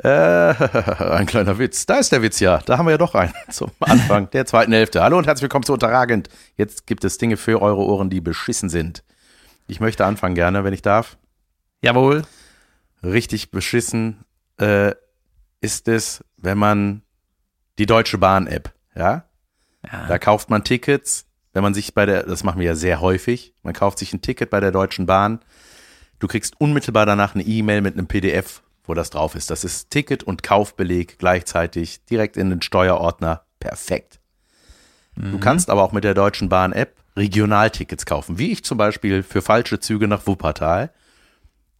Äh, 0.03 0.07
ein 0.09 1.25
kleiner 1.25 1.57
Witz. 1.57 1.85
Da 1.85 1.99
ist 1.99 2.11
der 2.11 2.21
Witz 2.21 2.39
ja. 2.39 2.59
Da 2.65 2.77
haben 2.77 2.85
wir 2.85 2.91
ja 2.91 2.97
doch 2.97 3.15
einen 3.15 3.33
zum 3.49 3.71
Anfang 3.79 4.29
der 4.31 4.45
zweiten 4.45 4.73
Hälfte. 4.73 5.01
Hallo 5.01 5.17
und 5.17 5.27
herzlich 5.27 5.43
willkommen 5.43 5.63
zu 5.63 5.73
Unterragend. 5.73 6.29
Jetzt 6.57 6.85
gibt 6.85 7.03
es 7.05 7.17
Dinge 7.17 7.37
für 7.37 7.61
eure 7.61 7.81
Ohren, 7.81 8.09
die 8.09 8.21
beschissen 8.21 8.69
sind. 8.69 9.03
Ich 9.67 9.79
möchte 9.79 10.05
anfangen 10.05 10.35
gerne, 10.35 10.63
wenn 10.63 10.73
ich 10.73 10.81
darf. 10.81 11.17
Jawohl. 11.81 12.23
Richtig 13.03 13.51
beschissen 13.51 14.25
äh, 14.59 14.93
ist 15.61 15.87
es, 15.87 16.23
wenn 16.37 16.57
man 16.57 17.01
die 17.77 17.85
Deutsche 17.85 18.17
Bahn-App, 18.17 18.73
ja? 18.95 19.25
ja? 19.91 20.07
Da 20.07 20.17
kauft 20.17 20.49
man 20.49 20.63
Tickets, 20.63 21.25
wenn 21.53 21.63
man 21.63 21.73
sich 21.73 21.93
bei 21.93 22.05
der, 22.05 22.23
das 22.23 22.43
machen 22.43 22.59
wir 22.59 22.67
ja 22.67 22.75
sehr 22.75 23.01
häufig, 23.01 23.53
man 23.63 23.73
kauft 23.73 23.99
sich 23.99 24.13
ein 24.13 24.21
Ticket 24.21 24.49
bei 24.49 24.59
der 24.59 24.71
Deutschen 24.71 25.05
Bahn. 25.05 25.39
Du 26.19 26.27
kriegst 26.27 26.59
unmittelbar 26.59 27.05
danach 27.05 27.35
eine 27.35 27.43
E-Mail 27.43 27.81
mit 27.81 27.93
einem 27.95 28.07
PDF 28.07 28.61
wo 28.87 28.93
das 28.93 29.09
drauf 29.09 29.35
ist. 29.35 29.49
Das 29.49 29.63
ist 29.63 29.89
Ticket 29.89 30.23
und 30.23 30.43
Kaufbeleg 30.43 31.19
gleichzeitig 31.19 32.05
direkt 32.05 32.37
in 32.37 32.49
den 32.49 32.61
Steuerordner. 32.61 33.43
Perfekt. 33.59 34.19
Mhm. 35.15 35.31
Du 35.31 35.39
kannst 35.39 35.69
aber 35.69 35.83
auch 35.83 35.91
mit 35.91 36.03
der 36.03 36.13
Deutschen 36.13 36.49
Bahn 36.49 36.73
App 36.73 36.95
Regionaltickets 37.17 38.05
kaufen, 38.05 38.37
wie 38.37 38.51
ich 38.51 38.63
zum 38.63 38.77
Beispiel 38.77 39.23
für 39.23 39.41
falsche 39.41 39.79
Züge 39.79 40.07
nach 40.07 40.27
Wuppertal. 40.27 40.91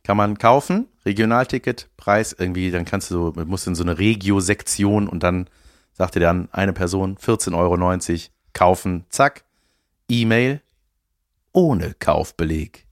Kann 0.03 0.17
man 0.17 0.37
kaufen, 0.37 0.87
Regionalticket, 1.05 1.89
Preis 1.97 2.33
irgendwie, 2.37 2.71
dann 2.71 2.85
kannst 2.85 3.11
du 3.11 3.33
so, 3.33 3.43
musst 3.45 3.67
in 3.67 3.75
so 3.75 3.83
eine 3.83 3.97
Regio-Sektion 3.97 5.07
und 5.07 5.23
dann 5.23 5.49
sagt 5.93 6.15
dir 6.15 6.19
dann 6.19 6.47
eine 6.51 6.73
Person 6.73 7.17
14,90 7.17 7.53
Euro 7.55 8.21
kaufen, 8.53 9.05
zack, 9.09 9.43
E-Mail 10.09 10.61
ohne 11.51 11.95
Kaufbeleg. 11.95 12.84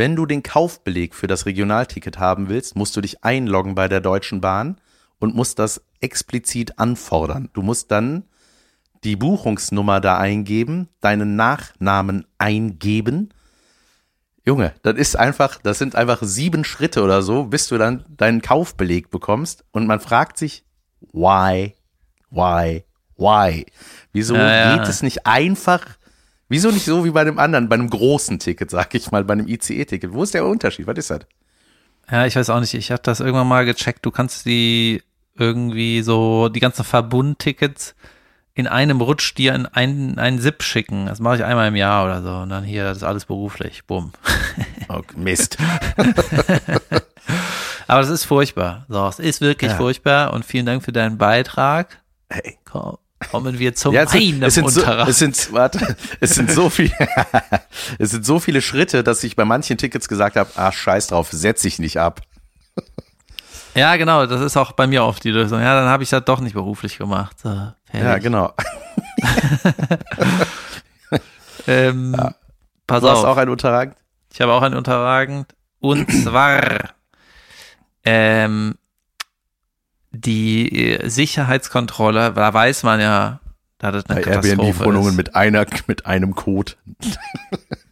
Wenn 0.00 0.16
du 0.16 0.24
den 0.24 0.42
Kaufbeleg 0.42 1.14
für 1.14 1.26
das 1.26 1.44
Regionalticket 1.44 2.18
haben 2.18 2.48
willst, 2.48 2.74
musst 2.74 2.96
du 2.96 3.02
dich 3.02 3.22
einloggen 3.22 3.74
bei 3.74 3.86
der 3.86 4.00
Deutschen 4.00 4.40
Bahn 4.40 4.80
und 5.18 5.34
musst 5.34 5.58
das 5.58 5.82
explizit 6.00 6.78
anfordern. 6.78 7.50
Du 7.52 7.60
musst 7.60 7.90
dann 7.90 8.24
die 9.04 9.14
Buchungsnummer 9.14 10.00
da 10.00 10.16
eingeben, 10.16 10.88
deinen 11.02 11.36
Nachnamen 11.36 12.24
eingeben. 12.38 13.28
Junge, 14.42 14.72
das 14.80 14.96
ist 14.96 15.16
einfach, 15.16 15.58
das 15.62 15.78
sind 15.78 15.94
einfach 15.96 16.20
sieben 16.22 16.64
Schritte 16.64 17.02
oder 17.02 17.20
so, 17.20 17.44
bis 17.44 17.68
du 17.68 17.76
dann 17.76 18.06
deinen 18.08 18.40
Kaufbeleg 18.40 19.10
bekommst 19.10 19.66
und 19.70 19.86
man 19.86 20.00
fragt 20.00 20.38
sich, 20.38 20.64
why, 21.12 21.74
why, 22.30 22.84
why? 23.18 23.66
Wieso 24.14 24.34
ja, 24.34 24.50
ja. 24.50 24.78
geht 24.78 24.88
es 24.88 25.02
nicht 25.02 25.26
einfach? 25.26 25.98
Wieso 26.50 26.70
nicht 26.72 26.84
so 26.84 27.04
wie 27.04 27.10
bei 27.12 27.20
einem 27.20 27.38
anderen, 27.38 27.68
bei 27.68 27.74
einem 27.74 27.88
großen 27.88 28.40
Ticket, 28.40 28.72
sag 28.72 28.92
ich 28.96 29.12
mal, 29.12 29.22
bei 29.22 29.34
einem 29.34 29.46
ICE-Ticket? 29.46 30.12
Wo 30.12 30.24
ist 30.24 30.34
der 30.34 30.44
Unterschied? 30.44 30.84
Was 30.88 30.98
ist 30.98 31.10
das? 31.10 31.20
Ja, 32.10 32.26
ich 32.26 32.34
weiß 32.34 32.50
auch 32.50 32.58
nicht. 32.58 32.74
Ich 32.74 32.90
habe 32.90 33.00
das 33.04 33.20
irgendwann 33.20 33.46
mal 33.46 33.64
gecheckt. 33.64 34.04
Du 34.04 34.10
kannst 34.10 34.46
die 34.46 35.00
irgendwie 35.38 36.02
so, 36.02 36.48
die 36.48 36.58
ganzen 36.58 36.84
Verbundtickets 36.84 37.94
in 38.54 38.66
einem 38.66 39.00
Rutsch 39.00 39.32
dir 39.36 39.54
in 39.54 39.66
einen, 39.66 40.18
einen 40.18 40.40
Zip 40.40 40.64
schicken. 40.64 41.06
Das 41.06 41.20
mache 41.20 41.36
ich 41.36 41.44
einmal 41.44 41.68
im 41.68 41.76
Jahr 41.76 42.04
oder 42.04 42.20
so. 42.20 42.42
Und 42.42 42.48
dann 42.48 42.64
hier, 42.64 42.82
das 42.82 42.96
ist 42.96 43.04
alles 43.04 43.26
beruflich. 43.26 43.84
Bumm. 43.86 44.12
Oh, 44.92 45.02
Mist. 45.14 45.56
Aber 47.86 48.00
das 48.00 48.10
ist 48.10 48.24
furchtbar. 48.24 48.86
So, 48.88 49.06
es 49.06 49.20
ist 49.20 49.40
wirklich 49.40 49.70
ja. 49.70 49.76
furchtbar 49.76 50.32
und 50.32 50.44
vielen 50.44 50.66
Dank 50.66 50.82
für 50.82 50.90
deinen 50.90 51.16
Beitrag. 51.16 52.00
Hey. 52.28 52.58
Komm, 52.64 52.98
kommen 53.30 53.58
wir 53.58 53.74
zum 53.74 53.94
ja, 53.94 54.02
es 54.02 54.12
sind, 54.12 54.42
es 54.42 54.54
sind, 54.54 54.70
so, 54.70 54.82
es 54.82 55.18
sind, 55.18 55.52
warte, 55.52 55.96
es 56.20 56.34
sind 56.34 56.50
so 56.50 56.70
viele, 56.70 56.92
es 57.98 58.10
sind 58.10 58.24
so 58.24 58.40
viele 58.40 58.62
Schritte, 58.62 59.04
dass 59.04 59.22
ich 59.22 59.36
bei 59.36 59.44
manchen 59.44 59.78
Tickets 59.78 60.08
gesagt 60.08 60.36
habe, 60.36 60.50
ah, 60.56 60.72
scheiß 60.72 61.08
drauf, 61.08 61.28
setz 61.30 61.64
ich 61.64 61.78
nicht 61.78 61.98
ab. 61.98 62.22
Ja, 63.74 63.96
genau, 63.96 64.26
das 64.26 64.40
ist 64.40 64.56
auch 64.56 64.72
bei 64.72 64.86
mir 64.86 65.04
oft 65.04 65.22
die 65.22 65.30
Lösung. 65.30 65.60
Ja, 65.60 65.74
dann 65.74 65.88
habe 65.88 66.02
ich 66.02 66.10
das 66.10 66.24
doch 66.24 66.40
nicht 66.40 66.54
beruflich 66.54 66.98
gemacht. 66.98 67.38
So, 67.40 67.72
ja, 67.92 68.18
genau. 68.18 68.52
ähm, 71.66 72.14
ja. 72.16 72.34
Pass 72.86 73.02
du 73.02 73.08
auf. 73.08 73.18
hast 73.18 73.24
auch 73.24 73.36
ein 73.36 73.48
unterragend? 73.48 73.96
Ich 74.32 74.40
habe 74.40 74.52
auch 74.52 74.62
ein 74.62 74.74
unterragend. 74.74 75.54
Und 75.78 76.10
zwar 76.10 76.90
ähm, 78.04 78.74
die 80.12 80.98
Sicherheitskontrolle, 81.04 82.32
da 82.32 82.52
weiß 82.52 82.82
man 82.82 83.00
ja, 83.00 83.40
da 83.78 83.90
das 83.92 84.04
eine 84.06 84.20
Bei 84.20 84.30
Airbnb-Wohnungen 84.30 85.16
mit 85.16 85.34
einer, 85.34 85.64
mit 85.86 86.06
einem 86.06 86.34
Code. 86.34 86.72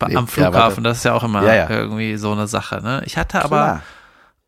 nee, 0.06 0.16
Am 0.16 0.28
Flughafen, 0.28 0.84
ja, 0.84 0.90
das 0.90 0.98
ist 0.98 1.04
ja 1.04 1.14
auch 1.14 1.24
immer 1.24 1.42
ja, 1.44 1.54
ja. 1.54 1.70
irgendwie 1.70 2.16
so 2.16 2.32
eine 2.32 2.46
Sache. 2.46 2.82
Ne? 2.82 3.02
Ich 3.06 3.16
hatte 3.16 3.42
aber 3.42 3.48
Klar. 3.48 3.82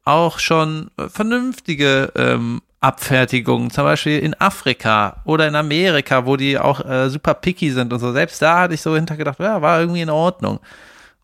auch 0.04 0.38
schon 0.38 0.90
vernünftige 1.08 2.12
ähm, 2.14 2.60
Abfertigungen, 2.80 3.70
zum 3.70 3.84
Beispiel 3.84 4.18
in 4.18 4.38
Afrika 4.40 5.22
oder 5.24 5.48
in 5.48 5.54
Amerika, 5.54 6.26
wo 6.26 6.36
die 6.36 6.58
auch 6.58 6.84
äh, 6.84 7.08
super 7.08 7.34
picky 7.34 7.70
sind 7.70 7.92
und 7.92 8.00
so. 8.00 8.12
Selbst 8.12 8.42
da 8.42 8.60
hatte 8.60 8.74
ich 8.74 8.82
so 8.82 8.94
hintergedacht, 8.94 9.38
ja, 9.38 9.62
war 9.62 9.80
irgendwie 9.80 10.00
in 10.02 10.10
Ordnung. 10.10 10.60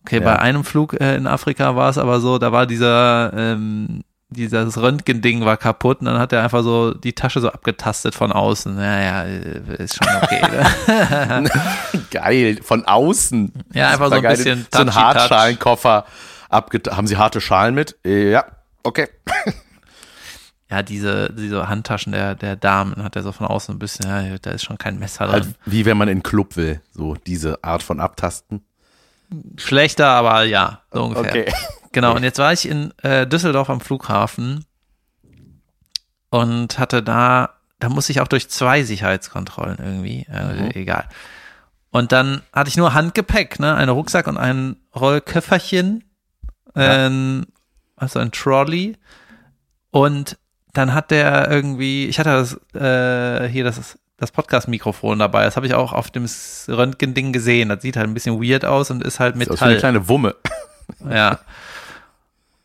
Okay, 0.02 0.20
bei 0.20 0.38
einem 0.38 0.64
Flug 0.64 0.98
äh, 1.00 1.16
in 1.16 1.26
Afrika 1.26 1.74
war 1.74 1.90
es 1.90 1.98
aber 1.98 2.20
so, 2.20 2.38
da 2.38 2.52
war 2.52 2.66
dieser 2.66 3.32
ähm, 3.34 4.04
dieses 4.28 4.80
Röntgending 4.80 5.44
war 5.44 5.56
kaputt 5.56 6.00
und 6.00 6.06
dann 6.06 6.18
hat 6.18 6.32
er 6.32 6.42
einfach 6.42 6.62
so 6.62 6.92
die 6.92 7.12
Tasche 7.12 7.40
so 7.40 7.50
abgetastet 7.50 8.14
von 8.14 8.32
außen. 8.32 8.74
Naja, 8.74 9.22
ist 9.78 9.96
schon 9.96 10.08
okay. 10.22 10.42
Ne? 11.40 11.50
geil, 12.10 12.58
von 12.62 12.84
außen. 12.84 13.52
Ja, 13.72 13.90
einfach 13.90 14.08
so 14.08 14.16
ein 14.16 14.22
geil. 14.22 14.36
bisschen 14.36 14.66
So 14.72 14.80
ein 14.80 14.94
Hartschalenkoffer. 14.94 16.04
Haben 16.50 17.06
Sie 17.06 17.16
harte 17.16 17.40
Schalen 17.40 17.74
mit? 17.74 17.96
Ja, 18.04 18.46
okay. 18.82 19.08
ja, 20.70 20.82
diese, 20.82 21.32
diese 21.32 21.68
Handtaschen 21.68 22.12
der, 22.12 22.34
der 22.34 22.56
Damen 22.56 23.02
hat 23.04 23.14
er 23.14 23.22
so 23.22 23.30
von 23.30 23.46
außen 23.46 23.76
ein 23.76 23.78
bisschen, 23.78 24.08
ja, 24.08 24.38
da 24.38 24.50
ist 24.50 24.64
schon 24.64 24.78
kein 24.78 24.98
Messer 24.98 25.26
drin. 25.26 25.34
Halt 25.34 25.54
wie 25.66 25.84
wenn 25.84 25.96
man 25.96 26.08
in 26.08 26.18
den 26.18 26.22
Club 26.24 26.56
will, 26.56 26.80
so 26.90 27.14
diese 27.14 27.62
Art 27.62 27.82
von 27.82 28.00
Abtasten. 28.00 28.64
Schlechter, 29.56 30.08
aber 30.08 30.44
ja, 30.44 30.82
so 30.92 31.04
ungefähr. 31.04 31.30
Okay. 31.30 31.52
Genau, 31.96 32.14
und 32.14 32.24
jetzt 32.24 32.38
war 32.38 32.52
ich 32.52 32.68
in 32.68 32.92
äh, 33.02 33.26
Düsseldorf 33.26 33.70
am 33.70 33.80
Flughafen 33.80 34.66
und 36.28 36.78
hatte 36.78 37.02
da, 37.02 37.54
da 37.78 37.88
musste 37.88 38.12
ich 38.12 38.20
auch 38.20 38.28
durch 38.28 38.50
zwei 38.50 38.82
Sicherheitskontrollen 38.82 39.78
irgendwie, 39.78 40.26
äh, 40.30 40.64
mhm. 40.64 40.70
egal. 40.74 41.08
Und 41.90 42.12
dann 42.12 42.42
hatte 42.52 42.68
ich 42.68 42.76
nur 42.76 42.92
Handgepäck, 42.92 43.58
ne, 43.60 43.74
einen 43.74 43.88
Rucksack 43.88 44.26
und 44.26 44.36
ein 44.36 44.76
Rollköfferchen, 44.94 46.04
ja. 46.74 47.06
ähm, 47.06 47.46
also 47.96 48.18
ein 48.18 48.30
Trolley. 48.30 48.98
Und 49.90 50.36
dann 50.74 50.92
hat 50.92 51.10
der 51.10 51.50
irgendwie, 51.50 52.08
ich 52.08 52.18
hatte 52.18 52.28
das, 52.28 52.60
äh, 52.74 53.48
hier 53.48 53.64
das, 53.64 53.98
das 54.18 54.32
Podcast-Mikrofon 54.32 55.18
dabei. 55.18 55.44
Das 55.44 55.56
habe 55.56 55.66
ich 55.66 55.72
auch 55.72 55.94
auf 55.94 56.10
dem 56.10 56.26
Röntgen-Ding 56.68 57.32
gesehen. 57.32 57.70
Das 57.70 57.80
sieht 57.80 57.96
halt 57.96 58.06
ein 58.06 58.12
bisschen 58.12 58.38
weird 58.38 58.66
aus 58.66 58.90
und 58.90 59.02
ist 59.02 59.18
halt 59.18 59.34
Metall. 59.34 59.52
Das 59.54 59.62
ist 59.62 59.66
eine 59.66 59.78
kleine 59.78 60.08
Wumme. 60.10 60.34
Ja. 61.08 61.38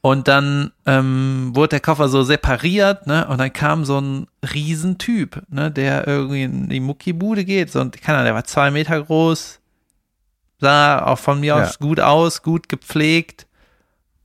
Und 0.04 0.28
dann 0.28 0.72
ähm, 0.88 1.52
wurde 1.54 1.70
der 1.70 1.80
Koffer 1.80 2.10
so 2.10 2.24
separiert, 2.24 3.06
ne? 3.06 3.28
Und 3.28 3.38
dann 3.38 3.54
kam 3.54 3.86
so 3.86 4.02
ein 4.02 4.28
Riesentyp, 4.54 5.44
ne, 5.50 5.70
der 5.70 6.08
irgendwie 6.08 6.42
in 6.44 6.70
die 6.70 6.80
Muckibude 6.80 7.46
geht. 7.46 7.72
So, 7.72 7.82
und 7.82 8.02
keine 8.02 8.18
Ahnung, 8.18 8.26
der 8.26 8.34
war 8.34 8.44
zwei 8.46 8.72
Meter 8.72 9.00
groß, 9.00 9.60
sah 10.60 11.06
auch 11.06 11.20
von 11.20 11.40
mir 11.40 11.56
ja. 11.56 11.64
aus 11.64 11.78
gut 11.78 12.00
aus, 12.00 12.42
gut 12.42 12.68
gepflegt 12.68 13.46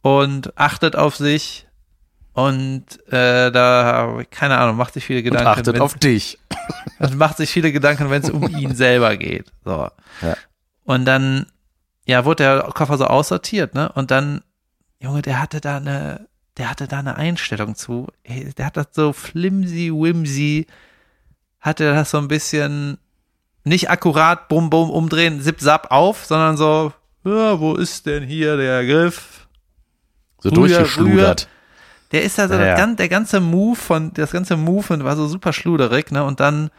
und 0.01 0.57
achtet 0.59 0.97
auf 0.97 1.17
sich. 1.17 1.67
Und 2.33 2.85
äh, 3.13 3.51
da, 3.51 4.23
keine 4.31 4.59
Ahnung, 4.59 4.77
macht 4.77 4.95
sich 4.95 5.05
viele 5.05 5.23
Gedanken. 5.23 5.47
Und 5.47 5.53
achtet 5.53 5.81
auf 5.81 5.95
dich. 5.95 6.39
macht 7.17 7.37
sich 7.37 7.51
viele 7.51 7.73
Gedanken, 7.73 8.09
wenn 8.09 8.23
es 8.23 8.31
um 8.31 8.49
ihn 8.49 8.75
selber 8.75 9.17
geht. 9.17 9.53
So. 9.65 9.89
Ja. 10.23 10.37
Und 10.85 11.05
dann, 11.05 11.47
ja, 12.07 12.25
wurde 12.25 12.45
der 12.45 12.63
Koffer 12.75 12.97
so 12.97 13.07
aussortiert, 13.07 13.75
ne? 13.75 13.91
Und 13.93 14.11
dann 14.11 14.43
Junge, 14.99 15.23
der 15.23 15.41
hatte 15.41 15.61
da 15.61 15.77
eine, 15.77 16.29
der 16.57 16.71
hatte 16.71 16.89
da 16.89 16.99
eine 16.99 17.17
Einstellung 17.17 17.75
zu. 17.75 18.09
Der 18.57 18.67
hat 18.67 18.77
das 18.77 18.89
so 18.93 19.13
flimsy, 19.13 19.91
whimsy, 19.93 20.67
hatte 21.61 21.93
das 21.93 22.11
so 22.11 22.19
ein 22.19 22.29
bisschen 22.29 22.99
nicht 23.65 23.91
akkurat, 23.91 24.49
bum, 24.49 24.71
bum, 24.71 24.91
umdrehen, 24.91 25.41
zip, 25.43 25.61
zap 25.61 25.91
auf, 25.91 26.25
sondern 26.25 26.57
so, 26.57 26.93
ja, 27.25 27.59
wo 27.59 27.75
ist 27.75 28.07
denn 28.07 28.23
hier 28.23 28.57
der 28.57 28.87
Griff? 28.87 29.49
So 30.39 30.51
rühr, 30.51 30.55
durchgeschludert. 30.55 31.43
Rühr. 31.43 31.49
Der 32.13 32.23
ist 32.23 32.39
da 32.39 32.47
so, 32.47 32.55
ja, 32.55 32.79
ja. 32.79 32.87
der 32.87 33.09
ganze 33.09 33.41
Move 33.41 33.77
von, 33.77 34.15
das 34.15 34.31
ganze 34.31 34.57
Movement 34.57 35.03
war 35.03 35.17
so 35.17 35.27
super 35.27 35.53
schluderig, 35.53 36.13
ne, 36.13 36.23
und 36.23 36.39
dann 36.39 36.71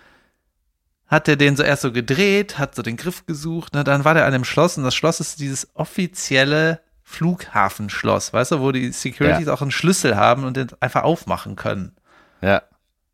hat 1.08 1.28
er 1.28 1.36
den 1.36 1.58
so 1.58 1.64
erst 1.64 1.82
so 1.82 1.92
gedreht, 1.92 2.58
hat 2.58 2.76
so 2.76 2.82
den 2.82 2.96
Griff 2.96 3.26
gesucht, 3.26 3.74
ne, 3.74 3.84
dann 3.84 4.06
war 4.06 4.14
der 4.14 4.26
an 4.26 4.34
dem 4.34 4.46
Schloss 4.46 4.78
und 4.78 4.86
das 4.86 4.96
Schloss 4.96 5.20
ist 5.20 5.42
dieses 5.42 5.68
offizielle 5.74 6.80
Flughafenschloss, 7.10 8.34
weißt 8.34 8.52
du, 8.52 8.60
wo 8.60 8.74
die 8.74 8.92
Securities 8.92 9.48
ja. 9.48 9.54
auch 9.54 9.62
einen 9.62 9.72
Schlüssel 9.72 10.18
haben 10.18 10.44
und 10.44 10.58
den 10.58 10.68
einfach 10.82 11.04
aufmachen 11.04 11.56
können. 11.56 11.94
Ja. 12.42 12.64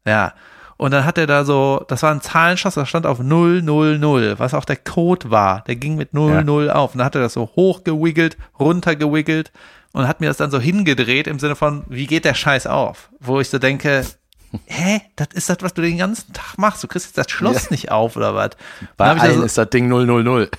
Ja. 0.04 0.34
Und 0.78 0.92
dann 0.92 1.06
hat 1.06 1.20
er 1.20 1.28
da 1.28 1.46
so, 1.46 1.86
das 1.88 2.02
war 2.02 2.12
ein 2.12 2.20
Zahlenschloss, 2.20 2.74
das 2.74 2.90
stand 2.90 3.06
auf 3.06 3.20
000, 3.20 4.40
was 4.40 4.56
auch 4.56 4.66
der 4.66 4.78
Code 4.78 5.30
war. 5.30 5.64
Der 5.66 5.76
ging 5.76 5.96
mit 5.96 6.12
00 6.16 6.66
ja. 6.66 6.74
auf. 6.74 6.94
Und 6.94 6.98
dann 6.98 7.06
hat 7.06 7.14
er 7.14 7.22
das 7.22 7.34
so 7.34 7.52
hochgewiggelt, 7.56 8.36
runtergewiggelt 8.60 9.52
und 9.94 10.08
hat 10.08 10.22
mir 10.22 10.28
das 10.28 10.38
dann 10.38 10.50
so 10.50 10.60
hingedreht 10.60 11.28
im 11.28 11.38
Sinne 11.38 11.56
von, 11.56 11.84
wie 11.88 12.08
geht 12.08 12.26
der 12.26 12.34
Scheiß 12.34 12.66
auf? 12.66 13.12
Wo 13.20 13.40
ich 13.40 13.50
so 13.50 13.60
denke, 13.60 14.04
hä, 14.66 15.02
das 15.16 15.28
ist 15.34 15.50
das, 15.50 15.58
was 15.62 15.76
du 15.76 15.84
den 15.84 16.00
ganzen 16.00 16.34
Tag 16.34 16.58
machst. 16.58 16.84
Du 16.84 16.88
kriegst 16.88 17.06
jetzt 17.06 17.18
das 17.18 17.32
Schloss 17.32 17.66
ja. 17.66 17.70
nicht 17.70 17.92
auf 17.92 18.18
oder 18.18 18.34
was? 18.34 18.52
Bei 18.98 19.12
allen 19.12 19.36
so, 19.38 19.44
ist 19.44 19.58
das 19.58 19.70
Ding 19.70 19.88
000. 19.88 20.50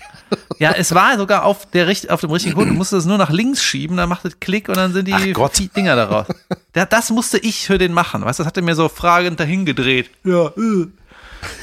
Ja, 0.58 0.72
es 0.72 0.94
war 0.94 1.16
sogar 1.18 1.44
auf, 1.44 1.66
der, 1.66 1.88
auf 2.08 2.20
dem 2.20 2.30
richtigen 2.30 2.54
Code. 2.54 2.68
Du 2.68 2.74
musstest 2.74 3.00
es 3.00 3.06
nur 3.06 3.18
nach 3.18 3.30
links 3.30 3.62
schieben, 3.62 3.96
dann 3.96 4.08
macht 4.08 4.24
es 4.24 4.40
Klick 4.40 4.68
und 4.68 4.76
dann 4.76 4.92
sind 4.92 5.08
die 5.08 5.68
Dinger 5.76 5.96
daraus. 5.96 6.26
Ja, 6.74 6.86
das 6.86 7.10
musste 7.10 7.38
ich 7.38 7.66
für 7.66 7.78
den 7.78 7.92
machen. 7.92 8.24
Weißt 8.24 8.38
du, 8.38 8.42
das 8.42 8.48
hat 8.48 8.56
er 8.56 8.62
mir 8.62 8.74
so 8.74 8.88
fragend 8.88 9.38
dahin 9.40 9.64
gedreht. 9.64 10.10
Ja, 10.24 10.46
äh. 10.48 10.86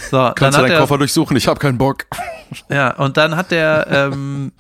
So, 0.10 0.32
Kannst 0.36 0.58
du 0.58 0.62
deinen 0.62 0.78
Koffer 0.78 0.98
durchsuchen? 0.98 1.36
Ich 1.38 1.48
habe 1.48 1.60
keinen 1.60 1.78
Bock. 1.78 2.06
Ja, 2.70 2.92
und 2.92 3.18
dann 3.18 3.36
hat 3.36 3.52
der 3.52 3.88
ähm, 3.89 4.52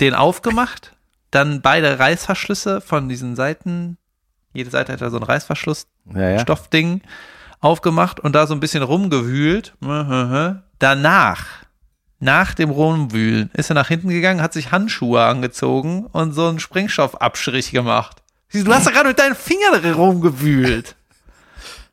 den 0.00 0.14
aufgemacht, 0.14 0.94
dann 1.30 1.60
beide 1.60 1.98
Reißverschlüsse 1.98 2.80
von 2.80 3.08
diesen 3.08 3.36
Seiten, 3.36 3.98
jede 4.52 4.70
Seite 4.70 4.92
hat 4.92 5.00
da 5.00 5.10
so 5.10 5.16
einen 5.16 5.24
Reißverschluss, 5.24 5.86
ja, 6.14 6.30
ja. 6.30 6.38
Stoffding, 6.40 7.02
aufgemacht 7.60 8.20
und 8.20 8.34
da 8.34 8.46
so 8.46 8.54
ein 8.54 8.60
bisschen 8.60 8.82
rumgewühlt. 8.82 9.74
Danach 10.78 11.46
nach 12.20 12.54
dem 12.54 12.70
Rumwühlen 12.70 13.50
ist 13.52 13.70
er 13.70 13.74
nach 13.74 13.88
hinten 13.88 14.08
gegangen, 14.08 14.42
hat 14.42 14.52
sich 14.52 14.72
Handschuhe 14.72 15.22
angezogen 15.22 16.06
und 16.06 16.32
so 16.32 16.48
einen 16.48 16.58
Sprengstoffabstrich 16.58 17.70
gemacht. 17.70 18.22
Du 18.52 18.72
hast 18.72 18.86
ja 18.86 18.92
gerade 18.92 19.08
mit 19.08 19.18
deinen 19.18 19.34
Fingern 19.34 19.92
rumgewühlt. 19.94 20.96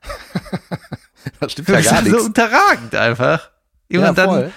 das 1.39 1.51
stimmt 1.51 1.69
ja 1.69 1.81
gar 1.81 2.01
nichts. 2.01 2.19
so 2.19 2.25
unterragend 2.25 2.95
einfach. 2.95 3.49
Ja, 3.89 4.09
und, 4.09 4.17
dann, 4.17 4.51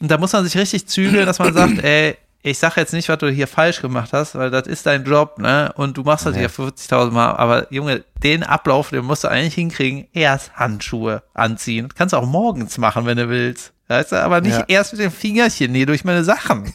und 0.00 0.10
da 0.10 0.16
muss 0.16 0.32
man 0.32 0.44
sich 0.44 0.56
richtig 0.56 0.86
zügeln, 0.86 1.26
dass 1.26 1.38
man 1.38 1.52
sagt, 1.52 1.82
ey, 1.82 2.16
ich 2.42 2.58
sag 2.58 2.76
jetzt 2.76 2.92
nicht, 2.92 3.08
was 3.08 3.18
du 3.18 3.30
hier 3.30 3.48
falsch 3.48 3.80
gemacht 3.80 4.12
hast, 4.12 4.34
weil 4.34 4.50
das 4.50 4.66
ist 4.66 4.86
dein 4.86 5.04
Job, 5.04 5.38
ne? 5.38 5.72
Und 5.76 5.96
du 5.96 6.02
machst 6.02 6.26
das 6.26 6.36
hier 6.36 6.50
40.000 6.50 7.10
Mal. 7.10 7.32
Aber 7.36 7.72
Junge, 7.72 8.04
den 8.22 8.42
Ablauf, 8.42 8.90
den 8.90 9.04
musst 9.04 9.24
du 9.24 9.28
eigentlich 9.28 9.54
hinkriegen. 9.54 10.08
Erst 10.12 10.54
Handschuhe 10.54 11.22
anziehen. 11.32 11.88
Kannst 11.94 12.12
du 12.12 12.18
auch 12.18 12.26
morgens 12.26 12.76
machen, 12.76 13.06
wenn 13.06 13.16
du 13.16 13.30
willst. 13.30 13.73
Weißt 13.88 14.12
du, 14.12 14.22
aber 14.22 14.40
nicht 14.40 14.56
ja. 14.56 14.64
erst 14.68 14.92
mit 14.92 15.02
dem 15.02 15.10
Fingerchen, 15.10 15.72
nee, 15.72 15.84
durch 15.84 16.04
meine 16.04 16.24
Sachen. 16.24 16.72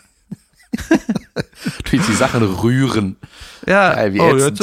durch 1.90 2.06
die 2.06 2.14
Sachen 2.14 2.44
rühren. 2.44 3.18
Ja, 3.66 3.94
Geil, 3.94 4.14
wie 4.14 4.20
oh, 4.20 4.38
jetzt, 4.38 4.62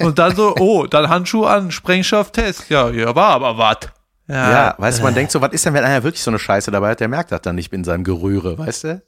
und 0.00 0.18
dann 0.18 0.34
so, 0.34 0.56
oh, 0.56 0.86
dann 0.86 1.08
Handschuhe 1.08 1.48
an, 1.48 1.70
Sprengstofftest. 1.70 2.70
Ja, 2.70 2.90
ja, 2.90 3.14
war 3.14 3.30
aber 3.30 3.58
was. 3.58 3.78
Ja, 4.26 4.50
ja, 4.50 4.74
weißt 4.78 5.00
du, 5.00 5.02
man 5.02 5.14
denkt 5.14 5.32
so, 5.32 5.40
was 5.42 5.52
ist 5.52 5.66
denn, 5.66 5.74
wenn 5.74 5.84
einer 5.84 6.02
wirklich 6.02 6.22
so 6.22 6.30
eine 6.30 6.38
Scheiße 6.38 6.70
dabei 6.70 6.92
hat, 6.92 7.00
der 7.00 7.08
merkt 7.08 7.30
das 7.30 7.42
dann 7.42 7.56
nicht 7.56 7.72
in 7.74 7.84
seinem 7.84 8.04
Gerühre, 8.04 8.56
weißt 8.56 8.84
du? 8.84 9.02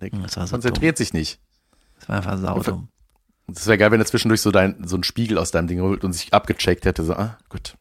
Der 0.00 0.10
so 0.28 0.40
konzentriert 0.40 0.98
dumm. 0.98 1.04
sich 1.04 1.12
nicht. 1.14 1.40
Das 1.98 2.08
war 2.08 2.16
einfach 2.16 2.38
saudumm. 2.38 2.88
Das 3.48 3.66
wäre 3.66 3.78
geil, 3.78 3.90
wenn 3.90 4.00
er 4.00 4.06
zwischendurch 4.06 4.42
so, 4.42 4.50
dein, 4.50 4.86
so 4.86 4.96
einen 4.96 5.04
Spiegel 5.04 5.38
aus 5.38 5.50
deinem 5.50 5.68
Ding 5.68 5.80
holt 5.80 6.04
und 6.04 6.12
sich 6.12 6.34
abgecheckt 6.34 6.84
hätte. 6.84 7.02
So, 7.02 7.14
ah, 7.14 7.38
gut. 7.48 7.76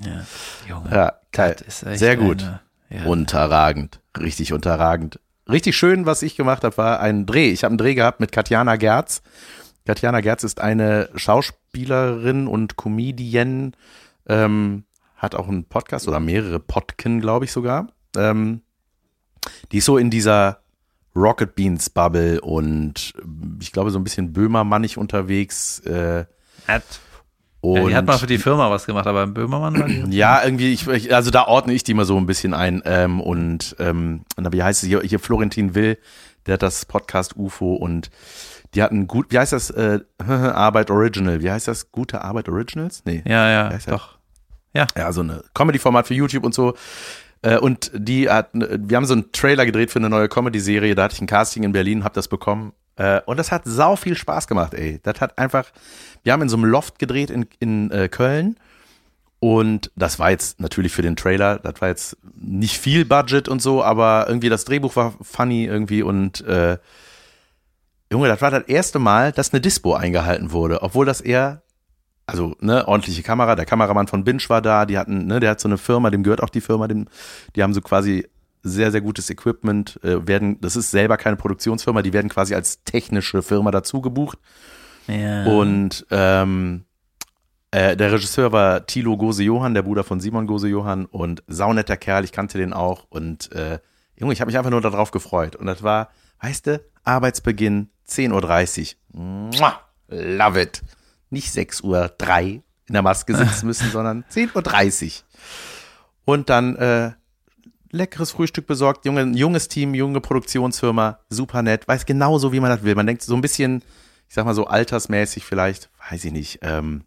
Ja, 0.00 0.24
Junge. 0.68 0.90
Ja, 0.90 1.14
geil. 1.32 1.56
Sehr 1.66 2.16
gut. 2.16 2.40
Eine, 2.42 2.60
ja. 2.90 3.04
Unterragend. 3.04 4.00
Richtig 4.18 4.52
unterragend. 4.52 5.20
Richtig 5.48 5.76
schön, 5.76 6.06
was 6.06 6.22
ich 6.22 6.36
gemacht 6.36 6.64
habe, 6.64 6.76
war 6.76 7.00
ein 7.00 7.26
Dreh. 7.26 7.50
Ich 7.50 7.64
habe 7.64 7.72
einen 7.72 7.78
Dreh 7.78 7.94
gehabt 7.94 8.20
mit 8.20 8.32
Katjana 8.32 8.76
Gerz. 8.76 9.22
Katjana 9.86 10.20
Gerz 10.20 10.44
ist 10.44 10.60
eine 10.60 11.08
Schauspielerin 11.14 12.46
und 12.46 12.76
Comedienne, 12.76 13.72
ähm, 14.28 14.84
hat 15.16 15.34
auch 15.34 15.48
einen 15.48 15.64
Podcast 15.64 16.06
oder 16.06 16.20
mehrere 16.20 16.60
Podken, 16.60 17.20
glaube 17.20 17.46
ich 17.46 17.52
sogar. 17.52 17.88
Ähm, 18.14 18.60
die 19.72 19.78
ist 19.78 19.86
so 19.86 19.96
in 19.96 20.10
dieser 20.10 20.60
Rocket 21.16 21.54
Beans 21.54 21.88
Bubble 21.88 22.40
und 22.42 23.14
ich 23.60 23.72
glaube 23.72 23.90
so 23.90 23.98
ein 23.98 24.04
bisschen 24.04 24.32
Böhmermannig 24.32 24.98
unterwegs. 24.98 25.80
Äh, 25.80 26.26
hat. 26.66 26.84
Und 27.60 27.76
ja, 27.76 27.88
die 27.88 27.94
hat 27.96 28.06
mal 28.06 28.18
für 28.18 28.26
die 28.26 28.38
Firma 28.38 28.70
was 28.70 28.86
gemacht, 28.86 29.06
aber 29.06 29.26
Böhmermann 29.26 29.78
war 29.78 29.88
die? 29.88 30.04
Ja, 30.16 30.44
irgendwie, 30.44 30.72
ich, 30.72 31.14
also 31.14 31.30
da 31.30 31.46
ordne 31.46 31.72
ich 31.72 31.82
die 31.82 31.94
mal 31.94 32.04
so 32.04 32.16
ein 32.16 32.26
bisschen 32.26 32.54
ein. 32.54 32.82
Ähm, 32.84 33.20
und, 33.20 33.74
ähm, 33.80 34.22
wie 34.36 34.62
heißt 34.62 34.82
es 34.82 34.88
hier, 34.88 35.00
hier 35.02 35.18
Florentin 35.18 35.74
Will, 35.74 35.98
der 36.46 36.54
hat 36.54 36.62
das 36.62 36.86
Podcast 36.86 37.36
UFO 37.36 37.74
und 37.74 38.10
die 38.74 38.82
hatten 38.82 39.06
gut, 39.06 39.26
wie 39.30 39.38
heißt 39.38 39.52
das, 39.52 39.70
äh, 39.70 40.00
Arbeit 40.18 40.90
Original, 40.90 41.42
wie 41.42 41.50
heißt 41.50 41.66
das, 41.66 41.90
gute 41.90 42.22
Arbeit 42.22 42.48
Originals? 42.48 43.02
Nee. 43.04 43.22
Ja, 43.26 43.50
ja, 43.50 43.78
doch. 43.86 44.18
Ja. 44.74 44.86
Ja, 44.96 45.12
so 45.12 45.22
eine 45.22 45.42
Comedy-Format 45.54 46.06
für 46.06 46.14
YouTube 46.14 46.44
und 46.44 46.54
so. 46.54 46.74
Äh, 47.42 47.58
und 47.58 47.90
die 47.94 48.28
hat, 48.28 48.50
wir 48.52 48.96
haben 48.96 49.06
so 49.06 49.14
einen 49.14 49.32
Trailer 49.32 49.66
gedreht 49.66 49.90
für 49.90 49.98
eine 49.98 50.10
neue 50.10 50.28
Comedy-Serie. 50.28 50.94
Da 50.94 51.04
hatte 51.04 51.14
ich 51.14 51.20
ein 51.20 51.26
Casting 51.26 51.64
in 51.64 51.72
Berlin, 51.72 52.04
hab 52.04 52.12
das 52.12 52.28
bekommen. 52.28 52.72
Äh, 52.98 53.20
und 53.24 53.38
das 53.38 53.50
hat 53.50 53.62
sau 53.64 53.96
viel 53.96 54.16
Spaß 54.16 54.46
gemacht, 54.46 54.74
ey. 54.74 55.00
Das 55.02 55.20
hat 55.20 55.38
einfach, 55.38 55.66
wir 56.24 56.32
haben 56.32 56.42
in 56.42 56.48
so 56.48 56.56
einem 56.56 56.66
Loft 56.66 56.98
gedreht 56.98 57.30
in, 57.30 57.46
in 57.60 57.90
äh, 57.90 58.08
Köln. 58.08 58.56
Und 59.40 59.92
das 59.94 60.18
war 60.18 60.30
jetzt 60.30 60.60
natürlich 60.60 60.92
für 60.92 61.02
den 61.02 61.14
Trailer, 61.14 61.60
das 61.60 61.80
war 61.80 61.88
jetzt 61.88 62.16
nicht 62.34 62.76
viel 62.76 63.04
Budget 63.04 63.48
und 63.48 63.62
so, 63.62 63.84
aber 63.84 64.26
irgendwie 64.26 64.48
das 64.48 64.64
Drehbuch 64.64 64.96
war 64.96 65.14
funny 65.22 65.64
irgendwie 65.64 66.02
und 66.02 66.40
äh, 66.40 66.76
Junge, 68.10 68.26
das 68.26 68.40
war 68.40 68.50
das 68.50 68.64
erste 68.64 68.98
Mal, 68.98 69.30
dass 69.30 69.52
eine 69.52 69.60
Dispo 69.60 69.94
eingehalten 69.94 70.50
wurde, 70.50 70.82
obwohl 70.82 71.06
das 71.06 71.20
eher 71.20 71.62
also 72.26 72.56
ne, 72.60 72.86
ordentliche 72.86 73.22
Kamera, 73.22 73.54
der 73.54 73.64
Kameramann 73.64 74.06
von 74.06 74.22
Binge 74.22 74.42
war 74.48 74.60
da, 74.60 74.84
die 74.84 74.98
hatten, 74.98 75.26
ne, 75.26 75.40
der 75.40 75.50
hat 75.50 75.60
so 75.60 75.68
eine 75.68 75.78
Firma, 75.78 76.10
dem 76.10 76.22
gehört 76.22 76.42
auch 76.42 76.50
die 76.50 76.60
Firma, 76.60 76.86
dem, 76.86 77.06
die 77.56 77.62
haben 77.62 77.72
so 77.72 77.80
quasi 77.80 78.26
sehr, 78.62 78.90
sehr 78.90 79.00
gutes 79.00 79.30
Equipment, 79.30 79.98
äh, 80.02 80.26
werden, 80.26 80.60
das 80.60 80.76
ist 80.76 80.90
selber 80.90 81.16
keine 81.16 81.36
Produktionsfirma, 81.36 82.02
die 82.02 82.12
werden 82.12 82.28
quasi 82.28 82.54
als 82.54 82.82
technische 82.84 83.42
Firma 83.42 83.70
dazu 83.70 84.00
gebucht. 84.00 84.38
Ja. 85.06 85.46
Und 85.46 86.06
ähm, 86.10 86.84
äh, 87.70 87.96
der 87.96 88.12
Regisseur 88.12 88.52
war 88.52 88.86
Thilo 88.86 89.16
Gose-Johann, 89.16 89.74
der 89.74 89.82
Bruder 89.82 90.04
von 90.04 90.20
Simon 90.20 90.46
Gose-Johann 90.46 91.06
und 91.06 91.42
saunetter 91.46 91.96
Kerl, 91.96 92.24
ich 92.24 92.32
kannte 92.32 92.58
den 92.58 92.72
auch 92.72 93.06
und 93.10 93.52
äh, 93.52 93.78
Junge, 94.16 94.32
ich 94.32 94.40
habe 94.40 94.48
mich 94.48 94.58
einfach 94.58 94.70
nur 94.70 94.80
darauf 94.80 95.12
gefreut. 95.12 95.54
Und 95.54 95.66
das 95.66 95.84
war, 95.84 96.10
weißt 96.40 96.66
du, 96.66 96.80
Arbeitsbeginn 97.04 97.90
10.30 98.08 98.96
Uhr. 99.12 99.80
Love 100.08 100.60
it 100.60 100.82
nicht 101.30 101.52
6 101.52 101.82
Uhr 101.82 102.10
3 102.18 102.42
in 102.42 102.62
der 102.88 103.02
Maske 103.02 103.36
sitzen 103.36 103.66
müssen, 103.66 103.90
sondern 103.90 104.24
10.30 104.32 105.04
Uhr. 105.04 105.12
Und 106.24 106.50
dann 106.50 106.76
äh, 106.76 107.12
leckeres 107.90 108.30
Frühstück 108.30 108.66
besorgt, 108.66 109.04
junge, 109.04 109.24
junges 109.36 109.68
Team, 109.68 109.94
junge 109.94 110.20
Produktionsfirma, 110.20 111.20
super 111.30 111.62
nett, 111.62 111.86
weiß 111.88 112.06
genauso, 112.06 112.52
wie 112.52 112.60
man 112.60 112.70
das 112.70 112.82
will. 112.82 112.94
Man 112.94 113.06
denkt 113.06 113.22
so 113.22 113.34
ein 113.34 113.40
bisschen, 113.40 113.82
ich 114.28 114.34
sag 114.34 114.44
mal 114.44 114.54
so 114.54 114.66
altersmäßig 114.66 115.44
vielleicht, 115.44 115.90
weiß 116.10 116.24
ich 116.24 116.32
nicht. 116.32 116.58
Ähm, 116.62 117.04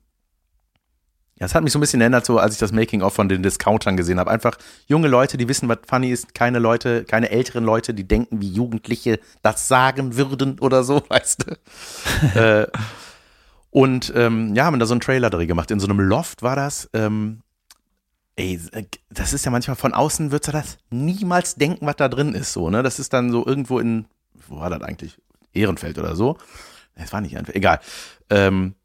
ja, 1.42 1.46
es 1.46 1.56
hat 1.56 1.64
mich 1.64 1.74
so 1.74 1.80
ein 1.80 1.82
bisschen 1.82 2.02
erinnert, 2.02 2.24
so 2.24 2.38
als 2.38 2.54
ich 2.54 2.60
das 2.60 2.72
Making-of 2.72 3.16
von 3.16 3.28
den 3.28 3.42
Discountern 3.42 3.98
gesehen 3.98 4.20
habe. 4.20 4.30
Einfach 4.30 4.58
junge 4.86 5.08
Leute, 5.08 5.38
die 5.38 5.48
wissen, 5.48 5.68
was 5.68 5.80
funny 5.88 6.12
ist, 6.12 6.36
keine 6.36 6.60
Leute, 6.60 7.04
keine 7.04 7.32
älteren 7.32 7.64
Leute, 7.64 7.96
die 7.96 8.08
denken, 8.08 8.42
wie 8.42 8.50
Jugendliche 8.50 9.20
das 9.42 9.68
sagen 9.68 10.18
würden 10.18 10.60
oder 10.60 10.84
so, 10.84 11.02
weißt 11.10 11.46
du. 11.48 12.40
äh, 12.40 12.68
und 13.72 14.14
ähm, 14.16 14.54
ja, 14.54 14.66
haben 14.66 14.78
da 14.78 14.86
so 14.86 14.94
einen 14.94 15.02
Trailer-Dreh 15.02 15.48
gemacht. 15.48 15.72
In 15.72 15.80
so 15.80 15.88
einem 15.88 16.00
Loft 16.00 16.44
war 16.44 16.56
das. 16.56 16.90
Ähm, 16.94 17.42
ey, 18.36 18.60
das 19.10 19.34
ist 19.34 19.46
ja 19.46 19.52
manchmal 19.52 19.76
von 19.76 19.94
außen, 19.94 20.32
würdest 20.32 20.48
du 20.48 20.52
das 20.52 20.78
niemals 20.90 21.56
denken, 21.56 21.86
was 21.86 21.96
da 21.98 22.08
drin 22.08 22.34
ist. 22.34 22.54
So, 22.54 22.70
ne? 22.70 22.84
Das 22.84 23.00
ist 23.00 23.14
dann 23.14 23.32
so 23.32 23.46
irgendwo 23.46 23.80
in, 23.80 24.06
wo 24.48 24.60
war 24.60 24.70
das 24.70 24.82
eigentlich? 24.82 25.18
Ehrenfeld 25.54 25.98
oder 25.98 26.16
so. 26.16 26.38
Es 26.96 27.12
war 27.14 27.22
nicht 27.22 27.38
einfach, 27.38 27.54
egal. 27.54 27.80
Ähm, 28.30 28.76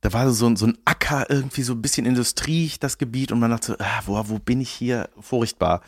da 0.00 0.12
war 0.12 0.30
so, 0.30 0.54
so 0.54 0.66
ein 0.66 0.76
Acker, 0.84 1.30
irgendwie 1.30 1.62
so 1.62 1.72
ein 1.72 1.80
bisschen 1.80 2.04
Industrie, 2.04 2.70
das 2.78 2.98
Gebiet, 2.98 3.32
und 3.32 3.40
man 3.40 3.50
dachte 3.50 3.66
so, 3.68 3.76
ah, 3.78 4.02
wo, 4.04 4.22
wo 4.28 4.38
bin 4.38 4.60
ich 4.60 4.70
hier? 4.70 5.08
Furchtbar. 5.18 5.80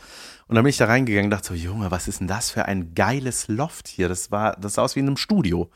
Und 0.49 0.55
dann 0.55 0.65
bin 0.65 0.71
ich 0.71 0.79
da 0.79 0.87
reingegangen 0.87 1.27
und 1.27 1.31
dachte 1.33 1.49
so, 1.49 1.55
Junge, 1.55 1.91
was 1.91 2.09
ist 2.09 2.21
denn 2.21 2.27
das 2.27 2.51
für 2.51 2.65
ein 2.65 2.95
geiles 2.95 3.49
Loft 3.49 3.89
hier? 3.89 4.09
Das 4.09 4.31
war, 4.31 4.57
das 4.57 4.75
sah 4.75 4.83
aus 4.83 4.97
wie 4.97 5.01
in 5.01 5.07
einem 5.07 5.19
Studio. 5.19 5.71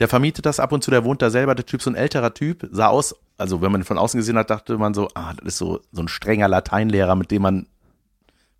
Der 0.00 0.08
vermietet 0.08 0.46
das 0.46 0.58
ab 0.58 0.72
und 0.72 0.82
zu, 0.82 0.90
der 0.90 1.04
wohnt 1.04 1.22
da 1.22 1.30
selber, 1.30 1.54
der 1.54 1.66
Typ, 1.66 1.82
so 1.82 1.90
ein 1.90 1.94
älterer 1.94 2.34
Typ, 2.34 2.68
sah 2.72 2.88
aus, 2.88 3.14
also 3.36 3.60
wenn 3.62 3.70
man 3.70 3.82
ihn 3.82 3.84
von 3.84 3.98
außen 3.98 4.18
gesehen 4.18 4.38
hat, 4.38 4.50
dachte 4.50 4.76
man 4.78 4.94
so, 4.94 5.08
ah, 5.14 5.34
das 5.34 5.48
ist 5.48 5.58
so, 5.58 5.80
so 5.92 6.02
ein 6.02 6.08
strenger 6.08 6.48
Lateinlehrer, 6.48 7.14
mit 7.14 7.30
dem 7.30 7.42
man, 7.42 7.66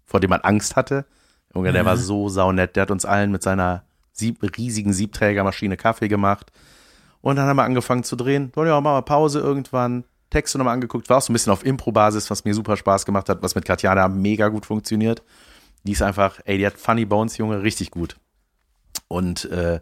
vor 0.05 0.21
dem 0.21 0.31
man 0.31 0.43
Angst 0.43 0.77
hatte. 0.77 1.07
Junge, 1.55 1.73
der 1.73 1.85
war 1.85 1.97
so 1.97 2.29
saunett, 2.29 2.77
der 2.77 2.83
hat 2.83 2.91
uns 2.91 3.05
allen 3.05 3.33
mit 3.33 3.43
seiner 3.43 3.83
Sieb, 4.13 4.39
riesigen 4.57 4.93
Siebträgermaschine 4.93 5.77
Kaffee 5.77 6.09
gemacht. 6.09 6.53
Und 7.23 7.37
dann 7.37 7.47
haben 7.47 7.57
wir 7.57 7.65
angefangen 7.65 8.05
zu 8.05 8.17
drehen. 8.17 8.53
Dann 8.55 8.67
ja, 8.67 8.81
machen 8.81 8.97
wir 8.97 9.03
Pause 9.03 9.41
irgendwann. 9.41 10.05
Texte 10.31 10.59
nochmal 10.59 10.75
angeguckt. 10.75 11.09
War 11.09 11.19
auch 11.19 11.23
so 11.23 11.33
ein 11.33 11.35
bisschen 11.35 11.53
auf 11.53 11.65
Impro-Basis, 11.65 12.31
was 12.31 12.45
mir 12.45 12.55
super 12.55 12.77
Spaß 12.77 13.05
gemacht 13.05 13.29
hat, 13.29 13.43
was 13.43 13.55
mit 13.55 13.65
Katjana 13.65 14.09
mega 14.09 14.49
gut 14.49 14.67
funktioniert. 14.67 15.23
Die 15.85 15.93
ist 15.93 16.03
einfach, 16.03 16.39
ey, 16.45 16.59
die 16.59 16.67
hat 16.67 16.79
Funny 16.79 17.05
Bones, 17.05 17.37
Junge, 17.37 17.63
richtig 17.63 17.91
gut. 17.91 18.17
Und 19.09 19.51
äh, 19.51 19.81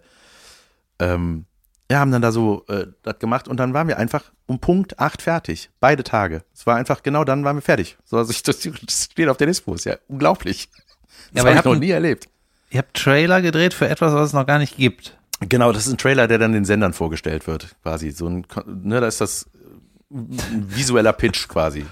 ähm, 1.01 1.45
ja, 1.91 2.01
haben 2.01 2.13
dann 2.13 2.23
da 2.23 2.33
so 2.33 2.65
äh, 2.69 2.87
das 3.03 3.19
gemacht 3.19 3.49
und 3.49 3.57
dann 3.59 3.73
waren 3.73 3.89
wir 3.89 3.99
einfach 3.99 4.25
um 4.47 4.59
Punkt 4.59 4.99
acht 4.99 5.23
fertig. 5.23 5.71
Beide 5.81 6.05
Tage. 6.05 6.43
Es 6.55 6.67
war 6.67 6.77
einfach 6.77 7.03
genau 7.03 7.25
dann 7.25 7.45
waren 7.45 7.57
wir 7.57 7.63
fertig. 7.63 7.97
So, 8.05 8.19
also 8.19 8.31
ich, 8.31 8.43
das 8.43 8.63
steht 8.63 9.29
auf 9.29 9.37
der 9.37 9.47
Dispo. 9.47 9.75
Ist 9.75 9.85
ja 9.85 9.97
unglaublich. 10.09 10.69
Das 11.33 11.45
ja, 11.45 11.51
habe 11.51 11.59
ich 11.59 11.65
noch 11.65 11.77
nie 11.77 11.91
erlebt. 11.91 12.29
Ihr 12.71 12.79
habt 12.79 12.95
Trailer 12.95 13.41
gedreht 13.41 13.73
für 13.73 13.89
etwas, 13.89 14.13
was 14.13 14.29
es 14.29 14.33
noch 14.35 14.47
gar 14.47 14.59
nicht 14.59 14.77
gibt. 14.77 15.17
Genau, 15.41 15.73
das 15.73 15.87
ist 15.87 15.93
ein 15.93 15.99
Trailer, 15.99 16.27
der 16.27 16.39
dann 16.39 16.53
den 16.53 16.65
Sendern 16.65 16.93
vorgestellt 16.93 17.47
wird, 17.47 17.77
quasi. 17.83 18.11
So 18.11 18.29
ein, 18.29 18.47
ne, 18.67 19.01
da 19.01 19.07
ist 19.07 19.21
das 19.21 19.49
ein 20.11 20.67
visueller 20.69 21.13
Pitch 21.13 21.49
quasi. 21.49 21.87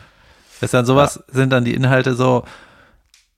ist 0.60 0.74
dann 0.74 0.84
sowas, 0.84 1.22
ja. 1.28 1.34
sind 1.34 1.50
dann 1.50 1.64
die 1.64 1.74
Inhalte 1.74 2.14
so, 2.14 2.44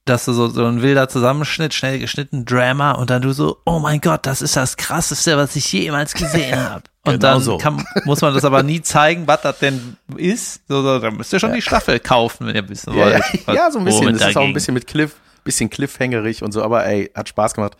dass 0.08 0.24
du 0.24 0.32
so, 0.32 0.48
so 0.48 0.64
ein 0.64 0.82
wilder 0.82 1.08
Zusammenschnitt, 1.08 1.74
schnell 1.74 1.98
geschnitten, 1.98 2.44
Drama 2.44 2.92
und 2.92 3.10
dann 3.10 3.22
du 3.22 3.32
so, 3.32 3.58
oh 3.64 3.78
mein 3.78 4.00
Gott, 4.00 4.26
das 4.26 4.42
ist 4.42 4.56
das 4.56 4.76
krasseste, 4.76 5.36
was 5.36 5.56
ich 5.56 5.72
jemals 5.72 6.14
gesehen 6.14 6.58
habe. 6.70 6.84
Und 7.04 7.14
genau 7.14 7.34
dann 7.34 7.42
so. 7.42 7.58
kann, 7.58 7.84
muss 8.04 8.20
man 8.20 8.34
das 8.34 8.44
aber 8.44 8.62
nie 8.62 8.82
zeigen, 8.82 9.26
was 9.26 9.42
das 9.42 9.58
denn 9.58 9.96
ist. 10.16 10.62
So, 10.68 10.82
so, 10.82 10.98
dann 10.98 11.16
müsst 11.16 11.32
ihr 11.32 11.40
schon 11.40 11.50
ja. 11.50 11.56
die 11.56 11.62
Staffel 11.62 12.00
kaufen, 12.00 12.46
wenn 12.46 12.54
ihr 12.54 12.68
wissen 12.68 12.94
wollt. 12.94 13.22
Ja, 13.46 13.52
ja 13.54 13.70
so 13.70 13.78
ein 13.78 13.84
bisschen. 13.84 14.12
Das 14.16 14.30
ist 14.30 14.36
auch 14.36 14.42
ein 14.42 14.52
bisschen 14.52 14.74
mit 14.74 14.86
Cliff, 14.86 15.16
bisschen 15.44 15.70
cliffhangerig 15.70 16.42
und 16.42 16.52
so, 16.52 16.62
aber 16.62 16.84
ey, 16.86 17.10
hat 17.14 17.28
Spaß 17.28 17.54
gemacht. 17.54 17.76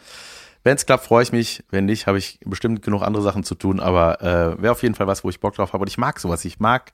Wenn 0.65 0.77
es 0.77 0.87
klappt, 0.87 1.05
freue 1.05 1.23
ich 1.23 1.33
mich. 1.33 1.65
Wenn 1.71 1.85
nicht, 1.85 2.07
habe 2.07 2.19
ich 2.19 2.41
bestimmt 2.45 2.83
genug 2.83 3.03
andere 3.03 3.23
Sachen 3.23 3.45
zu 3.45 3.55
tun, 3.55 3.81
aber 3.81 4.21
äh, 4.21 4.63
wäre 4.63 4.73
auf 4.73 4.83
jeden 4.83 4.95
Fall 4.95 5.07
was, 5.07 5.25
wo 5.25 5.31
ich 5.31 5.41
Bock 5.41 5.55
drauf 5.55 5.73
habe. 5.73 5.83
Und 5.83 5.89
ich 5.89 5.99
mag 5.99 6.19
sowas. 6.19 6.45
Ich 6.45 6.59
mag, 6.59 6.93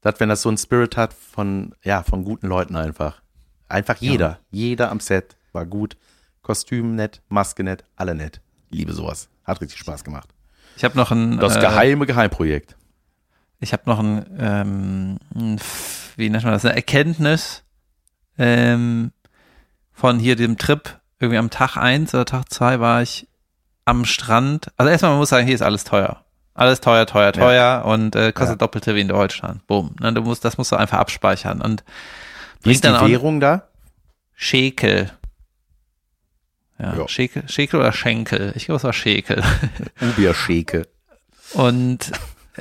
dass 0.00 0.20
wenn 0.20 0.28
das 0.28 0.42
so 0.42 0.48
ein 0.48 0.58
Spirit 0.58 0.96
hat 0.96 1.12
von, 1.12 1.74
ja, 1.82 2.02
von 2.02 2.24
guten 2.24 2.46
Leuten 2.46 2.76
einfach. 2.76 3.20
Einfach 3.68 3.96
jeder. 3.98 4.28
Ja. 4.28 4.38
Jeder 4.50 4.90
am 4.90 5.00
Set 5.00 5.36
war 5.52 5.66
gut. 5.66 5.96
Kostüm 6.42 6.94
nett, 6.94 7.20
Maske 7.28 7.62
nett, 7.62 7.84
alle 7.96 8.14
nett. 8.14 8.40
Liebe 8.70 8.92
sowas. 8.92 9.28
Hat 9.44 9.60
richtig 9.60 9.78
Spaß 9.78 10.04
gemacht. 10.04 10.28
Ich 10.76 10.84
habe 10.84 10.96
noch 10.96 11.10
ein. 11.10 11.38
Das 11.38 11.56
äh, 11.56 11.60
geheime 11.60 12.06
Geheimprojekt. 12.06 12.76
Ich 13.60 13.72
habe 13.72 13.82
noch 13.86 13.98
ein, 13.98 14.24
ähm, 14.38 15.18
ein, 15.34 15.60
wie 16.16 16.30
nennt 16.30 16.44
man 16.44 16.52
das, 16.52 16.64
eine 16.64 16.76
Erkenntnis 16.76 17.64
ähm, 18.38 19.10
von 19.92 20.18
hier 20.18 20.36
dem 20.36 20.56
Trip. 20.56 21.00
Irgendwie 21.18 21.38
am 21.38 21.50
Tag 21.50 21.76
eins 21.76 22.14
oder 22.14 22.24
Tag 22.24 22.52
zwei 22.52 22.78
war 22.78 23.02
ich 23.02 23.26
am 23.84 24.04
Strand. 24.04 24.68
Also 24.76 24.90
erstmal, 24.90 25.10
man 25.12 25.18
muss 25.18 25.30
sagen, 25.30 25.44
hier 25.44 25.56
ist 25.56 25.62
alles 25.62 25.82
teuer. 25.82 26.24
Alles 26.54 26.80
teuer, 26.80 27.06
teuer, 27.06 27.32
teuer 27.32 27.52
ja. 27.54 27.80
und 27.80 28.14
äh, 28.16 28.32
kostet 28.32 28.54
ja. 28.54 28.66
doppelte 28.66 28.94
wie 28.94 29.00
in 29.00 29.08
Deutschland. 29.08 29.66
Boom. 29.66 29.94
Ne, 30.00 30.12
du 30.12 30.22
musst, 30.22 30.44
das 30.44 30.58
musst 30.58 30.72
du 30.72 30.76
einfach 30.76 30.98
abspeichern. 30.98 31.60
Und 31.60 31.84
wie 32.62 32.72
ist 32.72 32.84
die 32.84 32.88
Währung 32.88 33.40
da? 33.40 33.68
Schekel. 34.34 35.10
Ja, 36.78 36.96
ja. 36.96 37.08
Schekel, 37.08 37.48
Schekel 37.48 37.80
oder 37.80 37.92
Schenkel? 37.92 38.52
Ich 38.54 38.66
glaube, 38.66 38.76
es 38.76 38.84
war 38.84 38.92
Schekel. 38.92 39.42
Ubier 40.00 40.34
Schekel. 40.34 40.86
Und 41.54 42.12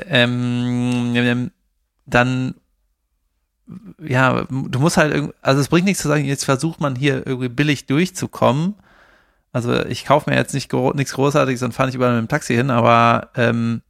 ähm, 0.07 1.51
dann 2.05 2.55
ja, 3.99 4.45
du 4.49 4.79
musst 4.79 4.97
halt, 4.97 5.33
also 5.41 5.61
es 5.61 5.67
bringt 5.67 5.85
nichts 5.85 6.01
zu 6.01 6.07
sagen, 6.07 6.25
jetzt 6.25 6.45
versucht 6.45 6.79
man 6.79 6.95
hier 6.95 7.27
irgendwie 7.27 7.49
billig 7.49 7.85
durchzukommen. 7.85 8.75
Also 9.51 9.85
ich 9.85 10.05
kaufe 10.05 10.29
mir 10.29 10.37
jetzt 10.37 10.53
nicht 10.53 10.71
nichts 10.71 11.13
Großartiges 11.13 11.63
und 11.63 11.73
fahre 11.73 11.87
nicht 11.87 11.95
überall 11.95 12.13
mit 12.13 12.21
dem 12.21 12.29
Taxi 12.29 12.55
hin, 12.55 12.69
aber 12.69 13.29
ähm, 13.35 13.81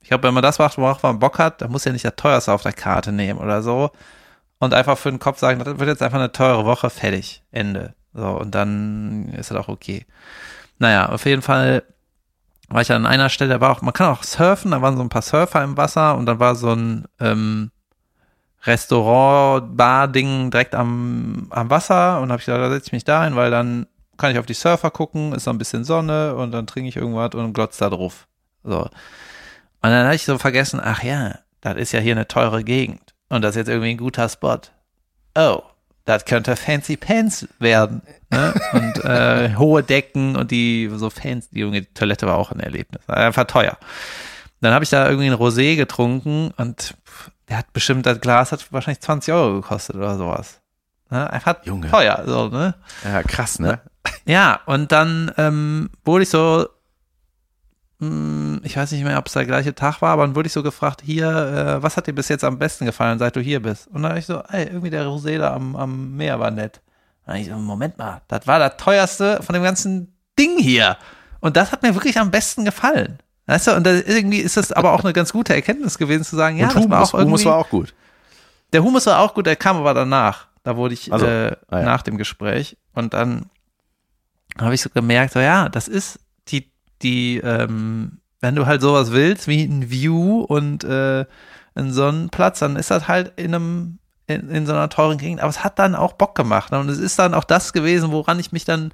ich 0.00 0.08
glaube, 0.08 0.24
wenn 0.24 0.34
man 0.34 0.42
das 0.42 0.58
macht, 0.58 0.78
worauf 0.78 1.02
man 1.02 1.18
Bock 1.18 1.38
hat, 1.38 1.60
dann 1.60 1.72
muss 1.72 1.84
ja 1.84 1.92
nicht 1.92 2.04
der 2.04 2.16
teuerste 2.16 2.52
auf 2.52 2.62
der 2.62 2.72
Karte 2.72 3.12
nehmen 3.12 3.40
oder 3.40 3.62
so. 3.62 3.90
Und 4.58 4.72
einfach 4.72 4.96
für 4.96 5.10
den 5.10 5.18
Kopf 5.18 5.38
sagen, 5.38 5.58
das 5.58 5.78
wird 5.78 5.88
jetzt 5.88 6.02
einfach 6.02 6.18
eine 6.18 6.32
teure 6.32 6.64
Woche, 6.64 6.88
fertig, 6.88 7.42
Ende. 7.50 7.94
So, 8.14 8.26
und 8.26 8.54
dann 8.54 9.28
ist 9.34 9.50
das 9.50 9.58
auch 9.58 9.68
okay. 9.68 10.06
Naja, 10.78 11.10
auf 11.10 11.26
jeden 11.26 11.42
Fall 11.42 11.82
war 12.68 12.80
ich 12.80 12.90
an 12.90 13.06
einer 13.06 13.28
Stelle, 13.28 13.54
da 13.54 13.60
war 13.60 13.70
auch, 13.70 13.82
man 13.82 13.92
kann 13.92 14.10
auch 14.10 14.22
surfen, 14.22 14.70
da 14.70 14.82
waren 14.82 14.96
so 14.96 15.02
ein 15.02 15.10
paar 15.10 15.22
Surfer 15.22 15.62
im 15.62 15.76
Wasser 15.76 16.16
und 16.16 16.26
dann 16.26 16.40
war 16.40 16.54
so 16.54 16.72
ein 16.72 17.04
ähm, 17.20 17.70
Restaurant, 18.64 19.76
Bar-Ding 19.76 20.50
direkt 20.50 20.74
am, 20.74 21.46
am 21.50 21.70
Wasser 21.70 22.20
und 22.20 22.32
habe 22.32 22.40
ich 22.40 22.46
gesagt, 22.46 22.62
da 22.62 22.70
setze 22.70 22.86
ich 22.86 22.92
mich 22.92 23.04
da 23.04 23.24
hin, 23.24 23.36
weil 23.36 23.50
dann 23.50 23.86
kann 24.16 24.32
ich 24.32 24.38
auf 24.38 24.46
die 24.46 24.54
Surfer 24.54 24.90
gucken, 24.90 25.34
ist 25.34 25.46
noch 25.46 25.52
ein 25.52 25.58
bisschen 25.58 25.84
Sonne 25.84 26.34
und 26.34 26.52
dann 26.52 26.66
trinke 26.66 26.88
ich 26.88 26.96
irgendwas 26.96 27.34
und 27.34 27.52
glotz 27.52 27.76
da 27.76 27.90
drauf. 27.90 28.26
So. 28.64 28.80
Und 28.80 28.90
dann 29.82 30.06
habe 30.06 30.14
ich 30.14 30.24
so 30.24 30.38
vergessen, 30.38 30.80
ach 30.82 31.02
ja, 31.02 31.38
das 31.60 31.76
ist 31.76 31.92
ja 31.92 32.00
hier 32.00 32.14
eine 32.14 32.26
teure 32.26 32.64
Gegend 32.64 33.15
und 33.28 33.42
das 33.42 33.50
ist 33.50 33.56
jetzt 33.56 33.68
irgendwie 33.68 33.90
ein 33.90 33.96
guter 33.96 34.28
Spot. 34.28 34.58
Oh, 35.34 35.62
das 36.04 36.24
könnte 36.24 36.56
Fancy 36.56 36.96
Pants 36.96 37.46
werden. 37.58 38.02
Ne? 38.30 38.54
Und 38.72 39.04
äh, 39.04 39.54
hohe 39.56 39.82
Decken 39.82 40.36
und 40.36 40.50
die 40.50 40.90
so 40.94 41.10
Fans, 41.10 41.50
die 41.50 41.60
Junge, 41.60 41.82
die 41.82 41.92
Toilette 41.94 42.26
war 42.26 42.36
auch 42.36 42.52
ein 42.52 42.60
Erlebnis. 42.60 43.06
Einfach 43.08 43.44
teuer. 43.44 43.76
Dann 44.60 44.72
habe 44.72 44.84
ich 44.84 44.90
da 44.90 45.08
irgendwie 45.08 45.28
ein 45.28 45.36
Rosé 45.36 45.76
getrunken 45.76 46.52
und 46.56 46.94
der 47.48 47.58
hat 47.58 47.72
bestimmt, 47.72 48.06
das 48.06 48.20
Glas 48.20 48.52
hat 48.52 48.72
wahrscheinlich 48.72 49.00
20 49.00 49.34
Euro 49.34 49.54
gekostet 49.54 49.96
oder 49.96 50.16
sowas. 50.16 50.60
Ne? 51.10 51.30
Einfach 51.30 51.56
Junge. 51.64 51.90
teuer. 51.90 52.22
So, 52.24 52.48
ne? 52.48 52.74
Ja, 53.04 53.22
krass, 53.22 53.58
ne? 53.58 53.80
Ja, 54.24 54.60
und 54.66 54.92
dann 54.92 55.32
ähm, 55.36 55.90
wurde 56.04 56.22
ich 56.22 56.30
so 56.30 56.68
ich 57.98 58.76
weiß 58.76 58.92
nicht 58.92 59.04
mehr, 59.04 59.18
ob 59.18 59.26
es 59.26 59.32
der 59.32 59.46
gleiche 59.46 59.74
Tag 59.74 60.02
war, 60.02 60.10
aber 60.10 60.26
dann 60.26 60.36
wurde 60.36 60.48
ich 60.48 60.52
so 60.52 60.62
gefragt, 60.62 61.02
hier, 61.02 61.28
äh, 61.28 61.82
was 61.82 61.96
hat 61.96 62.06
dir 62.06 62.12
bis 62.12 62.28
jetzt 62.28 62.44
am 62.44 62.58
besten 62.58 62.84
gefallen, 62.84 63.18
seit 63.18 63.36
du 63.36 63.40
hier 63.40 63.62
bist? 63.62 63.86
Und 63.88 64.02
dann 64.02 64.10
habe 64.10 64.18
ich 64.18 64.26
so, 64.26 64.42
ey, 64.50 64.64
irgendwie 64.64 64.90
der 64.90 65.06
Rosé 65.06 65.38
da 65.38 65.54
am, 65.54 65.74
am 65.76 66.14
Meer 66.14 66.38
war 66.38 66.50
nett. 66.50 66.82
Und 67.26 67.36
ich 67.36 67.48
so, 67.48 67.56
Moment 67.56 67.96
mal, 67.96 68.20
das 68.28 68.46
war 68.46 68.58
das 68.58 68.76
teuerste 68.76 69.42
von 69.42 69.54
dem 69.54 69.62
ganzen 69.62 70.14
Ding 70.38 70.58
hier. 70.58 70.98
Und 71.40 71.56
das 71.56 71.72
hat 71.72 71.82
mir 71.82 71.94
wirklich 71.94 72.18
am 72.18 72.30
besten 72.30 72.64
gefallen. 72.66 73.18
Weißt 73.46 73.68
du, 73.68 73.76
und 73.76 73.84
das, 73.84 74.02
irgendwie 74.02 74.38
ist 74.38 74.56
das 74.56 74.72
aber 74.72 74.92
auch 74.92 75.04
eine 75.04 75.12
ganz 75.12 75.32
gute 75.32 75.54
Erkenntnis 75.54 75.96
gewesen, 75.96 76.24
zu 76.24 76.36
sagen, 76.36 76.58
ja, 76.58 76.68
und 76.68 76.74
das 76.74 76.82
Humus, 76.82 76.90
war 76.90 77.02
auch 77.02 77.14
irgendwie. 77.14 77.26
Humus 77.28 77.44
war 77.44 77.56
auch 77.56 77.68
gut. 77.68 77.94
Der 78.72 78.82
Humus 78.82 79.06
war 79.06 79.20
auch 79.20 79.34
gut, 79.34 79.46
der 79.46 79.56
kam 79.56 79.76
aber 79.76 79.94
danach. 79.94 80.48
Da 80.64 80.76
wurde 80.76 80.94
ich 80.94 81.12
also, 81.12 81.26
äh, 81.26 81.56
ah, 81.68 81.78
ja. 81.78 81.84
nach 81.84 82.02
dem 82.02 82.18
Gespräch. 82.18 82.76
Und 82.92 83.14
dann 83.14 83.46
habe 84.58 84.74
ich 84.74 84.82
so 84.82 84.90
gemerkt, 84.90 85.32
so 85.32 85.38
ja, 85.38 85.68
das 85.68 85.86
ist 85.86 86.18
die, 86.48 86.70
ähm, 87.04 88.18
wenn 88.40 88.54
du 88.54 88.66
halt 88.66 88.80
sowas 88.80 89.12
willst, 89.12 89.48
wie 89.48 89.64
ein 89.64 89.90
View 89.90 90.42
und 90.42 90.84
äh, 90.84 91.24
einen 91.74 91.92
Sonnenplatz, 91.92 92.60
dann 92.60 92.76
ist 92.76 92.90
das 92.90 93.08
halt 93.08 93.32
in 93.36 93.54
einem, 93.54 93.98
in, 94.26 94.48
in 94.50 94.66
so 94.66 94.72
einer 94.72 94.88
teuren 94.88 95.18
Gegend. 95.18 95.40
Aber 95.40 95.50
es 95.50 95.64
hat 95.64 95.78
dann 95.78 95.94
auch 95.94 96.14
Bock 96.14 96.34
gemacht. 96.34 96.72
Ne? 96.72 96.78
Und 96.78 96.88
es 96.88 96.98
ist 96.98 97.18
dann 97.18 97.34
auch 97.34 97.44
das 97.44 97.72
gewesen, 97.72 98.12
woran 98.12 98.38
ich 98.38 98.52
mich 98.52 98.64
dann 98.64 98.92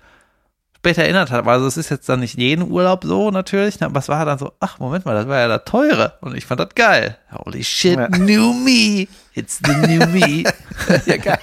später 0.82 1.02
erinnert 1.02 1.30
habe. 1.30 1.48
Also 1.48 1.66
es 1.66 1.76
ist 1.76 1.90
jetzt 1.90 2.08
dann 2.08 2.20
nicht 2.20 2.36
jeden 2.36 2.68
Urlaub 2.68 3.04
so 3.04 3.30
natürlich, 3.30 3.78
ne? 3.78 3.86
aber 3.86 4.00
es 4.00 4.08
war 4.08 4.24
dann 4.24 4.38
so, 4.38 4.52
ach 4.58 4.80
Moment 4.80 5.06
mal, 5.06 5.14
das 5.14 5.28
war 5.28 5.38
ja 5.38 5.46
der 5.46 5.64
teure 5.64 6.14
und 6.22 6.36
ich 6.36 6.44
fand 6.44 6.58
das 6.58 6.74
geil. 6.74 7.16
Holy 7.32 7.62
shit, 7.62 7.96
ja. 7.96 8.08
new 8.08 8.52
me. 8.52 9.06
It's 9.34 9.60
the 9.64 9.74
new 9.74 10.04
me. 10.08 10.42
ja, 11.06 11.16
geil. 11.18 11.38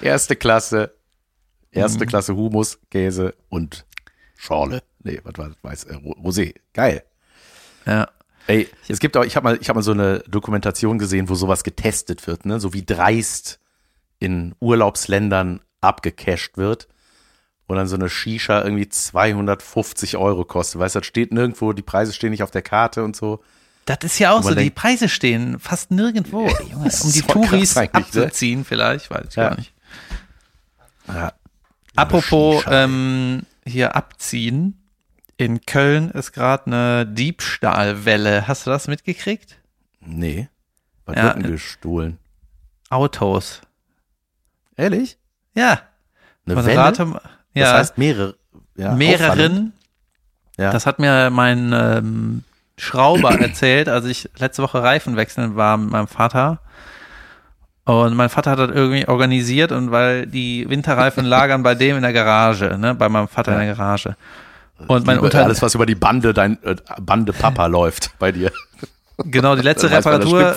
Erste 0.00 0.36
Klasse, 0.36 0.94
erste 1.70 2.04
mhm. 2.04 2.08
Klasse 2.08 2.34
Humus, 2.34 2.78
Käse 2.90 3.34
und 3.50 3.84
Schorle. 4.36 4.82
Nee, 5.08 5.20
was 5.24 5.38
war 5.38 5.48
das? 5.48 5.56
Weiß, 5.62 5.84
äh, 5.84 5.94
Rosé. 5.94 6.54
Geil. 6.74 7.02
Ja. 7.86 8.08
Ey, 8.46 8.68
es 8.88 8.98
gibt 8.98 9.16
auch, 9.16 9.24
ich 9.24 9.36
habe 9.36 9.44
mal, 9.44 9.58
ich 9.60 9.68
habe 9.68 9.78
mal 9.78 9.82
so 9.82 9.92
eine 9.92 10.20
Dokumentation 10.28 10.98
gesehen, 10.98 11.28
wo 11.28 11.34
sowas 11.34 11.64
getestet 11.64 12.26
wird, 12.26 12.46
ne? 12.46 12.60
So 12.60 12.74
wie 12.74 12.84
dreist 12.84 13.58
in 14.18 14.54
Urlaubsländern 14.60 15.60
abgecasht 15.80 16.56
wird. 16.56 16.88
Und 17.66 17.76
dann 17.76 17.86
so 17.86 17.96
eine 17.96 18.08
Shisha 18.08 18.62
irgendwie 18.62 18.88
250 18.88 20.16
Euro 20.16 20.44
kostet. 20.44 20.80
Weißt 20.80 20.94
du, 20.94 21.00
das 21.00 21.06
steht 21.06 21.32
nirgendwo, 21.32 21.74
die 21.74 21.82
Preise 21.82 22.14
stehen 22.14 22.30
nicht 22.30 22.42
auf 22.42 22.50
der 22.50 22.62
Karte 22.62 23.04
und 23.04 23.14
so. 23.14 23.42
Das 23.84 23.98
ist 24.02 24.18
ja 24.18 24.32
auch 24.32 24.42
so, 24.42 24.54
denkt, 24.54 24.64
die 24.64 24.70
Preise 24.70 25.08
stehen 25.08 25.58
fast 25.58 25.90
nirgendwo. 25.90 26.48
Junge, 26.70 26.90
um 27.02 27.12
die 27.12 27.22
Touris 27.22 27.76
ne? 27.76 27.88
abzuziehen, 27.92 28.60
ne? 28.60 28.64
vielleicht, 28.64 29.10
weiß 29.10 29.26
ich 29.28 29.36
ja. 29.36 29.48
gar 29.48 29.56
nicht. 29.56 29.74
Ja. 31.08 31.32
Apropos 31.96 32.64
ähm, 32.68 33.42
hier 33.66 33.96
abziehen. 33.96 34.77
In 35.38 35.60
Köln 35.64 36.10
ist 36.10 36.32
gerade 36.32 36.66
eine 36.66 37.06
Diebstahlwelle. 37.06 38.48
Hast 38.48 38.66
du 38.66 38.70
das 38.70 38.88
mitgekriegt? 38.88 39.56
Nee. 40.00 40.48
Was 41.06 41.16
ja, 41.16 41.22
wird 41.22 41.36
denn 41.36 41.52
gestohlen? 41.52 42.18
Autos. 42.90 43.60
Ehrlich? 44.76 45.16
Ja. 45.54 45.80
Eine 46.44 46.56
Von 46.56 46.66
Welle? 46.66 47.20
Ja. 47.54 47.64
Das 47.64 47.72
heißt 47.72 47.98
mehrere. 47.98 48.34
Ja, 48.76 48.94
mehreren. 48.94 49.74
Ja. 50.56 50.72
Das 50.72 50.86
hat 50.86 50.98
mir 50.98 51.30
mein 51.30 51.72
ähm, 51.72 52.42
Schrauber 52.76 53.30
erzählt, 53.40 53.88
als 53.88 54.06
ich 54.06 54.28
letzte 54.38 54.64
Woche 54.64 54.82
Reifen 54.82 55.14
wechseln 55.14 55.54
war 55.54 55.76
mit 55.76 55.90
meinem 55.90 56.08
Vater. 56.08 56.58
Und 57.84 58.16
mein 58.16 58.28
Vater 58.28 58.50
hat 58.50 58.58
das 58.58 58.70
irgendwie 58.70 59.06
organisiert 59.06 59.70
und 59.70 59.92
weil 59.92 60.26
die 60.26 60.68
Winterreifen 60.68 61.24
lagern 61.26 61.62
bei 61.62 61.76
dem 61.76 61.96
in 61.96 62.02
der 62.02 62.12
Garage, 62.12 62.76
ne, 62.76 62.96
bei 62.96 63.08
meinem 63.08 63.28
Vater 63.28 63.52
in 63.52 63.66
der 63.66 63.76
Garage. 63.76 64.16
Und 64.86 65.06
mein 65.06 65.18
Unter 65.18 65.44
alles, 65.44 65.60
was 65.60 65.74
über 65.74 65.86
die 65.86 65.94
Bande, 65.94 66.32
dein 66.32 66.62
äh, 66.62 66.76
Bande 67.00 67.32
Papa 67.32 67.66
läuft 67.66 68.16
bei 68.18 68.30
dir. 68.32 68.52
Genau, 69.24 69.56
die 69.56 69.62
letzte 69.62 69.90
Reparatur. 69.90 70.54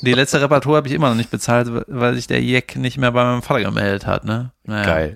die 0.00 0.12
letzte 0.14 0.40
Reparatur 0.40 0.76
habe 0.76 0.88
ich 0.88 0.94
immer 0.94 1.10
noch 1.10 1.16
nicht 1.16 1.30
bezahlt, 1.30 1.68
weil 1.88 2.14
sich 2.14 2.26
der 2.26 2.42
Jack 2.42 2.76
nicht 2.76 2.96
mehr 2.96 3.12
bei 3.12 3.22
meinem 3.22 3.42
Vater 3.42 3.62
gemeldet 3.64 4.06
hat. 4.06 4.24
Ne? 4.24 4.52
Naja, 4.64 4.86
Geil. 4.86 5.14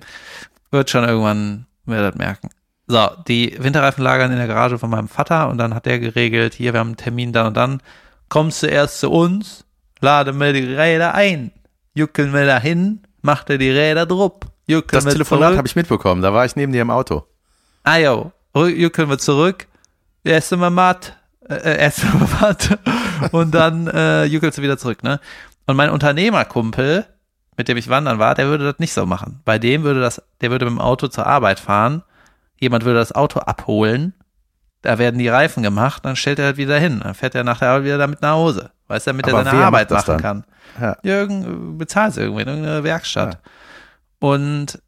Wird 0.69 0.89
schon 0.91 1.03
irgendwann, 1.03 1.65
wer 1.85 2.03
das 2.03 2.15
merken. 2.15 2.49
So, 2.85 3.09
die 3.27 3.57
Winterreifen 3.59 4.03
lagern 4.03 4.31
in 4.31 4.37
der 4.37 4.47
Garage 4.47 4.77
von 4.77 4.91
meinem 4.91 5.07
Vater 5.07 5.49
und 5.49 5.57
dann 5.57 5.73
hat 5.73 5.87
der 5.87 5.97
geregelt, 5.97 6.53
hier, 6.53 6.73
wir 6.73 6.79
haben 6.79 6.89
einen 6.89 6.97
Termin 6.97 7.33
dann 7.33 7.47
und 7.47 7.57
dann. 7.57 7.81
Kommst 8.29 8.61
du 8.61 8.67
erst 8.67 8.99
zu 8.99 9.09
uns, 9.09 9.65
lade 9.99 10.31
mir 10.31 10.53
die 10.53 10.73
Räder 10.73 11.15
ein, 11.15 11.51
juckeln 11.95 12.31
wir 12.31 12.45
dahin, 12.45 13.01
macht 13.21 13.49
er 13.49 13.57
die 13.57 13.71
Räder 13.71 14.05
drupp. 14.05 14.45
Das 14.67 15.03
Telefonat 15.03 15.57
habe 15.57 15.67
ich 15.67 15.75
mitbekommen, 15.75 16.21
da 16.21 16.31
war 16.31 16.45
ich 16.45 16.55
neben 16.55 16.71
dir 16.71 16.81
im 16.83 16.91
Auto 16.91 17.25
ah 17.83 17.97
jo, 17.97 18.31
können 18.53 19.09
wir 19.09 19.17
zurück, 19.17 19.67
erst 20.23 20.51
immer 20.51 20.69
matt, 20.69 21.17
äh, 21.49 21.77
erst 21.79 22.03
immer 22.13 22.27
matt 22.41 22.79
und 23.31 23.51
dann 23.53 23.87
äh, 23.87 24.25
juckelst 24.25 24.57
du 24.57 24.61
wieder 24.61 24.77
zurück, 24.77 25.03
ne? 25.03 25.19
Und 25.67 25.75
mein 25.75 25.89
Unternehmerkumpel, 25.89 27.05
mit 27.57 27.67
dem 27.67 27.77
ich 27.77 27.89
wandern 27.89 28.19
war, 28.19 28.35
der 28.35 28.47
würde 28.47 28.65
das 28.65 28.79
nicht 28.79 28.93
so 28.93 29.05
machen. 29.05 29.41
Bei 29.45 29.59
dem 29.59 29.83
würde 29.83 30.01
das, 30.01 30.21
der 30.41 30.51
würde 30.51 30.65
mit 30.65 30.73
dem 30.73 30.81
Auto 30.81 31.07
zur 31.07 31.27
Arbeit 31.27 31.59
fahren, 31.59 32.03
jemand 32.59 32.83
würde 32.85 32.99
das 32.99 33.13
Auto 33.13 33.39
abholen, 33.39 34.13
da 34.81 34.97
werden 34.97 35.19
die 35.19 35.27
Reifen 35.27 35.61
gemacht, 35.61 36.03
dann 36.05 36.15
stellt 36.15 36.39
er 36.39 36.49
das 36.49 36.57
wieder 36.57 36.79
hin, 36.79 37.01
dann 37.03 37.13
fährt 37.13 37.35
er 37.35 37.43
nach 37.43 37.59
der 37.59 37.69
Arbeit 37.69 37.83
wieder 37.85 37.97
damit 37.99 38.21
nach 38.21 38.31
Hause, 38.31 38.71
weißt 38.87 39.07
du, 39.07 39.11
damit 39.11 39.27
Aber 39.27 39.39
er 39.39 39.45
seine 39.45 39.65
Arbeit 39.65 39.91
machen 39.91 40.05
dann? 40.07 40.21
kann. 40.21 40.43
Ja. 40.79 40.97
Jürgen 41.03 41.77
bezahlt 41.77 42.17
irgendwie 42.17 42.41
in 42.43 42.47
irgendeine 42.47 42.83
Werkstatt. 42.83 43.33
Ja. 43.33 44.27
Und 44.27 44.81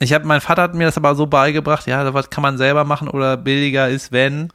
ich 0.00 0.12
habe, 0.12 0.26
mein 0.26 0.40
Vater 0.40 0.62
hat 0.62 0.74
mir 0.74 0.84
das 0.84 0.96
aber 0.96 1.14
so 1.14 1.26
beigebracht, 1.26 1.86
ja, 1.86 2.12
was 2.14 2.30
kann 2.30 2.42
man 2.42 2.58
selber 2.58 2.84
machen 2.84 3.08
oder 3.08 3.36
billiger 3.36 3.88
ist, 3.88 4.12
wenn. 4.12 4.48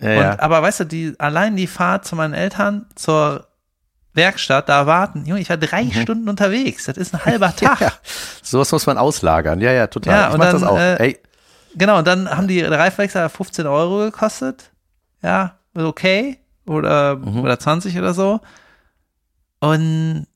Ja, 0.00 0.10
und, 0.10 0.16
ja. 0.16 0.38
Aber 0.40 0.62
weißt 0.62 0.80
du, 0.80 0.84
die, 0.84 1.14
allein 1.18 1.56
die 1.56 1.66
Fahrt 1.66 2.04
zu 2.04 2.16
meinen 2.16 2.34
Eltern 2.34 2.86
zur 2.94 3.46
Werkstatt, 4.14 4.68
da 4.68 4.86
warten, 4.86 5.24
Junge, 5.24 5.40
ich 5.40 5.50
war 5.50 5.56
drei 5.56 5.84
mhm. 5.84 5.92
Stunden 5.92 6.28
unterwegs. 6.28 6.84
Das 6.84 6.96
ist 6.96 7.14
ein 7.14 7.24
halber 7.24 7.54
Tag. 7.54 7.80
ja, 7.80 7.92
sowas 8.42 8.70
muss 8.72 8.86
man 8.86 8.98
auslagern. 8.98 9.60
Ja, 9.60 9.72
ja, 9.72 9.86
total. 9.86 10.14
Ja, 10.14 10.30
ich 10.30 10.36
mach 10.36 10.46
dann, 10.46 10.60
das 10.60 10.62
auch. 10.62 10.78
Äh, 10.78 10.96
Ey, 10.96 11.18
genau, 11.74 11.98
und 11.98 12.06
dann 12.06 12.28
haben 12.28 12.48
die 12.48 12.62
Reifwechsel 12.62 13.28
15 13.28 13.66
Euro 13.66 13.98
gekostet. 13.98 14.70
Ja, 15.22 15.58
okay. 15.74 16.38
Oder, 16.66 17.16
mhm. 17.16 17.40
oder 17.40 17.58
20 17.58 17.96
oder 17.98 18.12
so. 18.12 18.40
Und 19.60 20.26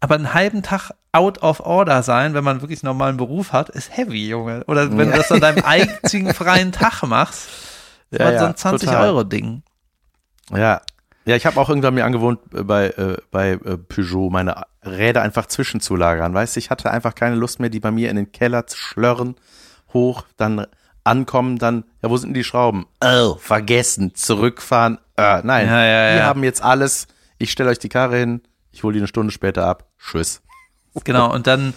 aber 0.00 0.16
einen 0.16 0.34
halben 0.34 0.62
Tag 0.62 0.90
out 1.12 1.42
of 1.42 1.60
order 1.60 2.02
sein, 2.02 2.34
wenn 2.34 2.44
man 2.44 2.62
wirklich 2.62 2.82
einen 2.82 2.92
normalen 2.92 3.16
Beruf 3.16 3.52
hat, 3.52 3.68
ist 3.68 3.96
heavy, 3.96 4.28
Junge. 4.28 4.64
Oder 4.66 4.90
wenn 4.96 5.08
ja. 5.08 5.12
du 5.12 5.18
das 5.18 5.30
an 5.30 5.40
deinem 5.40 5.64
einzigen 5.64 6.32
freien 6.34 6.72
Tag 6.72 7.02
machst, 7.02 7.48
ja, 8.10 8.30
ja, 8.30 8.38
so 8.38 8.44
ein 8.46 8.78
20-Euro-Ding. 8.78 9.62
Ja. 10.50 10.80
Ja, 11.24 11.36
ich 11.36 11.46
habe 11.46 11.60
auch 11.60 11.68
irgendwann 11.68 11.94
mir 11.94 12.04
angewohnt, 12.04 12.40
äh, 12.52 12.64
bei, 12.64 12.86
äh, 12.88 13.16
bei 13.30 13.52
äh, 13.52 13.78
Peugeot 13.78 14.30
meine 14.30 14.64
Räder 14.84 15.22
einfach 15.22 15.46
zwischenzulagern. 15.46 16.34
Weißt 16.34 16.56
du, 16.56 16.58
ich 16.58 16.70
hatte 16.70 16.90
einfach 16.90 17.14
keine 17.14 17.36
Lust 17.36 17.60
mehr, 17.60 17.70
die 17.70 17.78
bei 17.78 17.92
mir 17.92 18.10
in 18.10 18.16
den 18.16 18.32
Keller 18.32 18.66
zu 18.66 18.76
schlörren, 18.76 19.36
hoch, 19.92 20.24
dann 20.36 20.66
ankommen, 21.04 21.58
dann, 21.58 21.84
ja, 22.02 22.10
wo 22.10 22.16
sind 22.16 22.34
die 22.34 22.42
Schrauben? 22.42 22.86
Oh, 23.04 23.36
vergessen, 23.36 24.14
zurückfahren. 24.14 24.98
Äh, 25.16 25.42
nein, 25.44 25.68
ja, 25.68 25.84
ja. 25.84 26.14
wir 26.16 26.24
haben 26.24 26.42
jetzt 26.42 26.62
alles. 26.62 27.06
Ich 27.38 27.52
stelle 27.52 27.70
euch 27.70 27.78
die 27.78 27.88
Karre 27.88 28.16
hin, 28.16 28.42
ich 28.72 28.82
hole 28.82 28.94
die 28.94 29.00
eine 29.00 29.08
Stunde 29.08 29.32
später 29.32 29.66
ab. 29.66 29.86
Tschüss. 29.98 30.42
Genau, 31.04 31.32
und 31.32 31.46
dann 31.46 31.74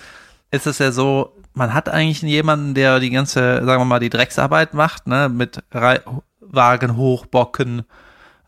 ist 0.52 0.68
es 0.68 0.80
ja 0.80 0.92
so, 0.92 1.34
man 1.54 1.74
hat 1.74 1.90
eigentlich 1.90 2.22
jemanden, 2.22 2.74
der 2.74 3.00
die 3.00 3.10
ganze, 3.10 3.64
sagen 3.66 3.82
wir 3.82 3.86
mal, 3.86 4.00
die 4.00 4.10
Drecksarbeit 4.10 4.74
macht, 4.74 5.08
ne, 5.08 5.30
mit 5.30 5.64
Re 5.74 6.02
Wagen 6.40 6.96
hochbocken, 6.96 7.84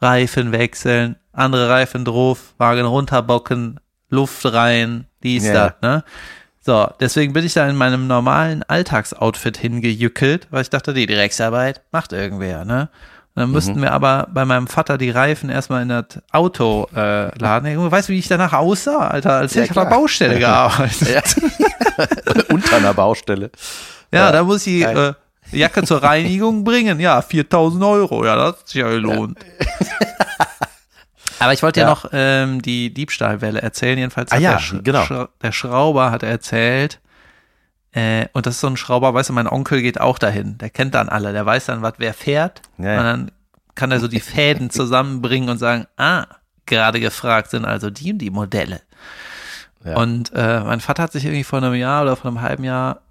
Reifen 0.02 0.52
wechseln, 0.52 1.16
andere 1.34 1.70
Reifen 1.70 2.06
drauf, 2.06 2.54
Wagen 2.58 2.86
runterbocken, 2.86 3.80
Luft 4.10 4.46
rein, 4.46 5.08
dies, 5.24 5.46
ja. 5.46 5.54
das, 5.54 5.74
ne. 5.82 6.04
So, 6.62 6.90
deswegen 7.00 7.34
bin 7.34 7.46
ich 7.46 7.54
da 7.54 7.68
in 7.68 7.76
meinem 7.78 8.08
normalen 8.08 8.62
Alltagsoutfit 8.64 9.58
hingejückelt, 9.58 10.48
weil 10.52 10.64
ich 10.64 10.70
dachte, 10.70 10.94
die 10.94 11.06
Drecksarbeit 11.06 11.82
macht 11.92 12.14
irgendwer, 12.14 12.66
ne. 12.66 12.90
Und 13.38 13.42
dann 13.42 13.52
müssten 13.52 13.76
mhm. 13.76 13.84
wir 13.84 13.92
aber 13.92 14.28
bei 14.34 14.46
meinem 14.46 14.66
Vater 14.66 14.98
die 14.98 15.12
Reifen 15.12 15.52
erstmal 15.52 15.84
in 15.84 15.90
das 15.90 16.06
Auto 16.32 16.88
äh, 16.96 17.38
laden. 17.38 17.92
Weißt 17.92 18.10
du, 18.10 18.14
wie 18.14 18.18
ich 18.18 18.28
danach 18.28 18.54
aussah, 18.54 19.10
Alter? 19.10 19.34
Als 19.34 19.54
ja, 19.54 19.62
ich 19.62 19.70
auf 19.70 19.78
einer 19.78 19.92
Baustelle 19.92 20.40
gearbeitet. 20.40 21.08
Ja. 21.08 21.22
Unter 22.50 22.78
einer 22.78 22.96
Baustelle. 22.96 23.52
Ja, 24.12 24.22
ja. 24.22 24.32
da 24.32 24.44
muss 24.44 24.66
ich 24.66 24.82
äh, 24.82 25.14
Jacke 25.52 25.84
zur 25.84 26.02
Reinigung 26.02 26.64
bringen. 26.64 27.00
Ja, 27.00 27.22
4000 27.22 27.84
Euro. 27.84 28.26
Ja, 28.26 28.36
das 28.36 28.48
hat 28.48 28.68
sich 28.70 28.82
ja 28.82 28.90
gelohnt. 28.90 29.38
Aber 31.38 31.54
ich 31.54 31.62
wollte 31.62 31.82
ja. 31.82 31.86
ja, 31.86 31.92
noch 31.92 32.10
ähm, 32.14 32.64
die 32.64 32.92
Diebstahlwelle 32.92 33.62
erzählen. 33.62 34.00
Jedenfalls 34.00 34.32
ah, 34.32 34.38
hat 34.38 34.42
ja, 34.42 34.52
der, 34.54 34.60
Sch 34.60 34.76
genau. 34.82 35.04
Sch 35.04 35.14
der 35.44 35.52
Schrauber 35.52 36.10
hat 36.10 36.24
erzählt, 36.24 37.00
äh, 37.98 38.28
und 38.34 38.46
das 38.46 38.56
ist 38.56 38.62
so 38.62 38.68
ein 38.68 38.78
Schrauber, 38.78 39.16
weißt 39.16 39.30
du, 39.30 39.34
mein 39.34 39.48
Onkel 39.48 39.82
geht 39.82 40.00
auch 40.00 40.20
dahin. 40.20 40.60
Der 40.60 40.70
kennt 40.70 40.94
dann 40.94 41.10
alle. 41.10 41.34
Der 41.34 41.48
weiß 41.48 41.66
dann, 41.66 41.82
was 41.82 41.96
wer 41.98 42.14
fährt. 42.14 42.62
Ja, 42.78 42.86
ja. 42.86 43.00
Und 43.00 43.06
dann 43.06 43.32
kann 43.74 43.92
er 43.92 44.00
so 44.00 44.08
die 44.08 44.20
Fäden 44.20 44.70
zusammenbringen 44.70 45.50
und 45.50 45.58
sagen, 45.58 45.88
ah, 45.98 46.28
gerade 46.68 47.00
gefragt 47.00 47.50
sind 47.50 47.66
also 47.66 47.90
die 47.90 48.12
und 48.12 48.20
die 48.20 48.30
Modelle. 48.30 48.82
Ja. 49.84 49.98
Und 49.98 50.32
äh, 50.36 50.60
mein 50.60 50.80
Vater 50.80 51.04
hat 51.04 51.12
sich 51.12 51.26
irgendwie 51.26 51.44
vor 51.44 51.58
einem 51.58 51.74
Jahr 51.74 52.04
oder 52.04 52.16
vor 52.16 52.30
einem 52.30 52.42
halben 52.42 52.66
Jahr, 52.66 53.02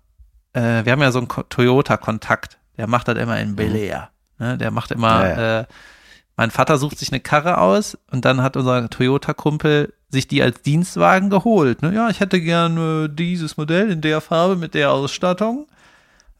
äh, 0.52 0.84
wir 0.84 0.92
haben 0.92 1.02
ja 1.02 1.10
so 1.10 1.18
einen 1.18 1.28
Toyota-Kontakt. 1.28 2.58
Der 2.76 2.86
macht 2.86 3.08
das 3.08 3.16
immer 3.16 3.40
in 3.40 3.52
mhm. 3.52 3.56
Bel 3.56 3.74
Air. 3.74 4.10
Ne? 4.38 4.56
Der 4.56 4.70
macht 4.70 4.92
immer, 4.92 5.24
äh, 5.24 5.64
mein 6.36 6.50
Vater 6.50 6.78
sucht 6.78 6.98
sich 6.98 7.10
eine 7.10 7.20
Karre 7.20 7.58
aus 7.58 7.98
und 8.10 8.24
dann 8.24 8.42
hat 8.42 8.56
unser 8.56 8.88
Toyota-Kumpel 8.90 9.94
sich 10.08 10.28
die 10.28 10.42
als 10.42 10.62
Dienstwagen 10.62 11.30
geholt. 11.30 11.82
Ne? 11.82 11.94
Ja, 11.94 12.08
ich 12.10 12.20
hätte 12.20 12.40
gerne 12.40 13.08
dieses 13.08 13.56
Modell 13.56 13.90
in 13.90 14.02
der 14.02 14.20
Farbe 14.20 14.56
mit 14.56 14.74
der 14.74 14.92
Ausstattung. 14.92 15.66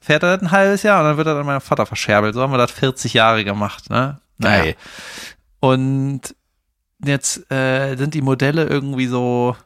Fährt 0.01 0.23
er 0.23 0.37
das 0.37 0.43
ein 0.43 0.53
halbes 0.53 0.83
Jahr 0.83 1.01
und 1.01 1.07
dann 1.07 1.17
wird 1.17 1.27
er 1.27 1.35
dann 1.35 1.47
meinem 1.47 1.61
Vater 1.61 1.87
verscherbelt. 1.87 2.35
So 2.35 2.43
haben 2.43 2.53
wir 2.53 2.59
das 2.59 2.71
40 2.71 3.15
Jahre 3.15 3.45
gemacht. 3.45 3.91
Ne? 3.91 4.21
Naja. 4.39 4.75
Und 5.61 6.21
jetzt 7.05 7.51
äh, 7.51 7.97
sind 7.97 8.15
die 8.15 8.23
Modelle 8.23 8.67
irgendwie 8.67 9.07
so 9.07 9.57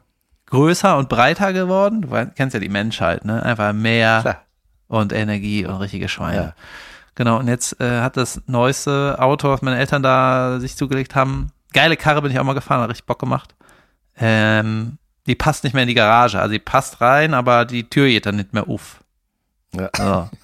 größer 0.47 0.97
und 0.97 1.09
breiter 1.09 1.53
geworden. 1.53 2.01
Du 2.01 2.31
kennst 2.35 2.53
ja 2.53 2.59
die 2.59 2.69
Menschheit, 2.69 3.25
ne? 3.25 3.43
Einfach 3.43 3.73
mehr 3.73 4.19
Klar. 4.21 4.41
und 4.87 5.13
Energie 5.13 5.65
und 5.65 5.75
richtige 5.75 6.09
Schweine. 6.09 6.41
Ja. 6.41 6.53
Genau, 7.21 7.37
und 7.37 7.47
jetzt 7.47 7.79
äh, 7.79 8.01
hat 8.01 8.17
das 8.17 8.41
neueste 8.47 9.17
Auto, 9.19 9.47
was 9.49 9.61
meine 9.61 9.77
Eltern 9.77 10.01
da 10.01 10.59
sich 10.59 10.75
zugelegt 10.75 11.13
haben, 11.13 11.51
geile 11.71 11.95
Karre 11.95 12.23
bin 12.23 12.31
ich 12.31 12.39
auch 12.39 12.43
mal 12.43 12.53
gefahren, 12.53 12.81
hat 12.81 12.89
richtig 12.89 13.05
Bock 13.05 13.19
gemacht. 13.19 13.53
Ähm, 14.17 14.97
die 15.27 15.35
passt 15.35 15.63
nicht 15.63 15.73
mehr 15.73 15.83
in 15.83 15.87
die 15.87 15.93
Garage. 15.93 16.39
Also 16.39 16.53
die 16.53 16.57
passt 16.57 16.99
rein, 16.99 17.35
aber 17.35 17.65
die 17.65 17.87
Tür 17.87 18.07
geht 18.07 18.25
dann 18.25 18.37
nicht 18.37 18.55
mehr 18.55 18.67
auf. 18.67 19.03
Ja. 19.75 19.89
So. 19.95 20.29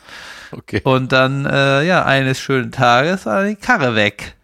Okay. 0.51 0.79
Und 0.85 1.11
dann, 1.11 1.45
äh, 1.45 1.83
ja, 1.83 2.05
eines 2.05 2.39
schönen 2.39 2.71
Tages 2.71 3.25
war 3.25 3.43
die 3.43 3.57
Karre 3.57 3.95
weg. 3.95 4.37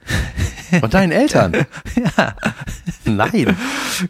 Von 0.82 0.90
deinen 0.90 1.14
Eltern? 1.14 1.54
ja. 1.96 2.36
Nein. 3.06 3.56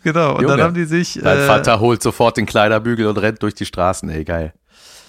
Genau, 0.03 0.37
und 0.37 0.41
Junge, 0.41 0.57
dann 0.57 0.65
haben 0.65 0.73
die 0.73 0.85
sich. 0.85 1.19
Dein 1.21 1.37
äh, 1.37 1.45
Vater 1.45 1.79
holt 1.79 2.01
sofort 2.01 2.37
den 2.37 2.47
Kleiderbügel 2.47 3.05
und 3.05 3.17
rennt 3.17 3.43
durch 3.43 3.53
die 3.53 3.65
Straßen, 3.65 4.09
ey, 4.09 4.23
geil. 4.23 4.53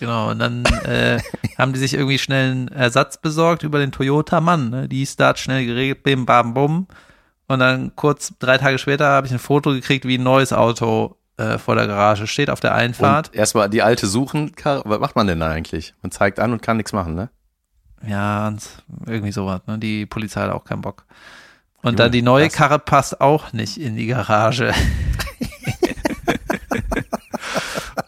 Genau, 0.00 0.30
und 0.30 0.38
dann 0.38 0.64
äh, 0.84 1.20
haben 1.58 1.72
die 1.72 1.78
sich 1.78 1.94
irgendwie 1.94 2.18
schnell 2.18 2.50
einen 2.50 2.68
Ersatz 2.68 3.18
besorgt 3.18 3.62
über 3.62 3.78
den 3.78 3.92
Toyota 3.92 4.40
Mann. 4.40 4.70
Ne? 4.70 4.88
Die 4.88 5.06
Start 5.06 5.38
schnell 5.38 5.64
geregelt, 5.66 6.02
bim, 6.02 6.26
bam, 6.26 6.54
bum. 6.54 6.86
Und 7.46 7.58
dann 7.58 7.94
kurz 7.94 8.32
drei 8.38 8.58
Tage 8.58 8.78
später 8.78 9.06
habe 9.06 9.26
ich 9.26 9.32
ein 9.32 9.38
Foto 9.38 9.70
gekriegt, 9.70 10.06
wie 10.06 10.18
ein 10.18 10.22
neues 10.22 10.52
Auto 10.52 11.16
äh, 11.36 11.58
vor 11.58 11.74
der 11.74 11.86
Garage 11.86 12.26
steht 12.26 12.50
auf 12.50 12.60
der 12.60 12.74
Einfahrt. 12.74 13.28
Und 13.28 13.36
erstmal 13.36 13.68
die 13.68 13.82
alte 13.82 14.06
suchen. 14.06 14.52
Was 14.62 15.00
macht 15.00 15.16
man 15.16 15.26
denn 15.26 15.40
da 15.40 15.50
eigentlich? 15.50 15.94
Man 16.02 16.10
zeigt 16.10 16.38
an 16.40 16.52
und 16.52 16.62
kann 16.62 16.76
nichts 16.76 16.92
machen, 16.92 17.14
ne? 17.14 17.30
Ja, 18.06 18.52
irgendwie 19.06 19.32
sowas. 19.32 19.62
Ne? 19.66 19.78
Die 19.78 20.06
Polizei 20.06 20.42
hat 20.42 20.50
auch 20.50 20.64
keinen 20.64 20.82
Bock. 20.82 21.04
Und 21.82 21.92
Junge, 21.92 21.96
dann 21.96 22.12
die 22.12 22.22
neue 22.22 22.48
krass. 22.48 22.56
Karre 22.56 22.78
passt 22.78 23.20
auch 23.20 23.52
nicht 23.52 23.78
in 23.78 23.96
die 23.96 24.06
Garage. 24.06 24.72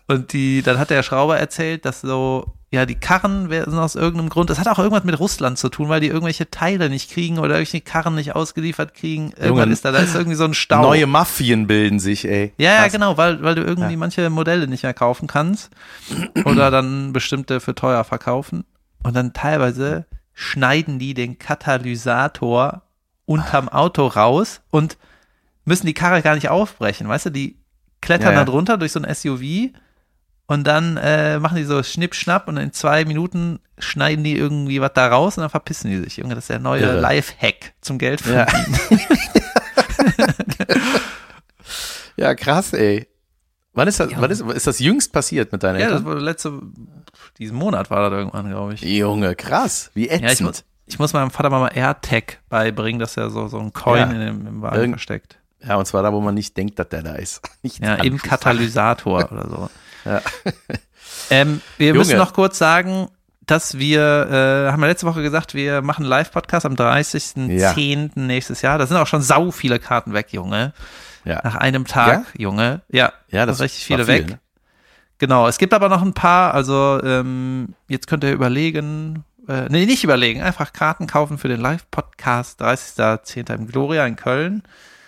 und 0.08 0.32
die, 0.32 0.62
dann 0.62 0.78
hat 0.78 0.90
der 0.90 1.02
Schrauber 1.02 1.38
erzählt, 1.38 1.84
dass 1.84 2.00
so 2.00 2.56
ja, 2.72 2.84
die 2.84 2.96
Karren 2.96 3.48
sind 3.48 3.78
aus 3.78 3.94
irgendeinem 3.94 4.28
Grund, 4.28 4.50
das 4.50 4.58
hat 4.58 4.66
auch 4.66 4.78
irgendwas 4.78 5.04
mit 5.04 5.18
Russland 5.18 5.56
zu 5.56 5.68
tun, 5.68 5.88
weil 5.88 6.00
die 6.00 6.08
irgendwelche 6.08 6.50
Teile 6.50 6.90
nicht 6.90 7.10
kriegen 7.10 7.38
oder 7.38 7.54
irgendwelche 7.54 7.80
Karren 7.80 8.16
nicht 8.16 8.34
ausgeliefert 8.34 8.92
kriegen. 8.92 9.32
Irgendwann 9.38 9.70
ist 9.70 9.84
da, 9.84 9.92
da 9.92 9.98
ist 9.98 10.16
irgendwie 10.16 10.36
so 10.36 10.44
ein 10.44 10.52
Stau. 10.52 10.82
Neue 10.82 11.06
Mafien 11.06 11.68
bilden 11.68 12.00
sich, 12.00 12.26
ey. 12.26 12.52
Ja, 12.58 12.82
ja, 12.82 12.88
genau, 12.88 13.16
weil, 13.16 13.40
weil 13.42 13.54
du 13.54 13.62
irgendwie 13.62 13.92
ja. 13.92 13.98
manche 13.98 14.28
Modelle 14.30 14.66
nicht 14.66 14.82
mehr 14.82 14.94
kaufen 14.94 15.28
kannst 15.28 15.70
oder 16.44 16.72
dann 16.72 17.12
bestimmte 17.12 17.60
für 17.60 17.74
teuer 17.74 18.02
verkaufen. 18.02 18.64
Und 19.04 19.14
dann 19.14 19.32
teilweise 19.32 20.04
schneiden 20.34 20.98
die 20.98 21.14
den 21.14 21.38
Katalysator 21.38 22.82
unterm 23.26 23.68
Auto 23.68 24.06
raus 24.06 24.60
und 24.70 24.98
müssen 25.64 25.86
die 25.86 25.94
Karre 25.94 26.20
gar 26.20 26.34
nicht 26.34 26.48
aufbrechen, 26.48 27.08
weißt 27.08 27.26
du, 27.26 27.30
die 27.30 27.56
klettern 28.00 28.32
ja, 28.32 28.38
ja. 28.40 28.44
da 28.44 28.50
drunter 28.50 28.76
durch 28.76 28.92
so 28.92 29.00
ein 29.00 29.14
SUV 29.14 29.72
und 30.46 30.64
dann 30.66 30.96
äh, 30.96 31.38
machen 31.38 31.56
die 31.56 31.64
so 31.64 31.82
Schnipp-Schnapp 31.82 32.48
und 32.48 32.56
in 32.56 32.72
zwei 32.72 33.04
Minuten 33.04 33.58
schneiden 33.78 34.24
die 34.24 34.36
irgendwie 34.36 34.80
was 34.80 34.92
da 34.94 35.08
raus 35.08 35.36
und 35.36 35.42
dann 35.42 35.50
verpissen 35.50 35.90
die 35.90 35.98
sich. 35.98 36.16
Junge, 36.18 36.34
das 36.34 36.44
ist 36.44 36.50
der 36.50 36.60
neue 36.60 36.82
Irre. 36.82 37.00
Life-Hack 37.00 37.74
zum 37.80 37.98
Geld 37.98 38.20
verdienen. 38.20 38.78
Ja. 38.90 40.26
ja, 42.16 42.34
krass, 42.34 42.72
ey. 42.72 43.08
Wann 43.72 43.88
ist 43.88 44.00
das, 44.00 44.10
ja. 44.10 44.20
wann 44.20 44.30
ist, 44.30 44.40
ist 44.40 44.66
das 44.66 44.78
jüngst 44.78 45.12
passiert 45.12 45.52
mit 45.52 45.62
deiner 45.62 45.78
Ja, 45.78 45.90
das 45.90 46.04
war 46.04 46.14
letzte, 46.14 46.62
diesen 47.38 47.58
Monat 47.58 47.90
war 47.90 48.08
das 48.08 48.18
irgendwann, 48.18 48.48
glaube 48.48 48.74
ich. 48.74 48.80
Junge, 48.80 49.34
krass. 49.34 49.90
Wie 49.92 50.08
ätzend. 50.08 50.22
Ja, 50.22 50.32
ich, 50.32 50.40
muss, 50.40 50.64
ich 50.86 50.98
muss 50.98 51.12
meinem 51.12 51.30
Vater 51.30 51.50
mal 51.50 51.68
AirTag 51.68 52.38
beibringen, 52.48 52.98
dass 53.00 53.18
er 53.18 53.28
so, 53.28 53.48
so 53.48 53.58
ein 53.58 53.74
Coin 53.74 53.98
ja. 53.98 54.10
in 54.10 54.20
dem, 54.20 54.46
im 54.46 54.62
Wagen 54.62 54.76
Irgend, 54.76 54.94
versteckt. 54.94 55.38
Ja, 55.62 55.76
und 55.76 55.86
zwar 55.86 56.02
da, 56.02 56.12
wo 56.12 56.20
man 56.20 56.34
nicht 56.34 56.56
denkt, 56.56 56.78
dass 56.78 56.88
der 56.88 57.02
da 57.02 57.16
ist. 57.16 57.42
Nicht 57.62 57.82
ja, 57.82 57.96
im 57.96 58.16
Katalysator 58.18 59.30
oder 59.30 59.48
so. 59.48 59.70
Ja. 60.06 60.22
Ähm, 61.30 61.60
wir 61.76 61.88
Junge. 61.88 61.98
müssen 61.98 62.18
noch 62.18 62.32
kurz 62.34 62.58
sagen, 62.58 63.08
dass 63.46 63.78
wir, 63.78 64.00
äh, 64.30 64.72
haben 64.72 64.80
wir 64.80 64.88
letzte 64.88 65.06
Woche 65.06 65.22
gesagt, 65.22 65.54
wir 65.54 65.82
machen 65.82 66.04
Live-Podcast 66.04 66.66
am 66.66 66.74
30.10. 66.74 67.52
Ja. 67.52 67.74
nächstes 68.14 68.62
Jahr. 68.62 68.78
Da 68.78 68.86
sind 68.86 68.96
auch 68.96 69.06
schon 69.06 69.22
sau 69.22 69.50
viele 69.50 69.78
Karten 69.78 70.12
weg, 70.12 70.32
Junge. 70.32 70.72
Ja. 71.24 71.40
Nach 71.42 71.56
einem 71.56 71.86
Tag, 71.86 72.26
ja? 72.34 72.40
Junge. 72.42 72.82
Ja, 72.90 73.12
ja 73.30 73.46
das 73.46 73.58
sind 73.58 73.64
richtig 73.64 73.84
viele 73.84 74.04
viel, 74.04 74.14
weg. 74.14 74.30
Ne? 74.30 74.38
Genau, 75.18 75.48
es 75.48 75.58
gibt 75.58 75.74
aber 75.74 75.88
noch 75.88 76.02
ein 76.02 76.12
paar, 76.12 76.54
also 76.54 77.00
ähm, 77.02 77.74
jetzt 77.88 78.06
könnt 78.06 78.22
ihr 78.22 78.32
überlegen, 78.32 79.24
äh, 79.48 79.68
nee, 79.68 79.86
nicht 79.86 80.04
überlegen, 80.04 80.42
einfach 80.42 80.72
Karten 80.72 81.06
kaufen 81.06 81.38
für 81.38 81.48
den 81.48 81.60
Live-Podcast 81.60 82.60
30.10. 82.60 83.54
im 83.54 83.66
Gloria 83.66 84.06
in 84.06 84.16
Köln. 84.16 84.62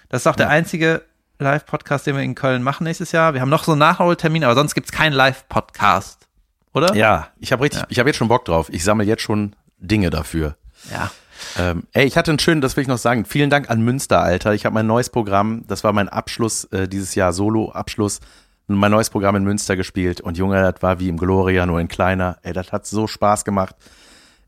Das 0.08 0.22
ist 0.22 0.26
auch 0.26 0.32
ja. 0.32 0.46
der 0.46 0.48
einzige 0.50 1.02
Live-Podcast, 1.40 2.06
den 2.06 2.16
wir 2.16 2.22
in 2.22 2.34
Köln 2.34 2.62
machen 2.64 2.84
nächstes 2.84 3.12
Jahr. 3.12 3.32
Wir 3.32 3.40
haben 3.40 3.48
noch 3.48 3.62
so 3.62 3.72
einen 3.72 3.78
Nachholtermin, 3.78 4.42
aber 4.42 4.56
sonst 4.56 4.74
gibt's 4.74 4.90
keinen 4.90 5.12
Live-Podcast, 5.12 6.26
oder? 6.72 6.94
Ja, 6.96 7.28
ich 7.38 7.52
habe 7.52 7.62
richtig, 7.62 7.82
ja. 7.82 7.86
ich 7.90 7.98
habe 8.00 8.08
jetzt 8.08 8.16
schon 8.16 8.26
Bock 8.26 8.44
drauf. 8.44 8.68
Ich 8.70 8.82
sammle 8.82 9.04
jetzt 9.04 9.22
schon 9.22 9.54
Dinge 9.78 10.10
dafür. 10.10 10.56
Ja. 10.90 11.10
Ähm, 11.56 11.84
ey, 11.92 12.06
ich 12.06 12.16
hatte 12.16 12.32
einen 12.32 12.40
schönen, 12.40 12.60
das 12.60 12.76
will 12.76 12.82
ich 12.82 12.88
noch 12.88 12.98
sagen. 12.98 13.24
Vielen 13.24 13.50
Dank 13.50 13.70
an 13.70 13.82
Münster, 13.82 14.20
Alter. 14.20 14.54
Ich 14.54 14.64
habe 14.64 14.74
mein 14.74 14.88
neues 14.88 15.10
Programm, 15.10 15.64
das 15.68 15.84
war 15.84 15.92
mein 15.92 16.08
Abschluss 16.08 16.64
äh, 16.64 16.88
dieses 16.88 17.14
Jahr, 17.14 17.32
Solo-Abschluss, 17.32 18.18
mein 18.66 18.90
neues 18.90 19.08
Programm 19.08 19.36
in 19.36 19.44
Münster 19.44 19.76
gespielt. 19.76 20.20
Und 20.20 20.36
Junge, 20.36 20.60
das 20.60 20.82
war 20.82 20.98
wie 20.98 21.08
im 21.08 21.18
Gloria, 21.18 21.66
nur 21.66 21.80
in 21.80 21.86
kleiner. 21.86 22.38
Ey, 22.42 22.52
das 22.52 22.72
hat 22.72 22.84
so 22.86 23.06
Spaß 23.06 23.44
gemacht. 23.44 23.76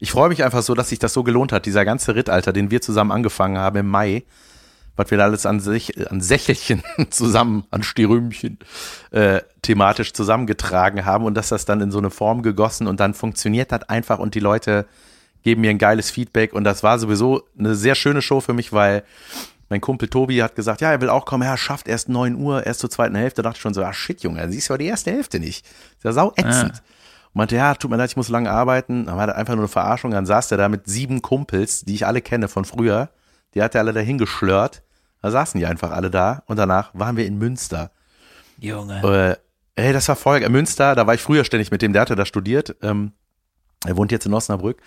ich 0.00 0.10
freue 0.10 0.28
mich 0.28 0.42
einfach 0.42 0.62
so, 0.62 0.74
dass 0.74 0.88
sich 0.88 0.98
das 0.98 1.12
so 1.12 1.22
gelohnt 1.22 1.52
hat, 1.52 1.66
dieser 1.66 1.84
ganze 1.84 2.16
Ritt, 2.16 2.28
Alter, 2.28 2.52
den 2.52 2.72
wir 2.72 2.80
zusammen 2.80 3.12
angefangen 3.12 3.58
haben 3.58 3.76
im 3.76 3.88
Mai, 3.88 4.24
was 5.00 5.10
wir 5.10 5.18
da 5.18 5.24
alles 5.24 5.46
an, 5.46 5.60
sich, 5.60 6.10
an 6.10 6.20
Sächelchen 6.20 6.82
zusammen, 7.10 7.64
an 7.70 7.82
Stirümchen 7.82 8.58
äh, 9.12 9.40
thematisch 9.62 10.12
zusammengetragen 10.12 11.06
haben 11.06 11.24
und 11.24 11.34
dass 11.34 11.48
das 11.48 11.64
dann 11.64 11.80
in 11.80 11.90
so 11.90 11.98
eine 11.98 12.10
Form 12.10 12.42
gegossen 12.42 12.86
und 12.86 13.00
dann 13.00 13.14
funktioniert 13.14 13.72
das 13.72 13.84
einfach 13.84 14.18
und 14.18 14.34
die 14.34 14.40
Leute 14.40 14.86
geben 15.42 15.62
mir 15.62 15.70
ein 15.70 15.78
geiles 15.78 16.10
Feedback 16.10 16.52
und 16.52 16.64
das 16.64 16.82
war 16.82 16.98
sowieso 16.98 17.42
eine 17.58 17.74
sehr 17.74 17.94
schöne 17.94 18.20
Show 18.20 18.40
für 18.40 18.52
mich, 18.52 18.74
weil 18.74 19.02
mein 19.70 19.80
Kumpel 19.80 20.08
Tobi 20.08 20.42
hat 20.42 20.54
gesagt, 20.54 20.82
ja, 20.82 20.90
er 20.90 21.00
will 21.00 21.08
auch 21.08 21.24
kommen, 21.24 21.44
ja, 21.44 21.56
schafft 21.56 21.88
erst 21.88 22.10
neun 22.10 22.34
Uhr, 22.34 22.66
erst 22.66 22.80
zur 22.80 22.90
zweiten 22.90 23.14
Hälfte. 23.14 23.40
Da 23.40 23.48
dachte 23.48 23.58
ich 23.58 23.62
schon 23.62 23.72
so, 23.72 23.82
ah 23.82 23.92
shit, 23.92 24.20
Junge, 24.22 24.40
dann 24.40 24.50
siehst 24.50 24.68
du 24.68 24.74
ja 24.74 24.78
die 24.78 24.86
erste 24.86 25.12
Hälfte 25.12 25.38
nicht. 25.38 25.64
ist 25.64 26.04
ja 26.04 26.12
sau 26.12 26.32
ätzend. 26.36 26.74
Ja. 26.74 26.82
Und 27.32 27.36
meinte, 27.36 27.54
ja, 27.54 27.74
tut 27.76 27.90
mir 27.90 27.96
leid, 27.96 28.10
ich 28.10 28.16
muss 28.16 28.28
lange 28.28 28.50
arbeiten. 28.50 29.06
Dann 29.06 29.16
war 29.16 29.28
das 29.28 29.36
einfach 29.36 29.54
nur 29.54 29.62
eine 29.62 29.68
Verarschung. 29.68 30.10
Dann 30.10 30.26
saß 30.26 30.48
der 30.48 30.58
da 30.58 30.68
mit 30.68 30.88
sieben 30.88 31.22
Kumpels, 31.22 31.82
die 31.84 31.94
ich 31.94 32.04
alle 32.04 32.20
kenne 32.20 32.48
von 32.48 32.64
früher. 32.64 33.10
Die 33.54 33.62
hat 33.62 33.76
er 33.76 33.82
alle 33.82 33.92
dahin 33.92 34.18
geschlört. 34.18 34.82
Da 35.22 35.30
saßen 35.30 35.58
die 35.58 35.66
einfach 35.66 35.90
alle 35.90 36.10
da. 36.10 36.42
Und 36.46 36.56
danach 36.56 36.90
waren 36.94 37.16
wir 37.16 37.26
in 37.26 37.38
Münster. 37.38 37.90
Junge. 38.58 39.38
Äh, 39.76 39.82
ey, 39.86 39.92
das 39.92 40.08
war 40.08 40.16
voll. 40.16 40.46
Münster, 40.48 40.94
da 40.94 41.06
war 41.06 41.14
ich 41.14 41.22
früher 41.22 41.44
ständig 41.44 41.70
mit 41.70 41.82
dem, 41.82 41.92
der 41.92 42.02
hatte 42.02 42.16
da 42.16 42.24
studiert. 42.24 42.76
Ähm, 42.82 43.12
er 43.86 43.96
wohnt 43.96 44.12
jetzt 44.12 44.26
in 44.26 44.34
Osnabrück. 44.34 44.80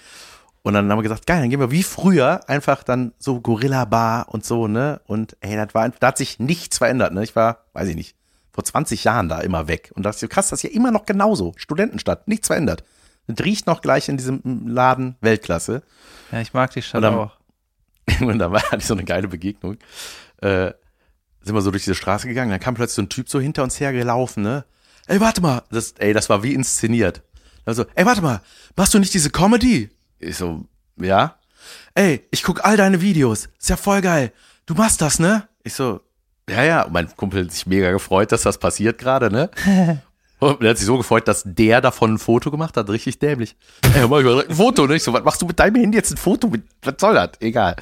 Und 0.64 0.74
dann 0.74 0.90
haben 0.90 0.98
wir 0.98 1.04
gesagt, 1.04 1.28
geil, 1.28 1.42
dann 1.42 1.50
gehen 1.50 1.60
wir 1.60 1.72
wie 1.72 1.84
früher 1.84 2.48
einfach 2.48 2.84
dann 2.84 3.14
so 3.20 3.42
Gorilla 3.42 3.84
Bar 3.84 4.28
und 4.30 4.46
so, 4.46 4.68
ne? 4.68 5.02
Und 5.06 5.36
ey, 5.42 5.58
das 5.58 5.74
war, 5.74 5.90
da 5.90 6.08
hat 6.08 6.18
sich 6.18 6.40
nichts 6.40 6.78
verändert, 6.78 7.14
ne? 7.14 7.22
Ich 7.22 7.36
war, 7.36 7.66
weiß 7.74 7.90
ich 7.90 7.98
nicht, 7.98 8.16
vor 8.54 8.64
20 8.64 9.04
Jahren 9.04 9.28
da 9.28 9.42
immer 9.42 9.68
weg. 9.68 9.92
Und 9.96 10.04
das 10.04 10.24
ist 10.24 10.30
krass, 10.30 10.50
das 10.50 10.64
ist 10.64 10.72
ja 10.72 10.76
immer 10.76 10.92
noch 10.92 11.06
genauso. 11.06 11.54
Studentenstadt, 11.58 12.30
nichts 12.30 12.48
verändert. 12.48 12.86
Das 13.28 13.44
riecht 13.44 13.68
noch 13.68 13.82
gleich 13.82 14.08
in 14.08 14.16
diesem 14.16 14.68
Laden 14.68 15.16
Weltklasse. 15.20 15.84
Ja, 16.32 16.40
ich 16.40 16.54
mag 16.54 16.72
die 16.72 16.82
Stadt 16.82 17.04
dann, 17.04 17.16
auch. 17.16 17.32
Und 18.22 18.40
dann 18.40 18.52
war, 18.52 18.62
hatte 18.64 18.78
ich 18.78 18.86
so 18.86 18.94
eine 18.94 19.04
geile 19.04 19.28
Begegnung. 19.28 19.78
Äh, 20.44 20.74
sind 21.42 21.56
wir 21.56 21.62
so 21.62 21.72
durch 21.72 21.84
diese 21.84 21.96
Straße 21.96 22.28
gegangen, 22.28 22.52
dann 22.52 22.60
kam 22.60 22.76
plötzlich 22.76 22.96
so 22.96 23.02
ein 23.02 23.10
Typ 23.10 23.30
so 23.30 23.40
hinter 23.40 23.64
uns 23.64 23.80
hergelaufen, 23.80 24.44
ne? 24.44 24.66
Ey, 25.08 25.20
warte 25.20 25.42
mal. 25.42 25.64
Das, 25.72 25.94
ey, 25.98 26.14
das 26.14 26.30
war 26.30 26.44
wie 26.44 26.54
inszeniert. 26.54 27.22
Also, 27.66 27.86
ey, 27.96 28.06
warte 28.06 28.22
mal, 28.22 28.42
machst 28.76 28.94
du 28.94 29.00
nicht 29.00 29.14
diese 29.14 29.30
Comedy? 29.30 29.90
Ich 30.20 30.38
so, 30.38 30.66
ja. 30.98 31.36
Ey, 31.96 32.26
ich 32.32 32.44
guck 32.44 32.66
all 32.66 32.78
deine 32.78 33.02
Videos. 33.02 33.50
Ist 33.60 33.70
ja 33.70 33.78
voll 33.78 34.02
geil. 34.02 34.32
Du 34.66 34.74
machst 34.74 35.02
das, 35.02 35.20
ne? 35.20 35.48
Ich 35.64 35.74
so, 35.74 36.02
ja, 36.50 36.64
ja. 36.64 36.84
Und 36.84 36.94
mein 36.94 37.14
Kumpel 37.16 37.46
hat 37.46 37.52
sich 37.52 37.66
mega 37.66 37.92
gefreut, 37.92 38.32
dass 38.32 38.44
das 38.44 38.58
passiert 38.58 38.98
gerade, 38.98 39.30
ne? 39.32 39.50
Und 40.40 40.62
er 40.62 40.72
hat 40.72 40.78
sich 40.78 40.88
so 40.88 40.98
gefreut, 40.98 41.28
dass 41.30 41.44
der 41.46 41.80
davon 41.80 42.16
ein 42.16 42.20
Foto 42.20 42.52
gemacht 42.52 42.76
hat. 42.76 42.90
Richtig 42.90 43.20
dämlich. 43.20 43.56
Ey, 43.96 44.08
mach 44.08 44.20
ich 44.20 44.26
mal 44.26 44.46
ein 44.46 44.56
Foto, 44.56 44.88
ne? 44.88 44.96
Ich 44.96 45.04
so, 45.04 45.14
was 45.14 45.24
machst 45.24 45.42
du 45.42 45.46
mit 45.46 45.58
deinem 45.58 45.76
Handy 45.76 45.98
jetzt 45.98 46.12
ein 46.12 46.18
Foto? 46.18 46.48
Mit, 46.48 46.64
was 46.82 46.96
soll 47.00 47.14
das? 47.14 47.32
Egal. 47.40 47.78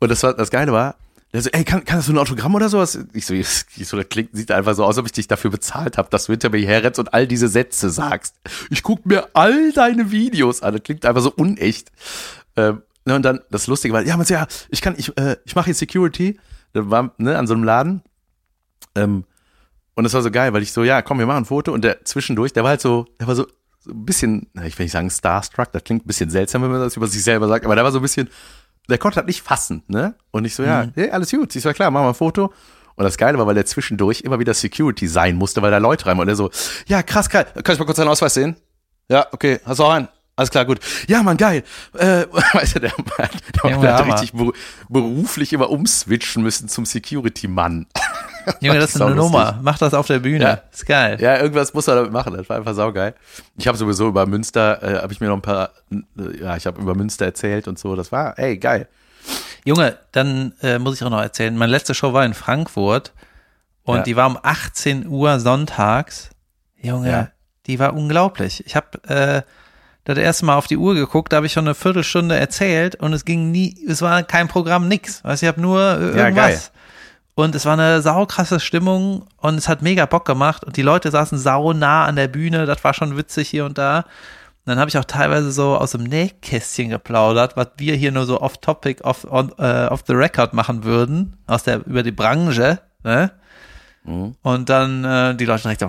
Und 0.00 0.08
das 0.10 0.20
war, 0.24 0.34
das 0.34 0.50
Geile 0.50 0.72
war, 0.72 0.96
der 1.32 1.40
so, 1.40 1.50
ey, 1.50 1.64
kann, 1.64 1.84
kann 1.84 1.96
das 1.96 2.06
so 2.06 2.12
ein 2.12 2.18
Autogramm 2.18 2.54
oder 2.54 2.68
sowas? 2.68 2.98
Ich 3.14 3.24
so, 3.24 3.32
ich 3.32 3.48
so, 3.48 3.96
das 3.96 4.08
klingt, 4.10 4.30
sieht 4.36 4.50
einfach 4.50 4.74
so 4.74 4.84
aus, 4.84 4.98
ob 4.98 5.06
ich 5.06 5.12
dich 5.12 5.28
dafür 5.28 5.50
bezahlt 5.50 5.96
habe, 5.96 6.10
dass 6.10 6.26
du 6.26 6.32
hinter 6.32 6.50
mir 6.50 6.66
herrennst 6.66 6.98
und 6.98 7.14
all 7.14 7.26
diese 7.26 7.48
Sätze 7.48 7.88
sagst. 7.88 8.34
Ich 8.68 8.82
guck 8.82 9.06
mir 9.06 9.28
all 9.32 9.72
deine 9.72 10.10
Videos 10.10 10.62
an. 10.62 10.74
Das 10.74 10.82
klingt 10.82 11.06
einfach 11.06 11.22
so 11.22 11.32
unecht. 11.32 11.90
Ähm, 12.56 12.82
ne, 13.06 13.16
und 13.16 13.22
dann, 13.22 13.40
das 13.50 13.66
Lustige 13.66 13.94
war, 13.94 14.02
ja, 14.02 14.16
man 14.16 14.26
ja, 14.26 14.46
ich 14.68 14.82
kann, 14.82 14.94
ich, 14.98 15.16
äh, 15.16 15.36
ich 15.46 15.54
mache 15.54 15.66
hier 15.66 15.74
Security. 15.74 16.38
Da 16.74 16.90
war, 16.90 17.14
ne, 17.16 17.38
an 17.38 17.46
so 17.46 17.54
einem 17.54 17.64
Laden. 17.64 18.02
Ähm, 18.94 19.24
und 19.94 20.04
das 20.04 20.12
war 20.12 20.22
so 20.22 20.30
geil, 20.30 20.52
weil 20.52 20.62
ich 20.62 20.72
so, 20.72 20.84
ja, 20.84 21.00
komm, 21.00 21.18
wir 21.18 21.26
machen 21.26 21.44
ein 21.44 21.46
Foto. 21.46 21.72
Und 21.72 21.82
der 21.82 22.04
zwischendurch, 22.04 22.52
der 22.52 22.62
war 22.62 22.70
halt 22.70 22.82
so, 22.82 23.06
der 23.18 23.26
war 23.26 23.36
so, 23.36 23.46
so 23.80 23.90
ein 23.90 24.04
bisschen, 24.04 24.48
ich 24.64 24.78
will 24.78 24.84
nicht 24.84 24.92
sagen 24.92 25.10
starstruck, 25.10 25.72
das 25.72 25.82
klingt 25.82 26.04
ein 26.04 26.06
bisschen 26.06 26.30
seltsam, 26.30 26.62
wenn 26.62 26.70
man 26.70 26.80
das 26.80 26.96
über 26.96 27.08
sich 27.08 27.24
selber 27.24 27.48
sagt, 27.48 27.64
aber 27.64 27.74
der 27.74 27.82
war 27.84 27.90
so 27.90 27.98
ein 27.98 28.02
bisschen, 28.02 28.28
der 28.88 28.98
konnte 28.98 29.16
halt 29.16 29.26
nicht 29.26 29.42
fassen, 29.42 29.82
ne? 29.86 30.14
Und 30.30 30.44
ich 30.44 30.54
so, 30.54 30.62
ja, 30.62 30.84
mhm. 30.84 30.92
hey, 30.94 31.10
alles 31.10 31.30
gut. 31.30 31.54
Ich 31.54 31.62
so, 31.62 31.72
klar, 31.72 31.90
machen 31.90 32.04
wir 32.04 32.08
ein 32.08 32.14
Foto. 32.14 32.52
Und 32.94 33.04
das 33.04 33.16
Geile 33.16 33.38
war, 33.38 33.46
weil 33.46 33.54
der 33.54 33.66
zwischendurch 33.66 34.20
immer 34.20 34.38
wieder 34.38 34.54
Security 34.54 35.08
sein 35.08 35.36
musste, 35.36 35.62
weil 35.62 35.70
da 35.70 35.78
Leute 35.78 36.06
rein 36.06 36.18
Und 36.18 36.28
er 36.28 36.36
so, 36.36 36.50
ja, 36.86 37.02
krass, 37.02 37.28
geil. 37.28 37.46
Kann 37.62 37.74
ich 37.74 37.78
mal 37.78 37.86
kurz 37.86 37.96
deinen 37.96 38.08
Ausweis 38.08 38.34
sehen? 38.34 38.56
Ja, 39.08 39.26
okay, 39.32 39.60
hast 39.64 39.78
du 39.78 39.84
auch 39.84 39.90
einen? 39.90 40.08
Alles 40.36 40.50
klar, 40.50 40.64
gut. 40.64 40.80
Ja, 41.08 41.22
Mann, 41.22 41.36
geil. 41.36 41.62
Äh, 41.94 42.26
weißt 42.52 42.76
du, 42.76 42.80
der, 42.80 42.92
der, 43.18 43.30
der, 43.64 43.78
der 43.78 43.94
hat 43.94 44.06
richtig 44.06 44.32
beruflich 44.88 45.52
immer 45.52 45.70
umswitchen 45.70 46.42
müssen 46.42 46.68
zum 46.68 46.84
Security-Mann. 46.86 47.86
Junge, 48.60 48.78
das 48.78 48.94
ist 48.94 49.00
eine 49.00 49.14
Nummer. 49.14 49.58
Mach 49.62 49.78
das 49.78 49.94
auf 49.94 50.06
der 50.06 50.18
Bühne. 50.18 50.44
Ja. 50.44 50.62
Ist 50.72 50.86
geil. 50.86 51.18
Ja, 51.20 51.38
irgendwas 51.38 51.74
muss 51.74 51.88
er 51.88 51.96
damit 51.96 52.12
machen. 52.12 52.34
Das 52.34 52.48
war 52.48 52.56
einfach 52.56 52.74
saugeil. 52.74 53.14
Ich 53.56 53.66
habe 53.66 53.76
sowieso 53.78 54.08
über 54.08 54.26
Münster, 54.26 54.82
äh, 54.82 55.02
habe 55.02 55.12
ich 55.12 55.20
mir 55.20 55.28
noch 55.28 55.36
ein 55.36 55.42
paar, 55.42 55.70
äh, 55.90 56.40
ja, 56.40 56.56
ich 56.56 56.66
habe 56.66 56.80
über 56.80 56.94
Münster 56.94 57.24
erzählt 57.24 57.68
und 57.68 57.78
so. 57.78 57.96
Das 57.96 58.12
war, 58.12 58.38
ey, 58.38 58.58
geil. 58.58 58.88
Junge, 59.64 59.96
dann 60.10 60.54
äh, 60.62 60.78
muss 60.78 60.96
ich 60.96 61.04
auch 61.04 61.10
noch 61.10 61.20
erzählen. 61.20 61.56
Meine 61.56 61.70
letzte 61.70 61.94
Show 61.94 62.12
war 62.12 62.24
in 62.24 62.34
Frankfurt 62.34 63.12
und 63.84 63.98
ja. 63.98 64.02
die 64.02 64.16
war 64.16 64.26
um 64.26 64.38
18 64.42 65.06
Uhr 65.06 65.38
sonntags. 65.38 66.30
Junge, 66.80 67.10
ja. 67.10 67.28
die 67.66 67.78
war 67.78 67.94
unglaublich. 67.94 68.64
Ich 68.66 68.74
habe 68.74 69.02
äh, 69.08 69.42
das 70.04 70.18
erste 70.18 70.44
Mal 70.46 70.56
auf 70.56 70.66
die 70.66 70.76
Uhr 70.76 70.94
geguckt, 70.94 71.32
da 71.32 71.36
habe 71.36 71.46
ich 71.46 71.52
schon 71.52 71.66
eine 71.66 71.74
Viertelstunde 71.74 72.36
erzählt 72.36 72.96
und 72.96 73.12
es 73.12 73.24
ging 73.24 73.52
nie, 73.52 73.76
es 73.88 74.02
war 74.02 74.22
kein 74.24 74.48
Programm, 74.48 74.88
nix. 74.88 75.22
Weißt, 75.22 75.42
ich 75.42 75.48
habe 75.48 75.60
nur 75.60 75.80
äh, 75.80 76.18
irgendwas. 76.18 76.72
Ja. 76.74 76.81
Und 77.34 77.54
es 77.54 77.64
war 77.64 77.74
eine 77.74 78.02
saukrasse 78.02 78.60
Stimmung 78.60 79.26
und 79.38 79.56
es 79.56 79.68
hat 79.68 79.80
mega 79.80 80.04
Bock 80.04 80.26
gemacht 80.26 80.64
und 80.64 80.76
die 80.76 80.82
Leute 80.82 81.10
saßen 81.10 81.38
sau 81.38 81.72
nah 81.72 82.04
an 82.04 82.16
der 82.16 82.28
Bühne, 82.28 82.66
das 82.66 82.84
war 82.84 82.92
schon 82.92 83.16
witzig 83.16 83.48
hier 83.48 83.64
und 83.64 83.78
da. 83.78 83.98
Und 84.64 84.70
dann 84.70 84.78
habe 84.78 84.90
ich 84.90 84.98
auch 84.98 85.04
teilweise 85.04 85.50
so 85.50 85.76
aus 85.76 85.92
dem 85.92 86.04
Nähkästchen 86.04 86.90
geplaudert, 86.90 87.56
was 87.56 87.68
wir 87.78 87.96
hier 87.96 88.12
nur 88.12 88.26
so 88.26 88.40
off-topic, 88.40 89.02
off, 89.02 89.24
on, 89.24 89.50
uh, 89.58 89.88
off 89.90 90.04
the 90.06 90.12
record 90.12 90.52
machen 90.52 90.84
würden, 90.84 91.36
aus 91.46 91.64
der, 91.64 91.84
über 91.86 92.02
die 92.02 92.12
Branche, 92.12 92.80
ne? 93.02 93.32
Mhm. 94.04 94.36
Und 94.42 94.68
dann 94.68 95.04
äh, 95.04 95.34
die 95.34 95.44
Leute 95.44 95.62
direkt 95.62 95.80
so, 95.80 95.86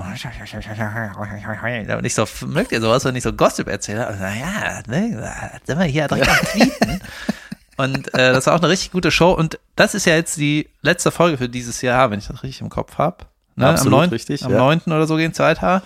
und 1.98 2.06
ich 2.06 2.14
so, 2.14 2.26
mögt 2.46 2.72
ihr 2.72 2.80
sowas, 2.80 3.06
wenn 3.06 3.16
ich 3.16 3.24
so 3.24 3.34
Gossip 3.34 3.68
erzähle? 3.68 4.16
Naja, 4.20 4.82
ne, 4.88 5.52
sind 5.66 5.80
wir 5.80 5.86
hier 5.86 6.08
direkt 6.08 6.30
am 6.30 6.36
Tweeten. 6.38 7.02
Und 7.78 8.14
äh, 8.14 8.34
das 8.34 8.48
war 8.48 8.56
auch 8.56 8.60
eine 8.60 8.70
richtig 8.70 8.92
gute 8.92 9.12
Show. 9.12 9.32
Und 9.32 9.60
das 9.76 9.96
ist 9.96 10.06
ja 10.06 10.16
jetzt 10.16 10.38
die 10.38 10.70
letzte 10.82 11.12
Folge 11.12 11.38
für 11.38 11.50
dieses 11.50 11.82
Jahr, 11.82 12.12
wenn 12.12 12.20
ich 12.20 12.28
das 12.28 12.44
richtig 12.44 12.62
im 12.62 12.70
Kopf 12.70 12.98
habe. 12.98 13.26
Ne? 13.56 13.68
Absolut 13.68 13.94
am 13.94 14.00
9, 14.02 14.10
richtig. 14.10 14.46
Am 14.46 14.52
ja. 14.52 14.58
9. 14.58 14.82
oder 14.88 15.08
so 15.08 15.16
geht's 15.16 15.40
weiter. 15.40 15.84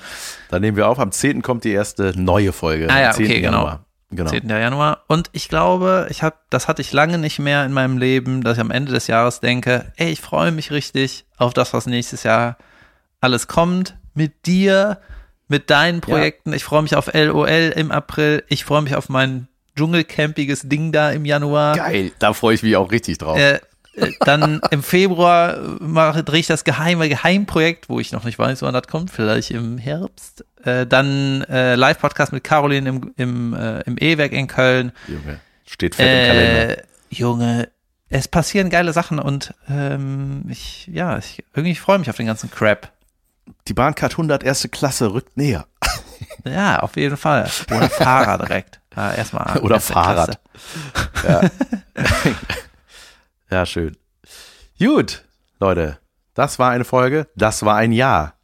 Dann 0.49 0.61
nehmen 0.61 0.77
wir 0.77 0.87
auf. 0.87 0.99
Am 0.99 1.11
10. 1.11 1.41
kommt 1.41 1.63
die 1.63 1.71
erste 1.71 2.13
neue 2.15 2.53
Folge. 2.53 2.89
Ah 2.89 2.99
ja, 2.99 3.11
okay, 3.11 3.41
genau. 3.41 3.57
Januar. 3.57 3.85
Genau. 4.09 4.29
10. 4.29 4.49
Januar. 4.49 5.03
Und 5.07 5.29
ich 5.33 5.49
glaube, 5.49 6.07
ich 6.09 6.23
habe, 6.23 6.37
das 6.49 6.67
hatte 6.67 6.81
ich 6.81 6.93
lange 6.93 7.17
nicht 7.17 7.39
mehr 7.39 7.65
in 7.65 7.73
meinem 7.73 7.97
Leben, 7.97 8.41
dass 8.41 8.57
ich 8.57 8.61
am 8.61 8.71
Ende 8.71 8.93
des 8.93 9.07
Jahres 9.07 9.41
denke, 9.41 9.91
ey, 9.97 10.09
ich 10.09 10.21
freue 10.21 10.51
mich 10.51 10.71
richtig 10.71 11.25
auf 11.37 11.53
das, 11.53 11.73
was 11.73 11.87
nächstes 11.87 12.23
Jahr 12.23 12.57
alles 13.19 13.47
kommt. 13.47 13.97
Mit 14.13 14.45
dir, 14.45 14.99
mit 15.47 15.69
deinen 15.69 16.01
Projekten. 16.01 16.51
Ja. 16.51 16.55
Ich 16.55 16.63
freue 16.63 16.81
mich 16.81 16.95
auf 16.95 17.13
LOL 17.13 17.73
im 17.75 17.91
April. 17.91 18.43
Ich 18.47 18.63
freue 18.63 18.81
mich 18.81 18.95
auf 18.95 19.09
meinen 19.09 19.49
dschungelcampiges 19.77 20.63
Ding 20.63 20.91
da 20.91 21.11
im 21.11 21.25
Januar. 21.25 21.75
Geil, 21.75 22.11
da 22.19 22.33
freue 22.33 22.55
ich 22.55 22.63
mich 22.63 22.75
auch 22.75 22.91
richtig 22.91 23.19
drauf. 23.19 23.37
Äh, 23.37 23.59
äh 23.95 24.11
dann 24.21 24.61
im 24.71 24.83
Februar 24.83 25.57
mache, 25.79 26.23
drehe 26.23 26.41
ich 26.41 26.47
das 26.47 26.63
geheime 26.63 27.07
Geheimprojekt, 27.07 27.87
wo 27.89 27.99
ich 27.99 28.11
noch 28.11 28.25
nicht 28.25 28.37
weiß, 28.37 28.61
wann 28.61 28.73
das 28.73 28.87
kommt, 28.87 29.11
vielleicht 29.11 29.51
im 29.51 29.77
Herbst. 29.77 30.45
Äh, 30.63 30.85
dann 30.85 31.43
äh, 31.43 31.75
Live-Podcast 31.75 32.33
mit 32.33 32.43
Caroline 32.43 32.89
im, 32.89 33.13
im, 33.15 33.53
äh, 33.53 33.81
im 33.81 33.97
E-Werk 33.97 34.33
in 34.33 34.47
Köln. 34.47 34.91
Junge, 35.07 35.39
steht 35.65 35.95
fett 35.95 36.05
im 36.07 36.27
Kalender. 36.27 36.77
Äh, 36.77 36.83
Junge, 37.09 37.69
es 38.09 38.27
passieren 38.27 38.69
geile 38.69 38.93
Sachen 38.93 39.19
und 39.19 39.53
ähm, 39.69 40.45
ich, 40.49 40.87
ja, 40.87 41.17
ich, 41.17 41.43
irgendwie 41.53 41.75
freue 41.75 41.99
mich 41.99 42.09
auf 42.09 42.17
den 42.17 42.25
ganzen 42.25 42.49
Crap. 42.49 42.91
Die 43.67 43.73
Bahncard 43.73 44.13
100 44.13 44.43
erste 44.43 44.69
Klasse 44.69 45.13
rückt 45.13 45.37
näher. 45.37 45.67
Ja, 46.45 46.79
auf 46.79 46.95
jeden 46.95 47.17
Fall. 47.17 47.49
Oder 47.69 47.89
Fahrer 47.89 48.37
direkt. 48.37 48.79
Ja, 48.95 49.13
erstmal. 49.13 49.57
Oder 49.61 49.79
Fahrrad. 49.79 50.39
Ja. 51.27 51.41
ja, 53.51 53.65
schön. 53.65 53.97
Gut, 54.79 55.23
Leute. 55.59 55.97
Das 56.33 56.59
war 56.59 56.71
eine 56.71 56.85
Folge. 56.85 57.27
Das 57.35 57.63
war 57.63 57.75
ein 57.75 57.91
Jahr. 57.91 58.35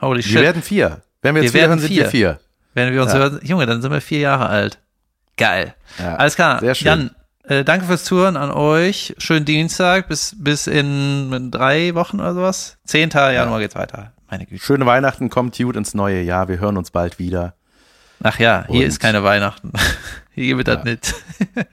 Holy 0.00 0.22
shit. 0.22 0.34
Wir 0.34 0.42
werden 0.42 0.62
vier. 0.62 1.02
Wenn 1.22 1.34
wir 1.34 1.42
jetzt 1.42 1.54
wir 1.54 1.66
hören, 1.66 1.78
sind 1.78 1.88
vier. 1.88 2.04
wir 2.04 2.10
vier. 2.10 2.40
Wenn 2.74 2.92
wir 2.92 3.02
uns 3.02 3.12
ja. 3.12 3.18
hören, 3.18 3.40
Junge, 3.42 3.66
dann 3.66 3.82
sind 3.82 3.90
wir 3.90 4.00
vier 4.00 4.20
Jahre 4.20 4.46
alt. 4.48 4.78
Geil. 5.36 5.74
Ja, 5.98 6.16
Alles 6.16 6.36
klar. 6.36 6.60
Sehr 6.60 6.74
schön. 6.74 6.86
Jan, 6.86 7.10
äh, 7.44 7.64
danke 7.64 7.86
fürs 7.86 8.04
Zuhören 8.04 8.36
an 8.36 8.50
euch. 8.50 9.14
Schönen 9.18 9.44
Dienstag 9.44 10.08
bis, 10.08 10.36
bis 10.38 10.66
in, 10.66 11.32
in 11.32 11.50
drei 11.50 11.94
Wochen 11.94 12.20
oder 12.20 12.34
sowas. 12.34 12.76
10. 12.84 13.10
Januar 13.10 13.32
ja. 13.32 13.58
geht's 13.58 13.74
weiter. 13.74 14.12
Meine 14.30 14.46
Güte. 14.46 14.62
Schöne 14.62 14.86
Weihnachten, 14.86 15.30
kommt 15.30 15.56
gut 15.56 15.76
ins 15.76 15.94
neue 15.94 16.20
Jahr. 16.22 16.48
Wir 16.48 16.60
hören 16.60 16.76
uns 16.76 16.90
bald 16.90 17.18
wieder. 17.18 17.54
Ach 18.22 18.38
ja, 18.38 18.64
hier 18.66 18.80
Und 18.80 18.86
ist 18.86 19.00
keine 19.00 19.22
Weihnachten. 19.22 19.72
Hier 20.34 20.56
wird 20.56 20.68
ja. 20.68 20.76
das 20.76 20.84
nicht. 20.84 21.14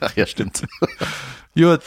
Ach 0.00 0.16
ja, 0.16 0.26
stimmt. 0.26 0.62
Gut. 1.56 1.80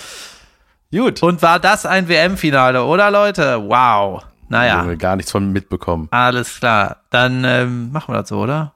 Gut. 0.92 1.24
Und 1.24 1.42
war 1.42 1.60
das 1.60 1.86
ein 1.86 2.10
WM-Finale, 2.10 2.84
oder 2.84 3.10
Leute? 3.10 3.64
Wow. 3.70 4.26
Naja. 4.50 4.80
Haben 4.80 4.90
wir 4.90 4.98
gar 4.98 5.16
nichts 5.16 5.32
von 5.32 5.52
mitbekommen. 5.52 6.08
Alles 6.12 6.58
klar. 6.58 6.98
Dann 7.12 7.44
ähm, 7.46 7.92
machen 7.92 8.14
wir 8.14 8.20
das 8.20 8.30
so, 8.30 8.40
oder? 8.40 8.74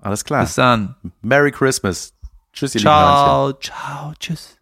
Alles 0.00 0.24
klar. 0.24 0.42
Bis 0.42 0.56
dann. 0.56 0.96
Merry 1.22 1.52
Christmas. 1.52 2.12
Tschüss, 2.52 2.74
ihr 2.74 2.80
ciao, 2.80 3.48
lieben 3.48 3.62
Ciao, 3.62 3.78
ciao, 3.78 4.12
tschüss. 4.18 4.55